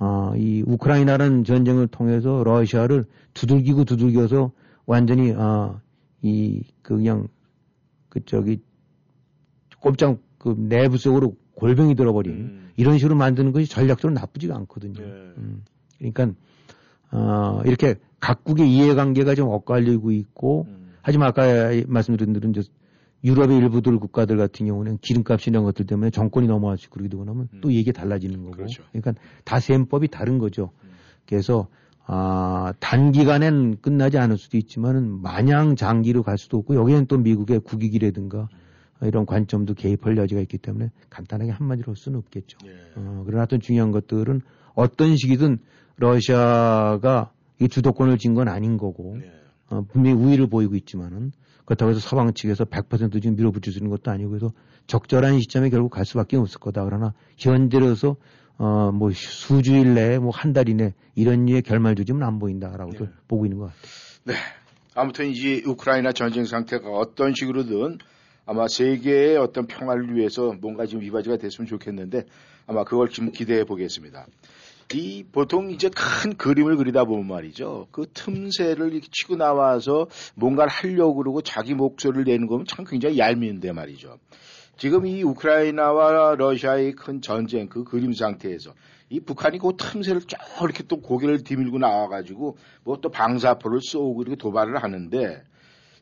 아, 0.03 0.33
이 0.35 0.65
우크라이나라는 0.67 1.45
전쟁을 1.45 1.87
통해서 1.87 2.43
러시아를 2.43 3.05
두들기고 3.35 3.85
두들겨서 3.85 4.51
완전히 4.87 5.35
아, 5.37 5.79
이, 6.23 6.63
그 6.81 6.97
그냥 6.97 7.29
그 8.09 8.25
저기 8.25 8.63
꼼짝 9.79 10.19
그 10.39 10.55
내부 10.59 10.97
속으로 10.97 11.37
골병이 11.55 11.97
들어버린 11.97 12.33
음. 12.33 12.71
이런 12.77 12.97
식으로 12.97 13.15
만드는 13.15 13.53
것이 13.53 13.67
전략적으로 13.67 14.15
나쁘지가 14.15 14.57
않거든요. 14.57 15.01
네. 15.01 15.05
음. 15.37 15.65
그러니까 15.99 16.33
어, 17.13 17.61
이렇게 17.67 17.97
각국의 18.21 18.73
이해관계가 18.73 19.35
좀 19.35 19.49
엇갈리고 19.49 20.13
있고 20.13 20.65
음. 20.67 20.95
하지만 21.03 21.29
아까 21.29 21.45
말씀드린 21.87 22.33
대로 22.33 22.49
이제 22.49 22.63
유럽의 23.23 23.59
일부들 23.59 23.99
국가들 23.99 24.37
같은 24.37 24.67
경우는 24.67 24.99
기름값 24.99 25.47
이런 25.47 25.65
것들 25.65 25.87
때문에 25.87 26.11
정권이 26.11 26.47
넘어와지고 26.47 26.93
그러게 26.93 27.09
되고 27.11 27.25
나면 27.25 27.49
또 27.61 27.73
얘기 27.73 27.93
달라지는 27.93 28.43
거고. 28.45 28.57
그렇죠. 28.57 28.83
러니까다 28.93 29.61
셈법이 29.61 30.09
다른 30.09 30.39
거죠. 30.39 30.71
그래서 31.27 31.69
아, 32.07 32.73
단기간엔 32.81 33.77
끝나지 33.83 34.19
않을 34.19 34.37
수도 34.37 34.57
있지만은 34.57 35.23
마냥 35.23 35.77
장기로 35.77 36.23
갈 36.23 36.39
수도 36.39 36.57
없고 36.59 36.75
여기는 36.75 37.07
또 37.07 37.19
미국의 37.19 37.61
국익이라든가 37.61 38.49
이런 39.03 39.27
관점도 39.27 39.75
개입할 39.75 40.17
여지가 40.17 40.41
있기 40.43 40.59
때문에 40.59 40.91
간단하게 41.09 41.53
한마디로 41.53 41.89
할 41.89 41.97
수는 41.97 42.19
없겠죠. 42.19 42.59
예. 42.67 42.71
어, 42.97 43.23
그러나 43.25 43.45
어떤 43.45 43.61
중요한 43.61 43.93
것들은 43.93 44.41
어떤 44.75 45.17
시기든 45.17 45.59
러시아가 45.97 47.31
이 47.61 47.69
주도권을 47.69 48.19
쥔 48.19 48.35
건 48.35 48.49
아닌 48.49 48.77
거고 48.77 49.17
네. 49.21 49.31
어, 49.69 49.83
분명히 49.83 50.17
우위를 50.21 50.49
보이고 50.49 50.75
있지만은 50.75 51.33
그렇다고 51.71 51.91
해서 51.93 52.01
서방 52.01 52.35
측에서 52.35 52.65
100% 52.65 53.23
지금 53.23 53.37
밀어붙일 53.37 53.73
수 53.73 53.79
있는 53.79 53.91
것도 53.91 54.11
아니고 54.11 54.31
그래서 54.31 54.53
적절한 54.89 55.39
시점에 55.39 55.71
결국 55.71 55.91
갈 55.91 56.05
수밖에 56.05 56.37
없을 56.37 56.59
거다. 56.59 56.85
그러나 56.85 57.15
현재로서 57.39 58.17
어, 58.59 58.91
뭐 58.93 59.11
수주일 59.13 59.95
내에 59.95 60.19
뭐 60.19 60.33
한 60.33 60.53
달 60.53 60.69
이내 60.69 60.95
이런 61.15 61.47
류의 61.47 61.63
결말 61.63 61.95
조짐은 61.95 62.25
안 62.25 62.41
보인다라고 62.41 62.93
도 62.95 63.05
네. 63.05 63.11
보고 63.29 63.47
있는 63.47 63.59
것 63.59 63.67
같아요. 63.67 63.83
네. 64.25 64.35
아무튼 64.97 65.29
이제 65.29 65.63
우크라이나 65.65 66.11
전쟁 66.13 66.45
상태가 66.45 66.91
어떤 66.91 67.35
식으로든 67.35 67.99
아마 68.47 68.67
세계의 68.67 69.37
어떤 69.37 69.69
평화를 69.69 70.17
위해서 70.17 70.53
뭔가 70.61 70.87
지금 70.87 71.05
이바지가 71.05 71.37
됐으면 71.37 71.69
좋겠는데 71.69 72.25
아마 72.67 72.83
그걸 72.83 73.11
좀 73.11 73.31
기대해 73.31 73.63
보겠습니다. 73.63 74.27
이 74.95 75.25
보통 75.31 75.71
이제 75.71 75.89
큰 75.89 76.35
그림을 76.37 76.77
그리다 76.77 77.05
보면 77.05 77.27
말이죠. 77.29 77.87
그 77.93 78.07
틈새를 78.13 78.93
이렇게 78.93 79.07
치고 79.11 79.37
나와서 79.37 80.09
뭔가를 80.35 80.71
하려고 80.71 81.15
그러고 81.17 81.43
자기 81.43 81.75
목소리를 81.75 82.25
내는 82.25 82.47
거면 82.47 82.67
참 82.67 82.85
굉장히 82.85 83.19
얄미운데 83.19 83.73
말이죠. 83.73 84.19
지금 84.77 85.07
이 85.07 85.23
우크라이나와 85.23 86.35
러시아의 86.37 86.93
큰 86.93 87.21
전쟁 87.21 87.69
그 87.69 87.85
그림 87.85 88.13
상태에서 88.13 88.73
이 89.11 89.21
북한이 89.21 89.59
그 89.59 89.73
틈새를 89.77 90.23
쭉 90.23 90.39
이렇게 90.63 90.85
또 90.85 91.01
고개를 91.01 91.45
디밀고 91.45 91.79
나와가지고 91.79 92.57
뭐 92.85 92.97
또 92.97 93.11
방사포를 93.11 93.81
쏘고 93.83 94.23
이렇게 94.23 94.37
도발을 94.37 94.83
하는데 94.83 95.43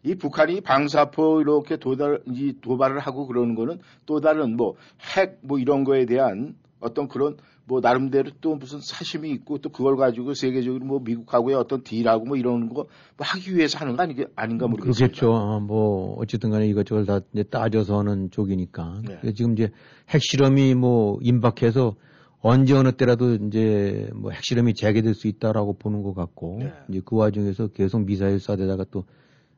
이 0.05 0.15
북한이 0.15 0.61
방사포 0.61 1.41
이렇게 1.41 1.77
도달, 1.77 2.21
이 2.27 2.55
도발을 2.61 3.01
하고 3.01 3.27
그러는 3.27 3.55
거는 3.55 3.81
또 4.07 4.21
다른 4.21 4.57
뭐 4.57 4.77
핵뭐 5.17 5.59
이런 5.59 5.85
거에 5.85 6.07
대한 6.07 6.55
어떤 6.81 7.09
그런 7.09 7.37
뭐 7.69 7.81
나름대로 7.81 8.31
또 8.41 8.57
무슨 8.57 8.81
사심이 8.81 9.31
있고 9.31 9.59
또 9.59 9.69
그걸 9.69 9.97
가지고 9.97 10.35
세계적으로 10.35 10.85
뭐 10.85 11.01
미국하고의 11.01 11.55
어떤 11.57 11.83
딜하고 11.85 12.25
뭐 12.25 12.37
이런 12.37 12.69
거 12.69 12.87
뭐 13.19 13.27
하기 13.27 13.57
위해서 13.57 13.79
하는 13.79 13.97
거 13.97 14.03
아니, 14.05 14.15
아닌가 14.37 14.69
모르겠습니다. 14.69 15.07
그렇겠죠. 15.07 15.33
어, 15.33 15.59
뭐 15.61 16.15
어쨌든 16.19 16.51
간에 16.51 16.69
이것저것 16.69 17.05
다 17.05 17.21
이제 17.33 17.43
따져서 17.43 17.99
하는 17.99 18.31
쪽이니까. 18.31 19.03
네. 19.23 19.33
지금 19.33 19.53
이제 19.55 19.71
핵실험이 20.09 20.75
뭐 20.77 21.19
임박해서 21.21 21.97
언제 22.41 22.75
어느 22.75 22.93
때라도 22.93 23.35
이제 23.35 24.09
뭐 24.15 24.31
핵실험이 24.31 24.75
재개될 24.75 25.15
수 25.15 25.27
있다라고 25.27 25.79
보는 25.79 26.03
것 26.05 26.15
같고 26.15 26.59
네. 26.61 26.73
이제 26.89 27.03
그 27.05 27.17
와중에서 27.17 27.69
계속 27.69 28.05
미사일 28.05 28.37
쏴대다가 28.37 28.87
또 28.93 29.05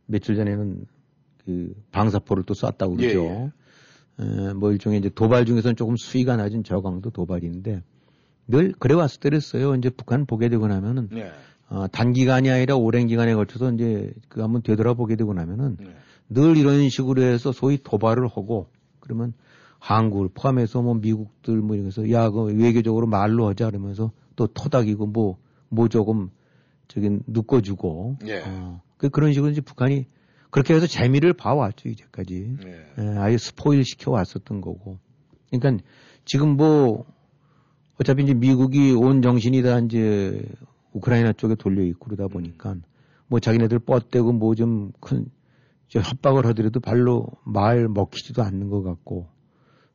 며칠 0.07 0.35
전에는 0.37 0.87
그 1.45 1.75
방사포를 1.93 2.45
또 2.45 2.55
쐈다고 2.55 2.97
그러죠. 2.97 3.53
에, 4.19 4.55
뭐 4.55 4.73
일종의 4.73 5.01
이제 5.01 5.11
도발 5.11 5.45
중에서는 5.45 5.77
조금 5.77 5.97
수위가 5.97 6.37
낮은 6.37 6.65
저강도 6.65 7.11
도발인데 7.11 7.83
늘 8.51 8.73
그래 8.79 8.95
왔을 8.95 9.21
때랬어요. 9.21 9.75
이제 9.77 9.91
북한 9.91 10.27
보게 10.27 10.49
되고 10.49 10.67
나면은 10.67 11.09
네. 11.11 11.31
어, 11.69 11.87
단기간이 11.87 12.51
아니라 12.51 12.77
오랜 12.77 13.07
기간에 13.07 13.35
걸쳐서 13.35 13.73
이제 13.73 14.13
그 14.29 14.43
한번 14.43 14.63
되돌아보게 14.63 15.17
되고 15.17 15.33
나면은 15.33 15.77
네. 15.79 15.95
늘 16.29 16.57
이런 16.57 16.89
식으로 16.89 17.23
해서 17.23 17.53
소위 17.53 17.79
도발을 17.83 18.27
하고 18.27 18.69
그러면 18.99 19.33
한국을 19.79 20.29
포함해서 20.35 20.83
뭐 20.83 20.95
미국들 20.95 21.57
뭐 21.57 21.75
이러면서 21.75 22.11
야, 22.11 22.29
그 22.31 22.45
외교적으로 22.45 23.07
말로 23.07 23.49
하자 23.49 23.67
그러면서 23.67 24.13
또 24.37 24.47
토닥이고 24.47 25.07
뭐, 25.07 25.39
뭐 25.69 25.89
조금 25.89 26.31
저기 26.89 27.09
묶어주고 27.27 28.19
예. 28.27 28.43
어, 28.47 28.83
그 28.97 29.09
그런 29.09 29.33
식으로 29.33 29.51
이제 29.51 29.61
북한이 29.61 30.07
그렇게 30.51 30.75
해서 30.75 30.87
재미를 30.87 31.33
봐왔죠, 31.33 31.89
이제까지. 31.89 32.57
네. 32.63 32.87
예, 32.99 33.19
아예 33.19 33.39
스포일 33.39 33.85
시켜 33.85 34.11
왔었던 34.11 34.61
거고. 34.61 34.99
그러니까 35.51 35.83
지금 36.25 36.57
뭐 36.57 37.07
어차피 38.01 38.23
이제 38.23 38.33
미국이 38.35 38.93
온 38.93 39.21
정신이 39.21 39.63
다 39.63 39.79
이제 39.79 40.43
우크라이나 40.93 41.35
쪽에 41.35 41.55
돌려 41.55 41.83
있고 41.83 42.07
그러다 42.07 42.29
보니까 42.29 42.77
뭐 43.29 43.41
자기네들 43.41 43.79
뻗대고 43.81 44.33
뭐 44.33 44.55
좀 44.55 44.93
큰 45.01 45.27
협박을 45.91 46.47
하더라도 46.47 46.81
발로 46.81 47.27
말 47.45 47.89
먹히지도 47.89 48.43
않는 48.43 48.71
것 48.71 48.83
같고 48.83 49.27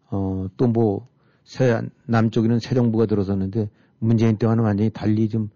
어또뭐 0.09 1.07
새 1.45 1.81
남쪽에는 2.05 2.59
새 2.59 2.75
정부가 2.75 3.05
들어섰는데 3.05 3.69
문재인 3.99 4.37
때와는 4.37 4.63
완전히 4.63 4.89
달리 4.89 5.29
좀 5.29 5.49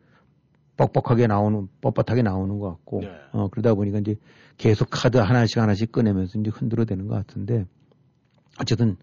뻑뻑하게 0.78 1.28
나오는 1.28 1.68
뻣뻣하게 1.82 2.24
나오는 2.24 2.58
것 2.58 2.70
같고 2.70 3.02
네. 3.02 3.12
어 3.34 3.50
그러다 3.50 3.74
보니까 3.74 4.00
이제 4.00 4.16
계속 4.58 4.88
카드 4.90 5.18
하나씩 5.18 5.58
하나씩 5.58 5.92
꺼내면서 5.92 6.40
이제 6.40 6.50
흔들어 6.54 6.86
대는 6.86 7.08
것 7.08 7.16
같은데 7.16 7.66
어쨌든 8.62 8.96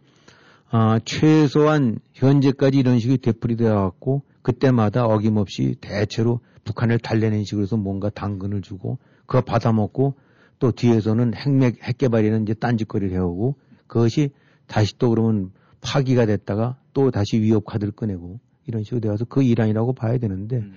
아, 0.71 0.99
최소한 1.05 1.99
현재까지 2.13 2.79
이런 2.79 2.99
식이 2.99 3.19
되풀이 3.19 3.57
되어 3.57 3.75
왔고 3.75 4.23
그때마다 4.43 5.07
어김없이 5.07 5.77
대체로 5.81 6.41
북한을 6.65 6.99
달래는 6.99 7.45
식으로 7.45 7.63
해서 7.63 7.77
뭔가 7.77 8.11
당근을 8.11 8.63
주고 8.63 8.99
그거 9.27 9.41
받아먹고 9.43 10.15
또 10.59 10.73
뒤에서는 10.73 11.35
핵맥, 11.35 11.83
핵개발에는 11.83 12.43
이제 12.43 12.55
딴짓거리를 12.55 13.15
해오고 13.15 13.57
그것이 13.87 14.31
다시 14.67 14.99
또 14.99 15.11
그러면 15.11 15.53
파기가 15.81 16.27
됐다가 16.27 16.77
또 16.93 17.11
다시 17.11 17.41
위협 17.41 17.65
카드를 17.65 17.93
꺼내고 17.93 18.41
이런 18.67 18.83
식으로 18.83 19.01
되어서 19.01 19.25
그 19.25 19.43
일환이라고 19.43 19.93
봐야 19.93 20.19
되는데 20.19 20.57
음. 20.57 20.75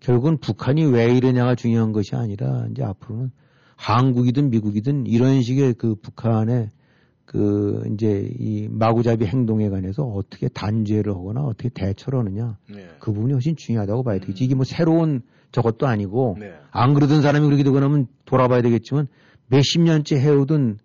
결국은 0.00 0.38
북한이 0.38 0.84
왜 0.86 1.14
이러냐가 1.14 1.54
중요한 1.54 1.92
것이 1.92 2.14
아니라 2.14 2.66
이제 2.70 2.82
앞으로는 2.82 3.30
한국이든 3.76 4.50
미국이든 4.50 5.06
이런 5.06 5.42
식의 5.42 5.74
그 5.74 5.94
북한의 5.96 6.70
그 7.24 7.82
이제 7.92 8.28
이 8.38 8.68
마구잡이 8.70 9.24
행동에 9.26 9.68
관해서 9.70 10.04
어떻게 10.04 10.48
단죄를 10.48 11.12
하거나 11.14 11.42
어떻게 11.42 11.68
대처를 11.68 12.18
하느냐 12.18 12.58
네. 12.68 12.88
그 12.98 13.12
부분이 13.12 13.32
훨씬 13.32 13.56
중요하다고 13.56 14.02
봐야 14.02 14.18
되겠지. 14.18 14.44
이게 14.44 14.54
뭐 14.54 14.64
새로운 14.64 15.22
저것도 15.52 15.86
아니고 15.86 16.36
네. 16.40 16.52
안 16.70 16.94
그러던 16.94 17.22
사람이 17.22 17.44
그렇게 17.46 17.62
되고 17.62 17.78
나면 17.80 18.06
돌아봐야 18.24 18.62
되겠지만 18.62 19.06
몇십 19.48 19.82
년째 19.82 20.18
해오던 20.20 20.78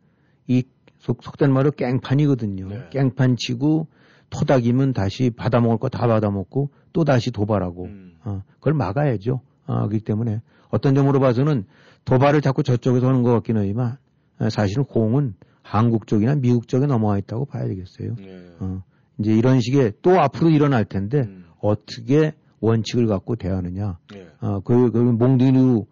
이 0.48 0.64
속, 1.00 1.24
속된 1.24 1.52
말로 1.52 1.72
깽판이거든요. 1.72 2.68
네. 2.68 2.84
깽판 2.92 3.36
치고 3.38 3.88
토닥이면 4.30 4.94
다시 4.94 5.30
받아먹을 5.30 5.78
거 5.78 5.90
다 5.90 6.06
받아먹고 6.08 6.70
또 6.94 7.04
다시 7.04 7.32
도발하고 7.32 7.86
음. 7.86 8.14
어, 8.26 8.44
그걸 8.56 8.74
막아야죠. 8.74 9.42
아, 9.66 9.88
그렇기 9.88 10.00
때문에 10.02 10.42
어떤 10.70 10.96
점으로 10.96 11.20
봐서는 11.20 11.66
도발을 12.06 12.42
자꾸 12.42 12.64
저쪽에서 12.64 13.08
하는 13.08 13.24
것 13.24 13.32
같긴 13.32 13.58
하지만 13.58 13.98
어, 14.40 14.50
사실은 14.50 14.84
공은 14.84 15.36
한국 15.70 16.08
쪽이나 16.08 16.36
미국 16.36 16.68
쪽에 16.68 16.86
넘어와 16.86 17.18
있다고 17.18 17.46
봐야 17.46 17.68
되겠어요. 17.68 18.16
네. 18.18 18.46
어, 18.60 18.84
이제 19.20 19.34
이런 19.34 19.60
식의 19.60 19.94
또 20.02 20.20
앞으로 20.20 20.50
일어날 20.50 20.86
텐데 20.86 21.22
음. 21.22 21.46
어떻게 21.60 22.34
원칙을 22.62 23.08
갖고 23.08 23.36
대하느냐. 23.36 23.98
네. 24.14 24.28
어, 24.40 24.62
그, 24.62 24.92
그 24.92 24.98
몽둥이로 25.00 25.86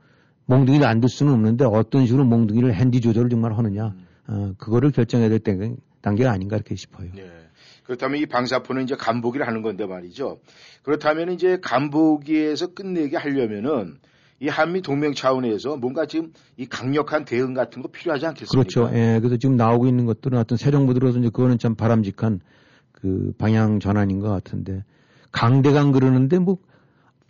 몽둥이를 0.46 0.86
안 0.86 1.02
들 1.02 1.10
수는 1.10 1.34
없는데 1.34 1.66
어떤 1.66 2.06
식으로 2.06 2.24
몽둥이를 2.26 2.74
핸디 2.74 3.02
조절을 3.02 3.30
정말 3.30 3.58
하느냐. 3.58 3.88
음. 3.88 4.06
어, 4.28 4.54
그거를 4.58 4.92
결정해야 4.92 5.30
될 5.30 5.40
때- 5.40 5.76
단계가 6.02 6.32
아닌가 6.32 6.56
이렇게 6.56 6.76
싶어요. 6.76 7.10
네. 7.16 7.30
그렇다면 7.84 8.20
이 8.20 8.26
방사포는 8.26 8.84
이제 8.84 8.96
간보기를 8.96 9.46
하는 9.48 9.62
건데 9.62 9.86
말이죠. 9.86 10.40
그렇다면 10.84 11.32
이제 11.32 11.60
간보기에서 11.62 12.74
끝내게 12.74 13.18
하려면은 13.18 13.98
이 14.46 14.50
한미 14.50 14.82
동맹 14.82 15.14
차원에서 15.14 15.78
뭔가 15.78 16.06
지금 16.06 16.32
이 16.58 16.66
강력한 16.66 17.26
대응 17.26 17.54
같은 17.54 17.82
거 17.82 17.90
필요하지 17.90 18.26
않겠습니까? 18.28 18.52
그렇죠. 18.52 18.96
예, 18.96 19.20
그래서 19.20 19.38
지금 19.38 19.56
나오고 19.56 19.88
있는 19.88 20.06
것들은 20.06 20.38
어떤 20.38 20.58
새 20.58 20.72
정부 20.72 20.94
들어서 20.94 21.20
이제 21.20 21.30
그거는 21.30 21.58
참 21.58 21.76
바람직한 21.76 22.40
그 22.92 23.34
방향 23.38 23.80
전환인 23.80 24.20
것 24.20 24.30
같은데 24.30 24.84
강대강 25.32 25.92
그러는데 25.92 26.40
뭐 26.40 26.58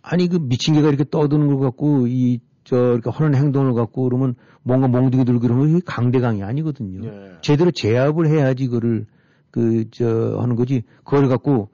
아니 0.02 0.28
그 0.28 0.38
미친 0.40 0.74
개가 0.74 0.88
이렇게 0.88 1.04
떠드는 1.10 1.46
걸 1.48 1.58
갖고 1.60 2.06
이 2.06 2.40
저 2.66 2.94
이렇게 2.94 3.10
하는 3.10 3.34
행동을 3.36 3.74
갖고 3.74 4.02
그러면 4.02 4.34
뭔가 4.64 4.88
몽둥이 4.88 5.24
들고 5.24 5.40
그러면 5.40 5.68
이게 5.70 5.80
강대강이 5.86 6.42
아니거든요. 6.42 7.06
예. 7.06 7.32
제대로 7.40 7.70
제압을 7.70 8.26
해야지 8.26 8.66
그거를 8.66 9.06
그 9.52 9.84
저 9.92 10.36
하는 10.40 10.56
거지 10.56 10.82
그걸 11.04 11.28
갖고 11.28 11.70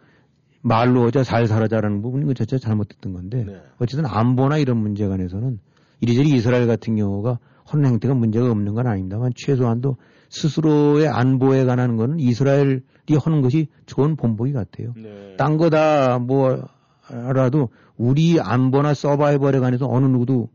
말로 0.62 1.06
하자 1.06 1.24
살살하자라는 1.24 2.02
부분이 2.02 2.24
그 2.24 2.34
자체가 2.34 2.60
잘못됐던 2.60 3.12
건데 3.12 3.44
네. 3.44 3.60
어쨌든 3.78 4.06
안보나 4.06 4.58
이런 4.58 4.78
문제 4.78 5.06
관해서는 5.06 5.58
이리저리 6.00 6.30
이스라엘 6.30 6.66
같은 6.66 6.96
경우가 6.96 7.38
하는 7.64 7.86
행태가 7.86 8.14
문제가 8.14 8.50
없는 8.50 8.74
건 8.74 8.86
아닙니다만 8.86 9.32
최소한도 9.36 9.96
스스로의 10.30 11.08
안보에 11.08 11.64
관한 11.64 11.96
거는 11.96 12.18
이스라엘이 12.18 12.80
하는 13.20 13.40
것이 13.42 13.68
좋은 13.86 14.16
본보기 14.16 14.52
같아요. 14.52 14.94
네. 14.96 15.36
딴 15.36 15.58
거 15.58 15.68
다뭐 15.68 16.64
알아도 17.08 17.68
우리 17.96 18.40
안보나 18.40 18.94
서바이벌에 18.94 19.58
관해서 19.58 19.86
어느 19.88 20.06
누구도 20.06 20.48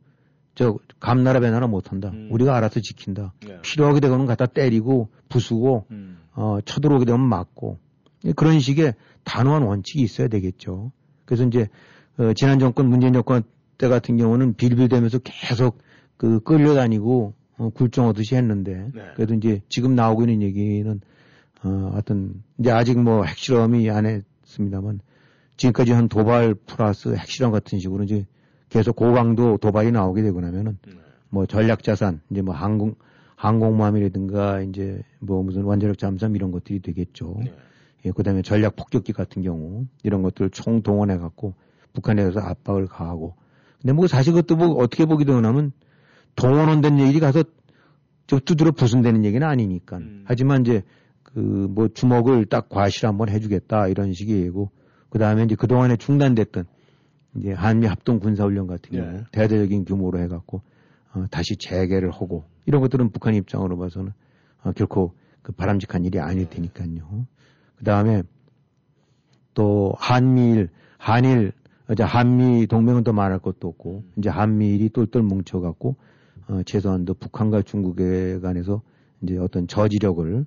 저 0.56 0.78
감나라 1.00 1.40
배나라 1.40 1.68
못한다. 1.68 2.10
음. 2.10 2.30
우리가 2.32 2.56
알아서 2.58 2.80
지킨다. 2.80 3.34
네. 3.46 3.62
필요하게 3.62 4.00
되고는 4.00 4.26
갖다 4.26 4.48
때리고 4.48 5.10
부수고 5.30 5.86
음. 5.92 6.18
어, 6.34 6.60
쳐들어오게 6.66 7.06
되면 7.06 7.22
맞고 7.22 7.78
그런 8.36 8.60
식의 8.60 8.94
단호한 9.24 9.64
원칙이 9.64 10.02
있어야 10.04 10.28
되겠죠. 10.28 10.92
그래서 11.26 11.46
이제 11.46 11.68
어, 12.18 12.34
지난 12.34 12.60
정권 12.60 12.90
문재인 12.90 13.14
정권 13.14 13.44
때 13.78 13.88
같은 13.88 14.18
경우는 14.18 14.56
빌빌대면서 14.56 15.20
계속 15.20 15.80
그 16.18 16.40
끌려다니고 16.40 17.34
어, 17.58 17.70
굴종하듯이 17.70 18.36
했는데 18.36 18.90
네. 18.94 19.04
그래도 19.16 19.34
이제 19.36 19.62
지금 19.70 19.96
나오고 19.96 20.24
있는 20.24 20.42
얘기는 20.42 21.02
어, 21.64 21.92
어떤 21.96 22.44
이제 22.58 22.72
아직 22.72 23.00
뭐 23.00 23.24
핵실험이 23.24 23.90
안 23.90 24.06
했습니다만 24.06 25.00
지금까지 25.58 25.92
한 25.92 26.08
도발 26.08 26.54
플러스 26.54 27.16
핵실험 27.16 27.52
같은 27.52 27.80
식으로 27.80 28.04
이제 28.04 28.26
계속 28.70 28.96
고강도 28.96 29.58
도발이 29.58 29.92
나오게 29.92 30.22
되고 30.22 30.42
나면은 30.42 30.78
네. 30.86 30.94
뭐 31.30 31.46
전략 31.46 31.84
자산 31.84 32.22
이제 32.30 32.42
뭐 32.42 32.54
항공 32.54 32.96
항공모함이라든가 33.36 34.62
이제 34.62 35.02
뭐 35.20 35.44
무슨 35.44 35.64
원자력 35.64 35.98
잠수함 35.98 36.36
이런 36.36 36.52
것들이 36.52 36.80
되겠죠. 36.80 37.38
네. 37.44 37.54
예, 38.08 38.12
그다음에 38.12 38.42
전략 38.42 38.76
폭격기 38.76 39.14
같은 39.14 39.42
경우 39.42 39.86
이런 40.04 40.22
것들을 40.22 40.50
총 40.52 40.82
동원해 40.82 41.18
갖고 41.18 41.54
북한에 41.94 42.22
대해서 42.22 42.40
압박을 42.40 42.88
가하고. 42.88 43.36
근데 43.82 43.94
뭐 43.94 44.08
사실 44.08 44.34
그것도 44.34 44.56
뭐 44.56 44.68
어떻게 44.76 45.06
보게 45.06 45.26
되냐면 45.26 45.72
동원원된 46.36 47.00
얘기 47.00 47.20
가서 47.20 47.44
저 48.28 48.40
두드려 48.40 48.72
부순다는 48.72 49.26
얘기는 49.26 49.46
아니니까. 49.46 49.98
음. 49.98 50.24
하지만 50.26 50.62
이제 50.62 50.84
그 51.24 51.68
뭐 51.68 51.88
주먹을 51.88 52.46
딱 52.46 52.68
과실 52.70 53.06
한번 53.06 53.30
해주겠다 53.30 53.88
이런 53.90 54.14
식의 54.14 54.38
얘기고 54.38 54.72
그 55.10 55.20
다음에 55.20 55.44
이제 55.44 55.56
그 55.56 55.68
동안에 55.68 55.96
중단됐던 55.98 56.66
이제 57.36 57.54
한미 57.54 57.86
합동 57.86 58.20
군사훈련 58.20 58.66
같은 58.66 58.90
네. 58.92 58.98
경우 59.00 59.24
대대적인 59.32 59.86
규모로 59.86 60.20
해갖고 60.20 60.62
어, 61.14 61.26
다시 61.30 61.56
재개를 61.58 62.12
하고 62.12 62.46
이런 62.66 62.82
것들은 62.82 63.12
북한 63.12 63.36
입장으로 63.36 63.78
봐서는 63.78 64.14
어, 64.64 64.72
결코 64.72 65.14
그 65.44 65.52
바람직한 65.52 66.06
일이 66.06 66.20
아닐 66.20 66.50
테니까요. 66.50 67.28
그 67.78 67.84
다음에 67.84 68.24
또 69.54 69.94
한미일, 69.98 70.70
한일, 70.98 71.52
이제 71.92 72.04
한미 72.04 72.68
동맹은 72.68 73.04
더 73.04 73.14
말할 73.14 73.40
것도 73.40 73.68
없고 73.68 74.04
이제 74.18 74.30
한미일이 74.30 74.90
똘똘 74.90 75.22
뭉쳐갖고 75.22 75.96
어, 76.50 76.62
최소한도 76.66 77.14
북한과 77.16 77.62
중국에 77.62 78.40
관해서 78.40 78.82
이제 79.22 79.38
어떤 79.38 79.68
저지력을 79.68 80.46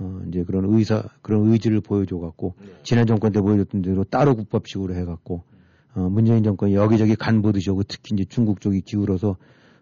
어, 0.00 0.22
이제 0.28 0.44
그런 0.44 0.64
의사, 0.66 1.02
그런 1.20 1.52
의지를 1.52 1.82
보여줘갖고, 1.82 2.54
네. 2.58 2.66
지난 2.82 3.06
정권 3.06 3.32
때 3.32 3.40
보여줬던 3.40 3.82
대로 3.82 4.04
따로 4.04 4.34
국밥식으로 4.34 4.94
해갖고, 4.94 5.42
어, 5.94 6.08
문재인 6.08 6.42
정권이 6.42 6.74
여기저기 6.74 7.16
간 7.16 7.42
보듯이 7.42 7.68
하고 7.68 7.82
특히 7.82 8.14
이제 8.14 8.24
중국 8.26 8.62
쪽이 8.62 8.80
기울어서 8.80 9.36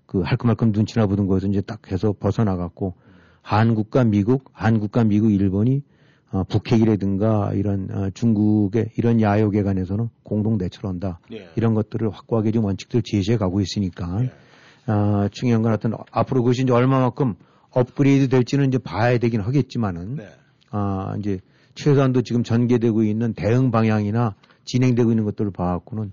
그 0.07 0.23
할끔할끔 0.23 0.73
눈치나 0.73 1.07
보던 1.07 1.29
거에서 1.29 1.47
이제 1.47 1.61
딱 1.61 1.93
해서 1.93 2.13
벗어나갔고, 2.19 2.95
한국과 3.43 4.05
미국, 4.05 4.51
한국과 4.53 5.05
미국, 5.05 5.33
일본이 5.33 5.83
어, 6.31 6.45
북핵이라든가 6.45 7.53
이런 7.55 7.89
어, 7.91 8.11
중국의 8.11 8.91
이런 8.97 9.21
야욕에 9.21 9.63
관해서는 9.63 10.11
공동 10.23 10.59
대처를 10.59 10.91
한다. 10.91 11.21
예. 11.33 11.49
이런 11.57 11.75
것들을 11.75 12.11
확고하게 12.11 12.51
좀 12.51 12.65
원칙들 12.65 13.03
제시해 13.03 13.39
가고 13.39 13.61
있으니까 13.61 14.25
예. 14.25 14.93
어, 14.93 15.29
중요한 15.31 15.63
건 15.63 15.73
어떤 15.73 15.95
앞으로 16.11 16.43
그것이 16.43 16.63
이제 16.63 16.73
얼마만큼 16.73 17.35
업그레이드 17.71 18.29
될지는 18.29 18.69
이제 18.69 18.79
봐야 18.79 19.19
되긴 19.19 19.41
하겠지만은 19.41 20.17
네. 20.17 20.29
아 20.71 21.15
이제 21.19 21.41
최소한도 21.75 22.23
지금 22.23 22.43
전개되고 22.43 23.05
있는 23.05 23.35
대응 23.35 23.71
방향이나 23.71 24.35
진행되고 24.65 25.11
있는 25.11 25.25
것들을 25.25 25.51
봐갖고는 25.51 26.13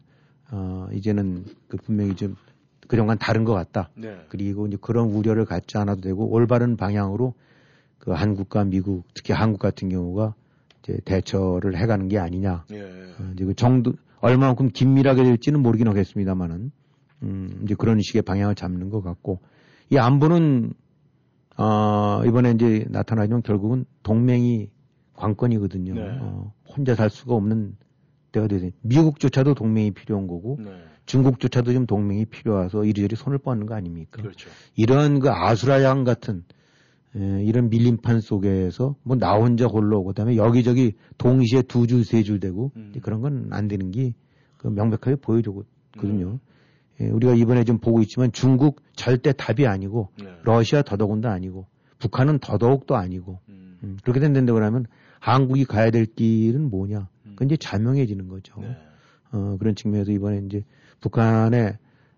어, 0.51 0.87
이제는 0.93 1.45
그 1.67 1.77
분명히 1.77 2.15
좀 2.15 2.35
그동안 2.87 3.17
다른 3.17 3.43
것 3.43 3.53
같다. 3.53 3.89
네. 3.95 4.15
그리고 4.29 4.67
이제 4.67 4.77
그런 4.79 5.07
우려를 5.07 5.45
갖지 5.45 5.77
않아도 5.77 6.01
되고 6.01 6.29
올바른 6.29 6.77
방향으로 6.77 7.33
그 8.05 8.11
한국과 8.11 8.63
미국 8.65 9.03
특히 9.15 9.33
한국 9.33 9.57
같은 9.59 9.89
경우가 9.89 10.35
이제 10.83 10.99
대처를 11.05 11.75
해가는 11.75 12.07
게 12.07 12.19
아니냐. 12.19 12.65
예. 12.71 12.81
어, 12.81 13.31
이제 13.33 13.43
그 13.45 13.55
정도 13.55 13.93
얼마만큼 14.21 14.69
긴밀하게 14.69 15.23
될지는 15.23 15.61
모르긴 15.61 15.87
하겠습니다만은 15.87 16.71
음, 17.23 17.61
이제 17.63 17.75
그런 17.75 17.99
식의 18.01 18.21
방향을 18.21 18.55
잡는 18.55 18.89
것 18.89 19.01
같고 19.01 19.39
이 19.89 19.97
안보는 19.97 20.73
어, 21.57 22.21
이번에 22.25 22.51
이제 22.51 22.85
나타나지만 22.89 23.41
결국은 23.41 23.85
동맹이 24.03 24.69
관건이거든요. 25.13 25.93
네. 25.95 26.17
어, 26.21 26.53
혼자 26.67 26.93
살 26.93 27.09
수가 27.09 27.33
없는 27.33 27.75
때가 28.31 28.47
되죠. 28.47 28.69
미국조차도 28.81 29.55
동맹이 29.55 29.91
필요한 29.91 30.27
거고 30.27 30.59
네. 30.63 30.71
중국조차도 31.05 31.73
좀 31.73 31.85
동맹이 31.87 32.25
필요해서 32.25 32.83
이리저리 32.83 33.15
손을 33.15 33.39
뻗는 33.39 33.65
거 33.65 33.73
아닙니까? 33.75 34.21
그렇죠. 34.21 34.49
이런 34.75 35.19
그 35.19 35.31
아수라장 35.31 36.03
같은 36.03 36.43
에, 36.49 36.54
이런 37.15 37.69
밀림판 37.69 38.19
속에서 38.19 38.95
뭐 39.03 39.17
나 39.17 39.35
혼자 39.35 39.65
홀로 39.67 40.03
그다음에 40.03 40.35
여기저기 40.35 40.93
동시에 41.17 41.61
두 41.63 41.87
줄 41.87 42.01
세 42.03 42.23
줄 42.23 42.39
되고 42.39 42.71
음. 42.75 42.93
그런 43.01 43.21
건 43.21 43.47
안 43.51 43.67
되는 43.67 43.91
게그 43.91 44.67
명백하게 44.67 45.15
보여주거든요. 45.17 46.27
음. 46.27 46.39
예, 47.01 47.07
우리가 47.09 47.33
이번에 47.33 47.63
좀 47.63 47.77
보고 47.79 48.01
있지만 48.01 48.31
중국 48.31 48.81
절대 48.93 49.31
답이 49.33 49.65
아니고 49.67 50.09
네. 50.21 50.29
러시아 50.43 50.81
더더군다 50.81 51.31
아니고 51.31 51.67
북한은 51.99 52.39
더더욱도 52.39 52.95
아니고 52.95 53.39
음. 53.49 53.77
음, 53.83 53.97
그렇게 54.03 54.19
된다고 54.19 54.53
그러면 54.59 54.85
한국이 55.19 55.65
가야 55.65 55.91
될 55.91 56.05
길은 56.05 56.69
뭐냐? 56.69 57.07
음. 57.25 57.31
그건 57.31 57.47
이제 57.47 57.57
자명해지는 57.57 58.27
거죠. 58.27 58.59
네. 58.61 58.77
어, 59.31 59.57
그런 59.57 59.75
측면에서 59.75 60.11
이번에 60.11 60.41
이제 60.45 60.63
북한에 61.01 61.77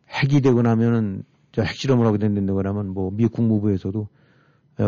핵이 0.09 0.41
되고 0.41 0.61
나면은 0.61 1.23
저 1.51 1.61
핵실험을 1.63 2.05
하게 2.05 2.17
된다고 2.19 2.57
그러면 2.57 2.89
뭐 2.89 3.09
미 3.11 3.27
국무부에서도 3.27 3.99
어, 3.99 4.07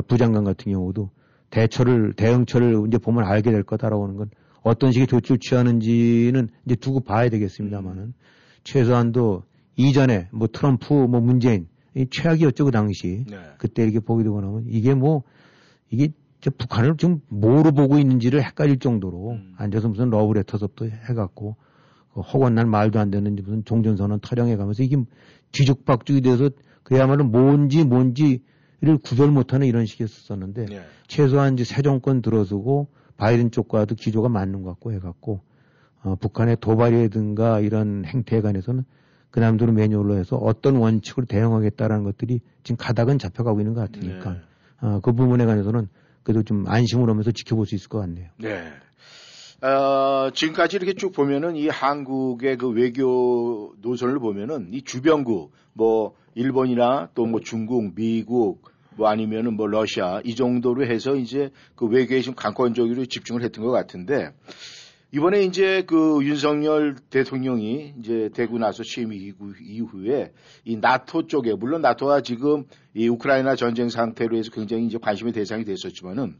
부장관 0.08 0.44
같은 0.44 0.72
경우도 0.72 1.10
대처를 1.50 2.14
대응처를 2.14 2.86
이제 2.88 2.98
보면 2.98 3.26
알게 3.26 3.52
될 3.52 3.64
거다라고 3.64 4.04
하는 4.04 4.16
건 4.18 4.30
어떤 4.62 4.92
식의 4.92 5.08
조치를 5.08 5.40
취하는지는 5.40 6.50
이제 6.66 6.76
두고 6.76 7.02
봐야 7.02 7.30
되겠습니다만은 7.30 8.14
최소한도 8.64 9.44
이전에 9.76 10.28
뭐 10.32 10.48
트럼프 10.48 10.94
뭐 10.94 11.22
문재인 11.22 11.68
이 11.96 12.06
최악이었죠 12.10 12.66
그 12.66 12.72
당시 12.72 13.26
네. 13.30 13.38
그때 13.58 13.84
이렇게 13.84 14.00
보게 14.00 14.24
되고 14.24 14.40
나면 14.42 14.66
이게 14.68 14.94
뭐 14.94 15.24
이게 15.90 16.10
저 16.42 16.52
북한을 16.52 16.96
지금 16.98 17.22
뭐로 17.28 17.72
보고 17.72 17.98
있는지를 17.98 18.44
헷갈릴 18.44 18.80
정도로 18.80 19.32
음. 19.32 19.54
앉아서 19.58 19.90
무슨 19.90 20.10
러브레터서부터 20.10 20.86
해갖고 20.86 21.56
그 22.14 22.22
허건날 22.22 22.66
말도 22.66 23.00
안 23.00 23.12
되는 23.12 23.36
무슨 23.36 23.66
종전선언 23.66 24.20
타령해 24.22 24.56
가면서 24.56 24.84
이게 24.84 24.98
뒤죽박죽이 25.52 26.22
돼서 26.22 26.50
그야말로 26.84 27.24
뭔지 27.24 27.84
뭔지 27.84 28.44
를 28.82 28.98
구별 28.98 29.30
못하는 29.30 29.68
이런 29.68 29.86
식이었었는데 29.86 30.66
네. 30.68 30.82
최소한 31.08 31.54
이제 31.54 31.66
새 31.66 31.82
정권 31.82 32.22
들어서고 32.22 32.88
바이든 33.18 33.52
쪽과도 33.52 33.96
기조가 33.96 34.30
맞는 34.30 34.64
것 34.64 34.70
같고 34.70 34.94
해갖고 34.94 35.42
어, 36.02 36.16
북한의 36.16 36.58
도발이라든가 36.62 37.60
이런 37.60 38.06
행태에 38.06 38.40
관해서는 38.40 38.86
그 39.32 39.42
남들은 39.42 39.76
매뉴얼로 39.76 40.16
해서 40.16 40.38
어떤 40.38 40.78
원칙으로 40.78 41.26
대응하겠다라는 41.26 42.06
것들이 42.06 42.40
지금 42.64 42.78
가닥은 42.78 43.20
잡혀가고 43.20 43.60
있는 43.60 43.74
것 43.74 43.82
같으니까 43.82 44.32
네. 44.32 44.40
어, 44.82 45.00
그 45.02 45.12
부분에 45.12 45.46
관해서는 45.46 45.90
그래도 46.24 46.44
좀 46.44 46.66
안심을 46.66 47.10
하면서 47.10 47.32
지켜볼 47.32 47.66
수 47.66 47.76
있을 47.76 47.90
것 47.90 48.00
같네요. 48.00 48.30
네. 48.38 48.64
어, 49.62 50.32
지금까지 50.34 50.78
이렇게 50.78 50.94
쭉 50.94 51.12
보면은 51.12 51.58
이 51.58 51.68
한국의 51.68 52.58
그 52.58 52.70
외교 52.70 53.74
노선을 53.82 54.20
보면은 54.20 54.70
이 54.72 54.84
주변국 54.84 55.52
뭐 55.74 56.16
일본이나 56.44 57.10
또 57.16 57.26
뭐 57.26 57.42
중국, 57.42 57.94
미국 57.96 58.62
뭐 58.96 59.08
아니면은 59.10 59.54
뭐 59.56 59.68
러시아 59.68 60.22
이 60.24 60.36
정도로 60.36 60.86
해서 60.86 61.16
이제 61.16 61.52
그 61.76 61.86
외교에 61.86 62.22
좀 62.22 62.34
강권적으로 62.34 63.06
집중을 63.06 63.44
했던 63.44 63.66
것 63.66 63.72
같은데 63.72 64.30
이번에 65.12 65.42
이제 65.44 65.84
그 65.88 66.20
윤석열 66.24 66.96
대통령이 67.10 67.94
이제 68.00 68.30
되고 68.34 68.58
나서 68.58 68.84
취임 68.84 69.12
이후- 69.12 69.54
이후에 69.62 70.32
이 70.64 70.78
나토 70.78 71.28
쪽에 71.28 71.56
물론 71.56 71.82
나토가 71.82 72.22
지금 72.22 72.64
이 72.94 73.08
우크라이나 73.10 73.56
전쟁 73.56 73.90
상태로 73.90 74.38
해서 74.38 74.50
굉장히 74.52 74.86
이제 74.86 74.98
관심의 75.02 75.34
대상이 75.34 75.66
됐었지만은 75.66 76.36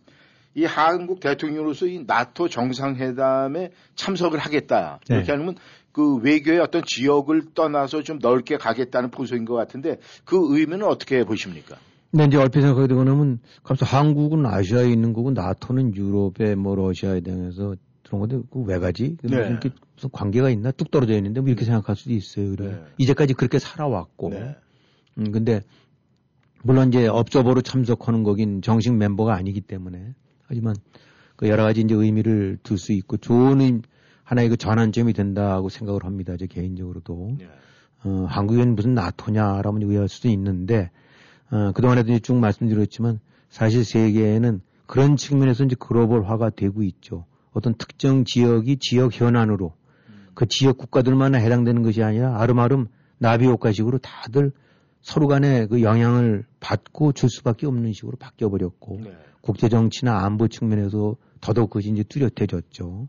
이 0.56 0.66
한국 0.66 1.20
대통령으로서 1.20 1.86
이 1.88 2.04
나토 2.06 2.50
정상회담에 2.50 3.72
참석을 3.96 4.40
하겠다. 4.40 5.00
네. 5.08 5.16
이렇게 5.18 5.32
하면 5.32 5.56
그 5.92 6.18
외교의 6.18 6.60
어떤 6.60 6.84
지역을 6.86 7.54
떠나서 7.54 8.04
좀 8.04 8.20
넓게 8.20 8.58
가겠다는 8.58 9.12
포석인 9.12 9.46
것 9.46 9.56
같은데 9.56 9.98
그 10.26 10.38
의미는 10.58 10.84
어떻게 10.84 11.24
보십니까? 11.24 11.78
근데 12.12 12.26
이제 12.26 12.38
얼핏 12.38 12.62
생각하게 12.62 12.88
되고 12.88 13.04
나면 13.04 13.40
갑자기 13.64 13.92
한국은 13.96 14.46
아시아에 14.46 14.90
있는 14.90 15.14
거고 15.14 15.32
나토는 15.32 15.96
유럽에 15.96 16.56
뭐 16.56 16.76
러시아에 16.76 17.22
대해서 17.22 17.76
그런 18.04 18.22
건데 18.22 18.40
그왜 18.52 18.80
가지? 18.80 19.18
네. 19.22 19.36
무슨, 19.38 19.52
이렇게 19.52 19.70
무슨 19.96 20.10
관계가 20.12 20.50
있나? 20.50 20.72
뚝 20.72 20.90
떨어져 20.90 21.14
있는데 21.16 21.42
뭐 21.42 21.50
이렇게 21.50 21.66
생각할 21.66 21.96
수도 21.96 22.12
있어요. 22.14 22.56
그래. 22.56 22.70
네. 22.72 22.82
이제까지 22.98 23.34
그렇게 23.36 23.60
살아왔고. 23.60 24.30
네. 24.32 24.56
음, 25.20 25.32
근데 25.32 25.62
물론 26.64 26.88
이제 26.90 27.08
업저버로 27.08 27.62
참석하는 27.62 28.24
거긴 28.24 28.62
정식 28.62 28.94
멤버가 28.96 29.36
아니기 29.36 29.62
때문에 29.62 30.14
하지만 30.48 30.76
그 31.36 31.48
여러 31.48 31.64
가지 31.64 31.82
이제 31.82 31.94
의미를 31.96 32.58
둘 32.64 32.78
수 32.78 32.92
있고 32.94 33.18
좋은 33.18 33.62
의- 33.62 33.82
하나의 34.30 34.50
그 34.50 34.58
전환점이 34.58 35.14
된다고 35.14 35.70
생각을 35.70 36.06
합니다. 36.06 36.38
제 36.38 36.46
개인적으로도. 36.46 37.38
네. 37.40 37.50
어, 38.04 38.28
한국엔 38.30 38.76
무슨 38.76 38.94
나토냐라면 38.94 39.82
의아할 39.82 40.08
수도 40.08 40.30
있는데, 40.30 40.92
어, 41.50 41.72
그동안에도 41.74 42.20
쭉 42.20 42.36
말씀드렸지만, 42.36 43.20
사실 43.50 43.84
세계에는 43.84 44.62
그런 44.86 45.16
측면에서 45.18 45.64
이제 45.64 45.76
글로벌화가 45.80 46.52
되고 46.52 46.84
있죠. 46.84 47.26
어떤 47.54 47.74
특정 47.74 48.24
지역이 48.24 48.78
지역 48.78 49.20
현안으로 49.20 49.74
그 50.36 50.46
지역 50.46 50.78
국가들만 50.78 51.34
해당되는 51.34 51.82
것이 51.82 52.04
아니라 52.04 52.40
아름아름 52.40 52.86
나비효과식으로 53.18 53.98
다들 53.98 54.52
서로 55.02 55.28
간에 55.28 55.66
그 55.66 55.82
영향을 55.82 56.46
받고 56.60 57.14
줄 57.14 57.32
수밖에 57.32 57.66
없는 57.66 57.94
식으로 57.94 58.16
바뀌어버렸고, 58.18 59.02
네. 59.06 59.18
국제 59.42 59.70
정치나 59.70 60.24
안보 60.24 60.48
측면에서 60.48 61.16
더더욱 61.42 61.72
그것이 61.72 61.90
이제 61.90 62.04
뚜렷해졌죠. 62.04 63.08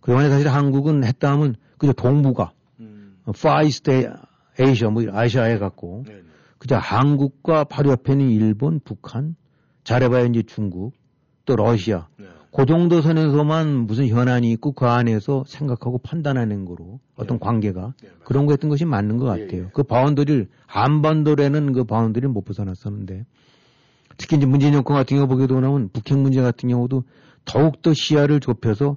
그동안에 0.00 0.28
사실 0.30 0.48
한국은 0.48 1.04
했다 1.04 1.32
하면 1.32 1.56
그저 1.78 1.92
동북아, 1.92 2.52
음. 2.80 3.16
Far 3.40 3.71
East 3.71 4.12
Asia, 4.58 4.90
뭐 4.90 5.02
아시아에 5.10 5.58
갖고 5.58 6.04
네. 6.06 6.14
네. 6.14 6.22
그저 6.58 6.76
한국과 6.76 7.64
바로 7.64 7.90
옆에 7.90 8.12
있는 8.12 8.30
일본, 8.30 8.80
북한, 8.84 9.34
잘해봐야 9.84 10.26
이제 10.26 10.42
중국, 10.42 10.92
또 11.44 11.56
러시아. 11.56 12.08
네. 12.18 12.26
그 12.52 12.66
정도 12.66 13.00
선에서만 13.00 13.86
무슨 13.86 14.08
현안이 14.08 14.50
있고 14.52 14.72
그 14.72 14.86
안에서 14.86 15.44
생각하고 15.46 15.98
판단하는 15.98 16.64
거로 16.64 16.98
어떤 17.14 17.38
관계가 17.38 17.94
네. 18.02 18.08
그런 18.24 18.46
거 18.46 18.52
했던 18.52 18.68
것이 18.68 18.84
맞는 18.84 19.18
것 19.18 19.38
예, 19.38 19.44
같아요. 19.44 19.62
예. 19.62 19.70
그 19.72 19.84
boundary를 19.84 20.48
한반도라는 20.66 21.72
그 21.72 21.84
boundary를 21.84 22.28
못 22.28 22.44
벗어났었는데 22.44 23.24
특히 24.16 24.36
이제 24.36 24.46
문재인 24.46 24.72
정권 24.72 24.96
같은 24.96 25.16
경우 25.16 25.28
보게 25.28 25.46
되면 25.46 25.88
북핵 25.92 26.18
문제 26.18 26.42
같은 26.42 26.68
경우도 26.68 27.04
더욱더 27.44 27.94
시야를 27.94 28.40
좁혀서 28.40 28.96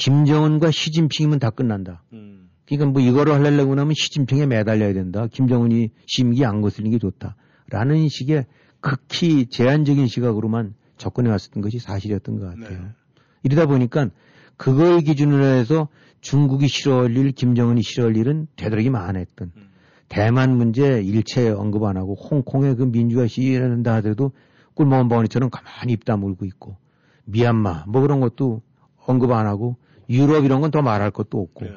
김정은과 0.00 0.70
시진핑이면 0.70 1.38
다 1.38 1.50
끝난다. 1.50 2.02
음. 2.14 2.48
그러니까 2.66 2.90
뭐 2.90 3.02
이거를 3.02 3.34
하려고 3.34 3.72
하면 3.72 3.92
시진핑에 3.94 4.46
매달려야 4.46 4.94
된다. 4.94 5.26
김정은이 5.30 5.90
심기 6.06 6.44
안 6.44 6.62
거슬리는 6.62 6.90
게 6.90 6.98
좋다. 6.98 7.36
라는 7.68 8.08
식의 8.08 8.46
극히 8.80 9.46
제한적인 9.46 10.06
시각으로만 10.06 10.74
접근해 10.96 11.30
왔었던 11.30 11.62
것이 11.62 11.78
사실이었던 11.78 12.38
것 12.38 12.46
같아요. 12.46 12.80
네. 12.80 12.88
이러다 13.42 13.66
보니까 13.66 14.08
그걸 14.56 15.00
기준으로 15.00 15.44
해서 15.44 15.88
중국이 16.22 16.68
싫어할 16.68 17.14
일, 17.16 17.32
김정은이 17.32 17.82
싫어할 17.82 18.16
일은 18.16 18.46
되도록이면 18.56 19.00
안 19.00 19.16
했던. 19.16 19.52
음. 19.54 19.68
대만 20.08 20.56
문제 20.56 21.02
일체 21.02 21.50
언급 21.50 21.84
안 21.84 21.96
하고 21.98 22.14
홍콩의 22.14 22.76
그 22.76 22.84
민주화 22.84 23.26
시위한다 23.26 23.94
하더라도 23.96 24.32
꿀먹은 24.74 25.08
벙어리처럼 25.08 25.50
가만히 25.50 25.92
입 25.92 26.04
다물고 26.04 26.46
있고 26.46 26.78
미얀마 27.26 27.84
뭐 27.86 28.00
그런 28.00 28.20
것도 28.20 28.62
언급 29.06 29.30
안 29.32 29.46
하고 29.46 29.76
유럽 30.10 30.44
이런 30.44 30.60
건 30.60 30.70
더 30.70 30.82
말할 30.82 31.10
것도 31.10 31.40
없고 31.40 31.66
예. 31.66 31.72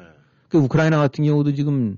그 0.48 0.58
우크라이나 0.58 0.98
같은 0.98 1.24
경우도 1.24 1.54
지금 1.54 1.96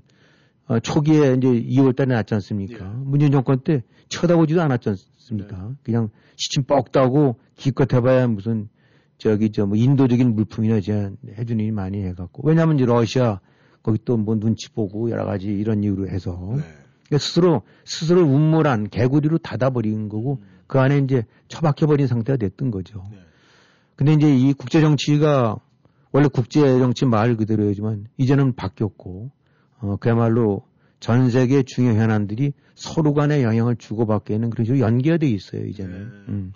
어, 0.67 0.79
초기에 0.79 1.33
이제 1.35 1.47
2월 1.47 1.95
달에 1.95 2.13
났지 2.13 2.33
않습니까? 2.35 2.85
예. 2.85 2.89
문재인 3.05 3.31
정권 3.31 3.59
때 3.59 3.83
쳐다보지도 4.09 4.61
않았지 4.61 4.89
않습니까? 4.89 5.71
그냥 5.83 6.09
시침 6.35 6.63
뻑 6.63 6.91
따고 6.91 7.39
기껏 7.55 7.91
해봐야 7.93 8.27
무슨 8.27 8.69
저기 9.17 9.51
저 9.51 9.65
뭐 9.65 9.75
인도적인 9.77 10.35
물품이나 10.35 10.77
이제 10.77 11.11
해주는 11.37 11.63
일 11.63 11.71
많이 11.71 12.03
해갖고 12.03 12.47
왜냐하면 12.47 12.75
이제 12.75 12.85
러시아 12.85 13.39
거기 13.83 13.97
또 14.05 14.17
뭐 14.17 14.35
눈치 14.39 14.69
보고 14.71 15.09
여러 15.09 15.25
가지 15.25 15.47
이런 15.47 15.83
이유로 15.83 16.07
해서 16.09 16.31
네. 16.55 16.61
그러니까 17.07 17.17
스스로 17.19 17.61
스스로 17.85 18.21
운몰한 18.21 18.89
개구리로 18.89 19.37
닫아버린 19.39 20.09
거고 20.09 20.41
그 20.67 20.79
안에 20.79 20.99
이제 20.99 21.23
처박혀버린 21.47 22.05
상태가 22.07 22.37
됐던 22.37 22.69
거죠. 22.71 23.03
네. 23.11 23.17
근데 23.95 24.13
이제 24.13 24.35
이 24.35 24.53
국제 24.53 24.81
정치가 24.81 25.57
원래 26.11 26.27
국제 26.27 26.61
정치 26.79 27.05
말 27.05 27.35
그대로지만 27.35 28.07
이제는 28.17 28.55
바뀌었고 28.55 29.31
어 29.79 29.95
그야말로 29.99 30.63
전 30.99 31.29
세계 31.29 31.63
중요 31.63 31.91
현안들이 31.91 32.53
서로 32.75 33.13
간에 33.13 33.43
영향을 33.43 33.75
주고받게 33.75 34.37
는 34.37 34.49
그런 34.49 34.65
식으로 34.65 34.79
연계돼 34.79 35.27
있어요 35.27 35.65
이제는. 35.65 35.93
네. 35.93 36.05
음. 36.29 36.53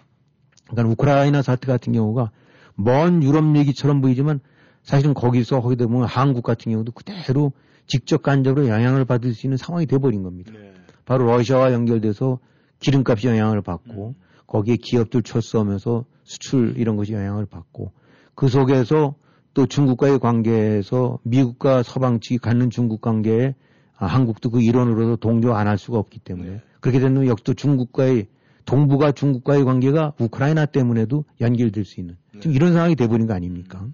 그러니까 0.70 0.94
우크라이나 0.94 1.42
사태 1.42 1.68
같은 1.68 1.94
경우가 1.94 2.32
먼 2.76 3.22
유럽 3.24 3.56
얘기처럼 3.58 4.02
보이지만 4.02 4.40
사실은 4.84 5.14
거기서 5.14 5.60
하게 5.60 5.76
되면 5.76 6.04
한국 6.06 6.44
같은 6.44 6.72
경우도 6.72 6.94
그대로 6.94 7.52
직접 7.86 8.24
간접으로 8.24 8.68
영향을 8.68 9.06
받을 9.06 9.34
수 9.34 9.46
있는 9.46 9.58
상황이 9.58 9.86
돼버린 9.86 10.24
겁니다. 10.24 10.52
네. 10.54 10.74
바로 11.06 11.26
러시아와 11.26 11.74
연결돼서 11.74 12.40
기름값이 12.80 13.28
영향을 13.28 13.62
받고 13.62 14.16
거기에 14.48 14.78
기업들 14.78 15.24
철수하면서 15.24 16.06
수출 16.24 16.76
이런 16.78 16.96
것이 16.96 17.14
영향을 17.14 17.46
받고 17.46 17.92
그 18.34 18.48
속에서 18.48 19.16
또 19.54 19.66
중국과의 19.66 20.20
관계에서 20.20 21.20
미국과 21.24 21.84
서방 21.84 22.20
측이 22.20 22.38
갖는 22.40 22.70
중국 22.70 23.02
관계에 23.02 23.56
아, 23.98 24.06
한국도 24.08 24.50
그 24.50 24.62
일원으로서 24.62 25.16
동조 25.18 25.54
안 25.54 25.68
할 25.68 25.78
수가 25.78 25.98
없기 26.00 26.20
때문에 26.20 26.50
네. 26.50 26.62
그렇게 26.80 27.00
되면 27.00 27.28
역시 27.28 27.44
또 27.44 27.54
중국과의 27.54 28.28
동북아 28.66 29.12
중국과의 29.12 29.64
관계가 29.66 30.14
우크라이나 30.20 30.66
때문에도 30.66 31.26
연결될 31.40 31.86
수 31.86 32.00
있는 32.00 32.16
지금 32.40 32.56
이런 32.56 32.74
상황이 32.74 32.96
돼버린 32.96 33.28
거 33.28 33.34
아닙니까? 33.34 33.86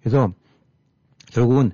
그래서 0.00 0.32
결국은 1.32 1.72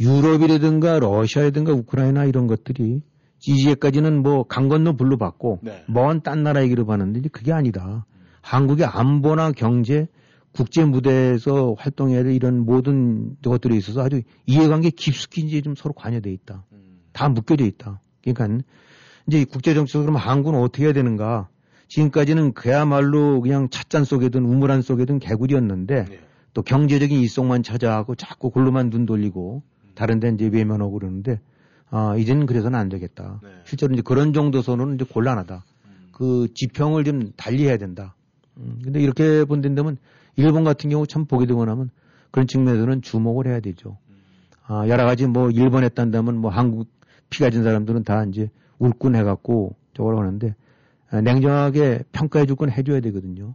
유럽이라든가 0.00 0.98
러시아라든가 0.98 1.72
우크라이나 1.72 2.24
이런 2.24 2.46
것들이 2.46 3.00
이제까지는 3.46 4.22
뭐 4.22 4.44
강 4.44 4.68
건너 4.68 4.94
불로 4.94 5.16
받고 5.18 5.60
네. 5.62 5.84
먼딴 5.86 6.42
나라 6.42 6.62
얘기를 6.62 6.84
봤는데 6.84 7.28
그게 7.28 7.52
아니다. 7.52 8.04
한국의 8.40 8.86
안보나 8.86 9.52
경제, 9.52 10.08
국제 10.54 10.84
무대에서 10.84 11.74
활동해야 11.76 12.22
될 12.22 12.32
이런 12.32 12.60
모든 12.60 13.36
것들에 13.42 13.76
있어서 13.76 14.02
아주 14.02 14.22
이해관계 14.46 14.90
깊숙이 14.90 15.42
이제 15.42 15.60
좀 15.60 15.74
서로 15.74 15.92
관여돼 15.92 16.32
있다. 16.32 16.64
음. 16.72 17.00
다 17.12 17.28
묶여져 17.28 17.64
있다. 17.64 18.00
그러니까 18.22 18.64
이제 19.26 19.40
이 19.40 19.44
국제 19.44 19.74
정치적으로 19.74 20.12
그럼 20.12 20.22
한국은 20.22 20.60
어떻게 20.60 20.84
해야 20.84 20.92
되는가? 20.92 21.48
지금까지는 21.88 22.52
그야말로 22.52 23.40
그냥 23.40 23.68
찻잔 23.68 24.04
속에든 24.04 24.44
우물안 24.44 24.82
속에든 24.82 25.18
개구리였는데 25.18 26.04
네. 26.04 26.20
또 26.54 26.62
경제적인 26.62 27.20
이속만 27.20 27.62
찾아하고 27.62 28.14
자꾸 28.14 28.50
골로만 28.50 28.90
눈 28.90 29.06
돌리고 29.06 29.62
다른 29.94 30.20
데 30.20 30.28
이제 30.28 30.46
외면하고 30.46 30.92
그러는데 30.92 31.40
아, 31.90 32.16
이제는 32.16 32.46
그래서는 32.46 32.78
안 32.78 32.88
되겠다. 32.88 33.40
네. 33.42 33.48
실제로 33.64 33.92
이제 33.92 34.02
그런 34.02 34.32
정도 34.32 34.62
선은 34.62 34.94
이제 34.94 35.04
곤란하다. 35.04 35.64
음. 35.84 36.08
그 36.12 36.48
지평을 36.54 37.04
좀 37.04 37.32
달리 37.36 37.64
해야 37.64 37.76
된다. 37.76 38.14
음, 38.56 38.78
근데 38.82 39.00
이렇게 39.00 39.44
본다면 39.44 39.96
일본 40.36 40.64
같은 40.64 40.90
경우 40.90 41.06
참 41.06 41.26
보게 41.26 41.46
되고 41.46 41.64
나면 41.64 41.90
그런 42.30 42.46
측면에서는 42.46 43.02
주목을 43.02 43.46
해야 43.46 43.60
되죠. 43.60 43.98
아, 44.66 44.88
여러 44.88 45.04
가지 45.04 45.26
뭐 45.26 45.50
일본 45.50 45.84
했단다면 45.84 46.36
뭐 46.38 46.50
한국 46.50 46.88
피 47.30 47.42
가 47.42 47.50
진 47.50 47.62
사람들은 47.64 48.04
다 48.04 48.24
이제 48.24 48.50
울군 48.78 49.14
해갖고 49.16 49.76
저걸 49.94 50.16
하는데 50.18 50.54
아, 51.10 51.20
냉정하게 51.20 52.04
평가해 52.12 52.46
줄 52.46 52.56
건 52.56 52.70
해줘야 52.70 53.00
되거든요. 53.00 53.54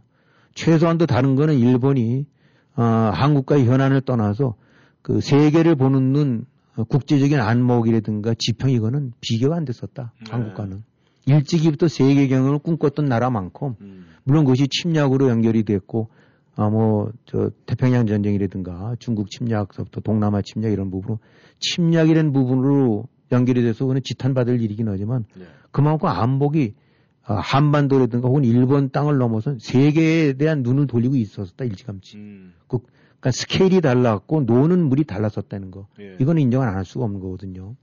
최소한도 0.54 1.06
다른 1.06 1.34
거는 1.36 1.58
일본이 1.58 2.26
아, 2.74 3.10
한국과의 3.14 3.66
현안을 3.66 4.02
떠나서 4.02 4.54
그 5.02 5.20
세계를 5.20 5.74
보는 5.76 6.12
눈 6.12 6.44
어, 6.76 6.84
국제적인 6.84 7.40
안목이라든가 7.40 8.34
지평 8.38 8.70
이거는 8.70 9.12
비교가 9.20 9.56
안 9.56 9.64
됐었다. 9.64 10.12
네. 10.24 10.30
한국과는. 10.30 10.84
일찍이부터 11.26 11.88
세계 11.88 12.28
경영을 12.28 12.58
꿈꿨던 12.58 13.04
나라만큼 13.06 13.74
음. 13.80 14.06
물론 14.24 14.44
그것이 14.44 14.68
침략으로 14.68 15.28
연결이 15.28 15.64
됐고 15.64 16.08
아뭐저 16.56 17.50
태평양 17.66 18.06
전쟁이라든가 18.06 18.96
중국 18.98 19.30
침략서부터 19.30 20.00
동남아 20.00 20.42
침략 20.42 20.70
이런 20.72 20.90
부분으로 20.90 21.18
침략이라는 21.60 22.32
부분으로 22.32 23.04
연결이 23.32 23.62
돼서 23.62 23.86
그는 23.86 24.00
지탄받을 24.02 24.60
일이긴 24.60 24.88
하지만 24.88 25.24
네. 25.36 25.44
그만큼 25.70 26.08
안복이 26.08 26.74
아, 27.22 27.34
한반도라든가 27.34 28.28
혹은 28.28 28.44
일본 28.44 28.90
땅을 28.90 29.18
넘어서 29.18 29.54
세계에 29.60 30.32
대한 30.32 30.62
눈을 30.62 30.86
돌리고 30.86 31.14
있었다 31.16 31.64
일찌감치. 31.64 32.16
음. 32.16 32.54
그러니까 32.66 33.30
스케일이 33.30 33.80
달랐고 33.80 34.42
노는 34.42 34.88
물이 34.88 35.04
달랐었다는 35.04 35.70
거. 35.70 35.86
예. 36.00 36.16
이거는 36.20 36.42
인정을 36.42 36.66
안 36.66 36.74
할 36.74 36.84
수가 36.84 37.04
없는 37.04 37.20
거거든요. 37.20 37.76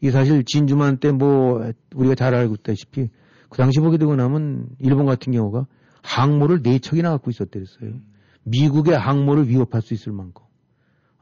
이게 0.00 0.10
사실 0.10 0.44
진주만 0.44 0.98
때 0.98 1.12
뭐 1.12 1.70
우리가 1.94 2.14
잘 2.14 2.34
알고 2.34 2.54
있다시피 2.54 3.08
그 3.50 3.58
당시 3.58 3.80
보게 3.80 3.98
되고 3.98 4.14
나면 4.16 4.68
일본 4.78 5.04
같은 5.06 5.32
경우가 5.32 5.66
항모를 6.02 6.62
네 6.62 6.78
척이나 6.78 7.10
갖고 7.10 7.30
있었대랬어요. 7.30 7.90
음. 7.90 8.02
미국의 8.44 8.98
항모를 8.98 9.48
위협할 9.48 9.82
수 9.82 9.94
있을 9.94 10.12
만큼. 10.12 10.44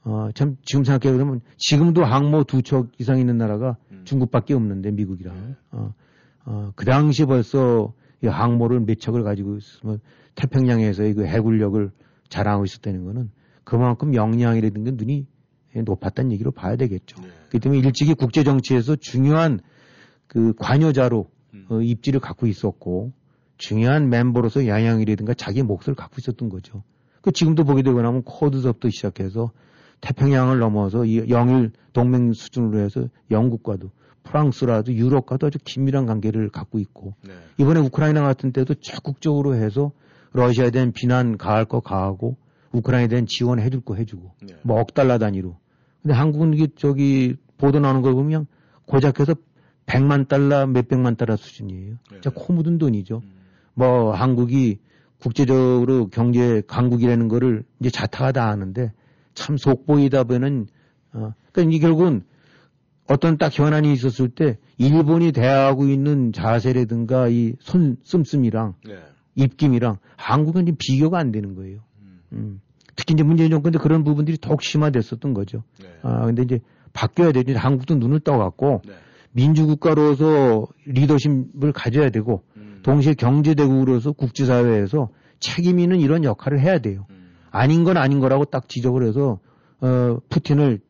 어, 0.03 0.31
참 0.35 0.57
지금 0.65 0.85
생각해 0.85 1.17
보면 1.19 1.43
지금도 1.59 2.05
항모 2.05 2.45
두 2.45 2.63
척 2.63 2.89
이상 2.99 3.19
있는 3.19 3.37
나라가 3.37 3.77
음. 3.93 4.03
중국밖에 4.05 4.55
없는데 4.55 4.91
미국이랑. 4.93 5.35
네. 5.35 5.57
어, 5.73 5.95
어, 6.47 6.73
그 6.75 6.87
당시 6.87 7.27
벌써 7.27 7.93
이 8.23 8.27
항모를 8.27 8.81
몇 8.81 8.99
척을 8.99 9.23
가지고 9.23 9.57
있으면 9.59 10.01
태평양에서의 10.35 11.15
그 11.15 11.27
해군력을 11.27 11.91
자랑하고 12.29 12.65
있었다는 12.65 13.05
거는 13.05 13.31
그만큼 13.65 14.15
역량이라든가 14.15 14.93
눈이 14.93 15.27
높았다는 15.85 16.33
얘기로 16.33 16.51
봐야 16.51 16.77
되겠죠. 16.77 17.21
네. 17.21 17.29
그렇기 17.49 17.59
때문에 17.61 17.81
일찍이 17.81 18.15
국제 18.15 18.43
정치에서 18.43 18.97
중요한 18.97 19.61
그 20.27 20.55
관여자로 20.55 21.29
음. 21.55 21.67
어, 21.69 21.81
입지를 21.83 22.21
갖고 22.21 22.47
있었고 22.47 23.13
중요한 23.61 24.09
멤버로서 24.09 24.67
양양이라든가 24.67 25.35
자기 25.35 25.63
몫을 25.63 25.95
갖고 25.95 26.17
있었던 26.19 26.49
거죠. 26.49 26.83
그 27.21 27.31
지금도 27.31 27.65
보게 27.65 27.83
되고 27.83 28.01
나면 28.01 28.23
코드서부터 28.23 28.89
시작해서 28.89 29.51
태평양을 30.01 30.59
넘어서 30.59 31.05
이 31.05 31.29
영일 31.29 31.73
동맹 31.93 32.33
수준으로 32.33 32.79
해서 32.79 33.05
영국과도 33.31 33.91
프랑스라도 34.23 34.95
유럽과도 34.95 35.47
아주 35.49 35.59
긴밀한 35.63 36.07
관계를 36.07 36.49
갖고 36.49 36.79
있고 36.79 37.15
네. 37.23 37.35
이번에 37.59 37.81
우크라이나 37.81 38.23
같은 38.23 38.53
때도 38.53 38.75
적극적으로 38.77 39.55
해서 39.55 39.93
러시아에 40.33 40.71
대한 40.71 40.93
비난 40.93 41.37
가할 41.37 41.67
거 41.67 41.81
가하고 41.81 42.37
우크라이나에 42.73 43.09
대한 43.09 43.27
지원 43.27 43.61
해 43.61 43.69
줄 43.69 43.83
거 43.83 43.95
해주고 43.97 44.33
네. 44.43 44.55
뭐억 44.63 44.95
달러 44.95 45.19
단위로. 45.19 45.57
근데 46.03 46.15
한국은 46.15 46.55
이게 46.55 46.69
저기 46.77 47.37
보도 47.59 47.79
나오는 47.79 48.01
걸 48.01 48.15
보면 48.15 48.47
고작해서 48.87 49.35
100만 49.85 50.29
달러, 50.29 50.67
몇백만 50.67 51.17
달러 51.17 51.37
수준이에요. 51.37 51.91
네. 51.91 52.21
진짜 52.23 52.31
코 52.31 52.55
묻은 52.55 52.79
돈이죠. 52.79 53.21
음. 53.23 53.40
뭐 53.81 54.13
한국이 54.13 54.79
국제적으로 55.19 56.09
경제 56.09 56.63
강국이라는 56.67 57.29
거를 57.29 57.65
이제 57.81 57.89
자타가 57.89 58.33
다 58.33 58.49
아는데 58.51 58.93
참 59.33 59.57
속보이다 59.57 60.25
보면 60.25 60.67
어, 61.15 61.33
그러니까 61.53 61.75
이 61.77 61.81
결국은 61.81 62.23
어떤 63.09 63.39
딱 63.39 63.59
현안이 63.59 63.91
있었을 63.95 64.29
때 64.29 64.59
일본이 64.77 65.33
대하고 65.33 65.87
있는 65.87 66.33
자세라든가 66.33 67.29
이 67.29 67.55
손 67.61 67.97
씀씀이랑 68.03 68.75
네. 68.87 68.99
입김이랑 69.35 69.97
한국은 70.17 70.67
지금 70.67 70.77
비교가 70.79 71.19
안 71.19 71.33
되는 71.33 71.55
거예요. 71.55 71.79
음. 72.03 72.21
음. 72.33 72.61
특히 72.97 73.15
이제 73.15 73.23
문재인 73.23 73.51
정권 73.51 73.73
때 73.73 73.79
그런 73.79 74.05
부분들이 74.05 74.37
더욱 74.39 74.63
심화됐었던 74.63 75.33
거죠. 75.33 75.63
네. 75.81 75.87
아, 76.03 76.27
근데 76.27 76.43
이제 76.43 76.61
바뀌어야 76.93 77.33
되지. 77.33 77.55
한국도 77.55 77.95
눈을 77.95 78.21
떠갖고 78.21 78.83
네. 78.87 78.93
민주국가로서 79.33 80.67
리더십을 80.87 81.73
가져야 81.73 82.11
되고 82.11 82.43
음. 82.50 82.50
동시에 82.83 83.15
경제대국으로서 83.15 84.13
국제사회에서 84.13 85.11
책임 85.39 85.79
있는 85.79 86.01
이런 86.01 86.25
역할을 86.25 86.61
해야 86.61 86.79
돼요. 86.79 87.07
음. 87.11 87.31
아닌 87.51 87.85
건 87.85 87.97
아닌 87.97 88.21
거라고 88.21 88.45
딱 88.45 88.69
지적을 88.69 89.07
해서 89.07 89.41
어, 89.81 90.19
푸틴을 90.29 90.81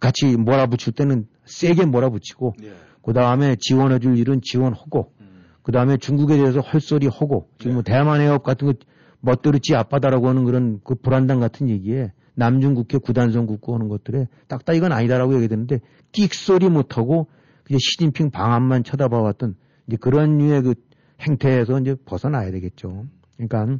같이 0.00 0.36
몰아붙일 0.36 0.94
때는 0.94 1.26
세게 1.44 1.86
몰아붙이고 1.86 2.54
예. 2.64 2.72
그 3.02 3.12
다음에 3.12 3.56
지원해줄 3.58 4.16
일은 4.16 4.40
지원하고 4.42 5.12
음. 5.20 5.44
그 5.62 5.72
다음에 5.72 5.96
중국에 5.96 6.36
대해서 6.36 6.60
헐소리 6.60 7.06
하고 7.06 7.48
지금 7.58 7.74
뭐 7.74 7.82
대만 7.82 8.20
해협 8.20 8.42
같은 8.42 8.66
거 8.66 8.74
멋대로 9.20 9.58
지 9.58 9.74
아빠다라고 9.76 10.28
하는 10.28 10.44
그런 10.44 10.80
그 10.82 10.94
불안당 10.94 11.38
같은 11.40 11.68
얘기에 11.68 12.12
남중국해 12.34 12.98
구단성 12.98 13.46
국고 13.46 13.74
하는 13.74 13.88
것들에 13.88 14.26
딱딱 14.48 14.74
이건 14.74 14.92
아니다라고 14.92 15.36
얘기되는데 15.36 15.80
끽소리 16.12 16.68
못하고 16.68 17.28
그냥 17.64 17.78
시진핑 17.80 18.30
방안만 18.30 18.84
쳐다봐왔던 18.84 19.54
이제 19.86 19.96
그런 20.00 20.38
류의 20.38 20.62
그 20.62 20.74
행태에서 21.22 21.80
이제 21.80 21.96
벗어나야 22.04 22.50
되겠죠. 22.50 23.06
그러니까 23.36 23.78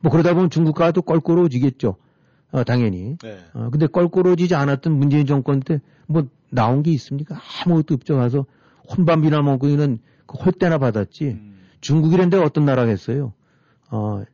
뭐 0.00 0.10
그러다 0.10 0.34
보면 0.34 0.50
중국과도 0.50 1.02
껄끄러워지겠죠. 1.02 1.96
어, 2.52 2.64
당연히. 2.64 3.16
네. 3.22 3.38
어, 3.54 3.68
근데 3.70 3.86
껄끄러워지지 3.86 4.54
않았던 4.54 4.92
문재인 4.92 5.26
정권 5.26 5.60
때 5.60 5.80
뭐 6.10 6.26
나온 6.50 6.82
게 6.82 6.90
있습니까? 6.92 7.40
아무것도 7.64 7.94
없죠. 7.94 8.16
가서 8.16 8.44
혼밥이나 8.90 9.42
먹고 9.42 9.68
있는 9.68 10.00
그 10.26 10.36
홀대나 10.38 10.78
받았지. 10.78 11.24
음. 11.24 11.60
중국이란 11.80 12.30
데가 12.30 12.42
어떤 12.42 12.64
나라겠어요? 12.64 13.32
어, 13.92 14.24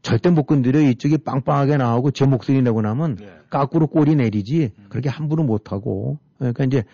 절대 0.00 0.30
못 0.30 0.44
건드려 0.44 0.80
이쪽이 0.80 1.18
빵빵하게 1.18 1.76
나오고 1.76 2.12
제 2.12 2.24
목소리 2.24 2.62
내고 2.62 2.80
나면 2.80 3.16
네. 3.16 3.28
까꾸로 3.50 3.86
꼬리 3.86 4.16
내리지 4.16 4.72
음. 4.78 4.86
그렇게 4.88 5.10
함부로 5.10 5.44
못 5.44 5.72
하고 5.72 6.18
그러니까 6.38 6.64
이제 6.64 6.84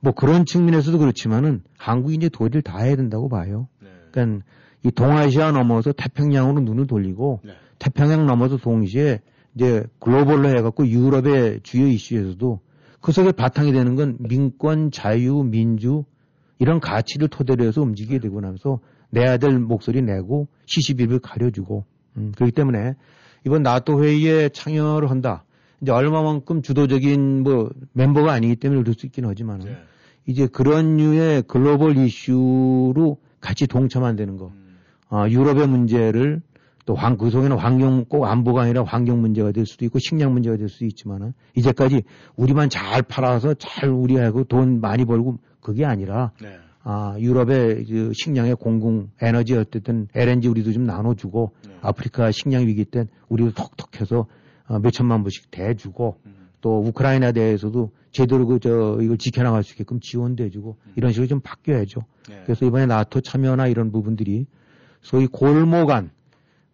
뭐 0.00 0.14
그런 0.14 0.46
측면에서도 0.46 0.96
그렇지만은 0.98 1.62
한국이 1.76 2.14
이제 2.14 2.30
도리를 2.30 2.62
다 2.62 2.78
해야 2.78 2.96
된다고 2.96 3.28
봐요. 3.28 3.68
네. 4.10 4.22
그러니까 4.22 4.44
이 4.82 4.90
동아시아 4.90 5.52
넘어서 5.52 5.92
태평양으로 5.92 6.60
눈을 6.60 6.86
돌리고 6.86 7.40
네. 7.44 7.52
태평양 7.78 8.26
넘어서 8.26 8.56
동시에 8.56 9.20
이제 9.54 9.84
글로벌로 9.98 10.48
해갖고 10.48 10.86
유럽의 10.86 11.60
주요 11.62 11.86
이슈에서도 11.86 12.60
그 13.00 13.12
속에 13.12 13.32
바탕이 13.32 13.72
되는 13.72 13.94
건 13.94 14.16
민권, 14.20 14.90
자유, 14.90 15.42
민주 15.42 16.04
이런 16.58 16.80
가치를 16.80 17.28
토대로 17.28 17.64
해서 17.64 17.82
움직이게 17.82 18.18
되고 18.18 18.40
나면서 18.40 18.80
내야 19.10 19.38
될 19.38 19.58
목소리 19.58 20.02
내고 20.02 20.48
시시비비를 20.66 21.20
가려주고 21.20 21.84
음, 22.16 22.32
그렇기 22.36 22.52
때문에 22.52 22.94
이번 23.46 23.62
나토 23.62 24.04
회의에 24.04 24.50
참여를 24.50 25.10
한다. 25.10 25.44
이제 25.80 25.92
얼마만큼 25.92 26.62
주도적인 26.62 27.42
뭐 27.42 27.70
멤버가 27.92 28.32
아니기 28.32 28.56
때문에 28.56 28.82
그럴 28.82 28.94
수 28.94 29.06
있긴 29.06 29.24
하지만 29.24 29.60
네. 29.60 29.76
이제 30.26 30.46
그런 30.46 30.96
류의 30.96 31.44
글로벌 31.46 31.96
이슈로 31.96 33.18
같이 33.40 33.66
동참한다는 33.66 34.36
거. 34.36 34.48
음. 34.48 34.78
어, 35.10 35.26
유럽의 35.28 35.66
문제를 35.66 36.40
또 36.86 36.94
환, 36.94 37.18
그 37.18 37.30
속에는 37.30 37.56
환경, 37.56 38.04
꼭 38.04 38.24
안보가 38.24 38.62
아니라 38.62 38.84
환경 38.84 39.20
문제가 39.20 39.52
될 39.52 39.66
수도 39.66 39.84
있고 39.84 39.98
식량 39.98 40.32
문제가 40.32 40.56
될 40.56 40.68
수도 40.68 40.86
있지만은 40.86 41.34
이제까지 41.56 42.02
우리만 42.36 42.68
잘 42.70 43.02
팔아서 43.02 43.54
잘 43.54 43.90
우리하고 43.90 44.44
돈 44.44 44.80
많이 44.80 45.04
벌고 45.04 45.38
그게 45.60 45.84
아니라 45.84 46.32
네. 46.40 46.58
아, 46.82 47.14
유럽의 47.18 47.84
그 47.84 48.12
식량의 48.14 48.56
공공 48.56 49.10
에너지 49.20 49.54
어쨌든 49.54 50.08
LNG 50.14 50.48
우리도 50.48 50.72
좀 50.72 50.84
나눠주고 50.84 51.52
네. 51.66 51.76
아프리카 51.82 52.30
식량 52.30 52.66
위기 52.66 52.84
때 52.84 53.04
우리도 53.28 53.52
톡톡해서 53.52 54.26
어, 54.68 54.78
몇 54.78 54.90
천만 54.90 55.22
불씩 55.22 55.50
대주고 55.50 56.16
음. 56.24 56.39
또 56.60 56.80
우크라이나 56.80 57.32
대해서도 57.32 57.92
제대로 58.10 58.46
그 58.46 58.58
저 58.58 58.98
이걸 59.00 59.16
지켜나갈 59.18 59.62
수 59.62 59.72
있게끔 59.72 60.00
지원돼주고 60.00 60.76
이런 60.96 61.12
식으로 61.12 61.28
좀 61.28 61.40
바뀌어야죠. 61.40 62.00
네. 62.28 62.42
그래서 62.44 62.66
이번에 62.66 62.86
나토 62.86 63.20
참여나 63.20 63.68
이런 63.68 63.92
부분들이 63.92 64.46
소위 65.00 65.26
골목안 65.26 66.10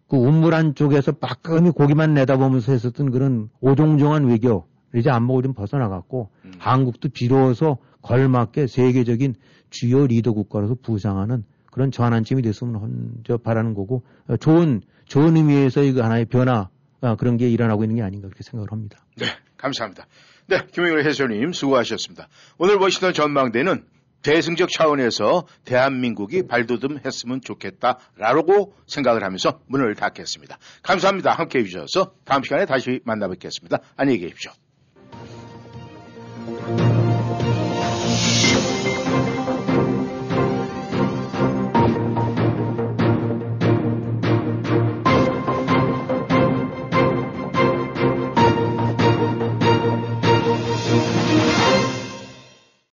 그 0.07 0.17
우물안 0.17 0.75
쪽에서 0.75 1.13
빠끔히 1.13 1.69
고기만 1.69 2.13
내다보면서 2.13 2.71
했었던 2.71 3.11
그런 3.11 3.49
오종종한 3.61 4.25
외교 4.25 4.65
이제 4.95 5.09
안보고 5.09 5.41
좀 5.41 5.53
벗어나갔고 5.53 6.29
음. 6.45 6.51
한국도 6.57 7.09
비로소 7.09 7.77
걸맞게 8.01 8.67
세계적인 8.67 9.35
주요 9.69 10.07
리더 10.07 10.31
국가로서 10.31 10.75
부상하는 10.81 11.43
그런 11.71 11.91
전환점이 11.91 12.41
됐으면 12.41 12.81
한, 12.81 13.11
저 13.25 13.37
바라는 13.37 13.73
거고 13.73 14.03
어, 14.27 14.37
좋은 14.37 14.81
좋은 15.05 15.35
의미에서 15.37 15.83
이거 15.83 16.03
하나의 16.03 16.25
변화 16.25 16.69
아, 17.01 17.15
그런 17.15 17.37
게 17.37 17.49
일어나고 17.49 17.83
있는 17.83 17.97
게 17.97 18.01
아닌가 18.01 18.27
그렇게 18.27 18.43
생각을 18.43 18.71
합니다. 18.71 19.05
네, 19.17 19.25
감사합니다. 19.57 20.05
네, 20.47 20.61
김영일 20.71 21.05
해설님 21.05 21.51
수고하셨습니다. 21.51 22.27
오늘 22.57 22.75
워싱턴 22.75 23.13
전망대는 23.13 23.85
대승적 24.23 24.69
차원에서 24.71 25.47
대한민국이 25.65 26.47
발돋움했으면 26.47 27.41
좋겠다라고 27.41 28.73
생각을 28.87 29.23
하면서 29.23 29.61
문을 29.67 29.95
닫겠습니다. 29.95 30.57
감사합니다. 30.83 31.31
함께해 31.31 31.65
주셔서 31.65 32.13
다음 32.25 32.43
시간에 32.43 32.65
다시 32.65 32.99
만나 33.05 33.27
뵙겠습니다. 33.27 33.79
안녕히 33.95 34.19
계십시오. 34.19 34.51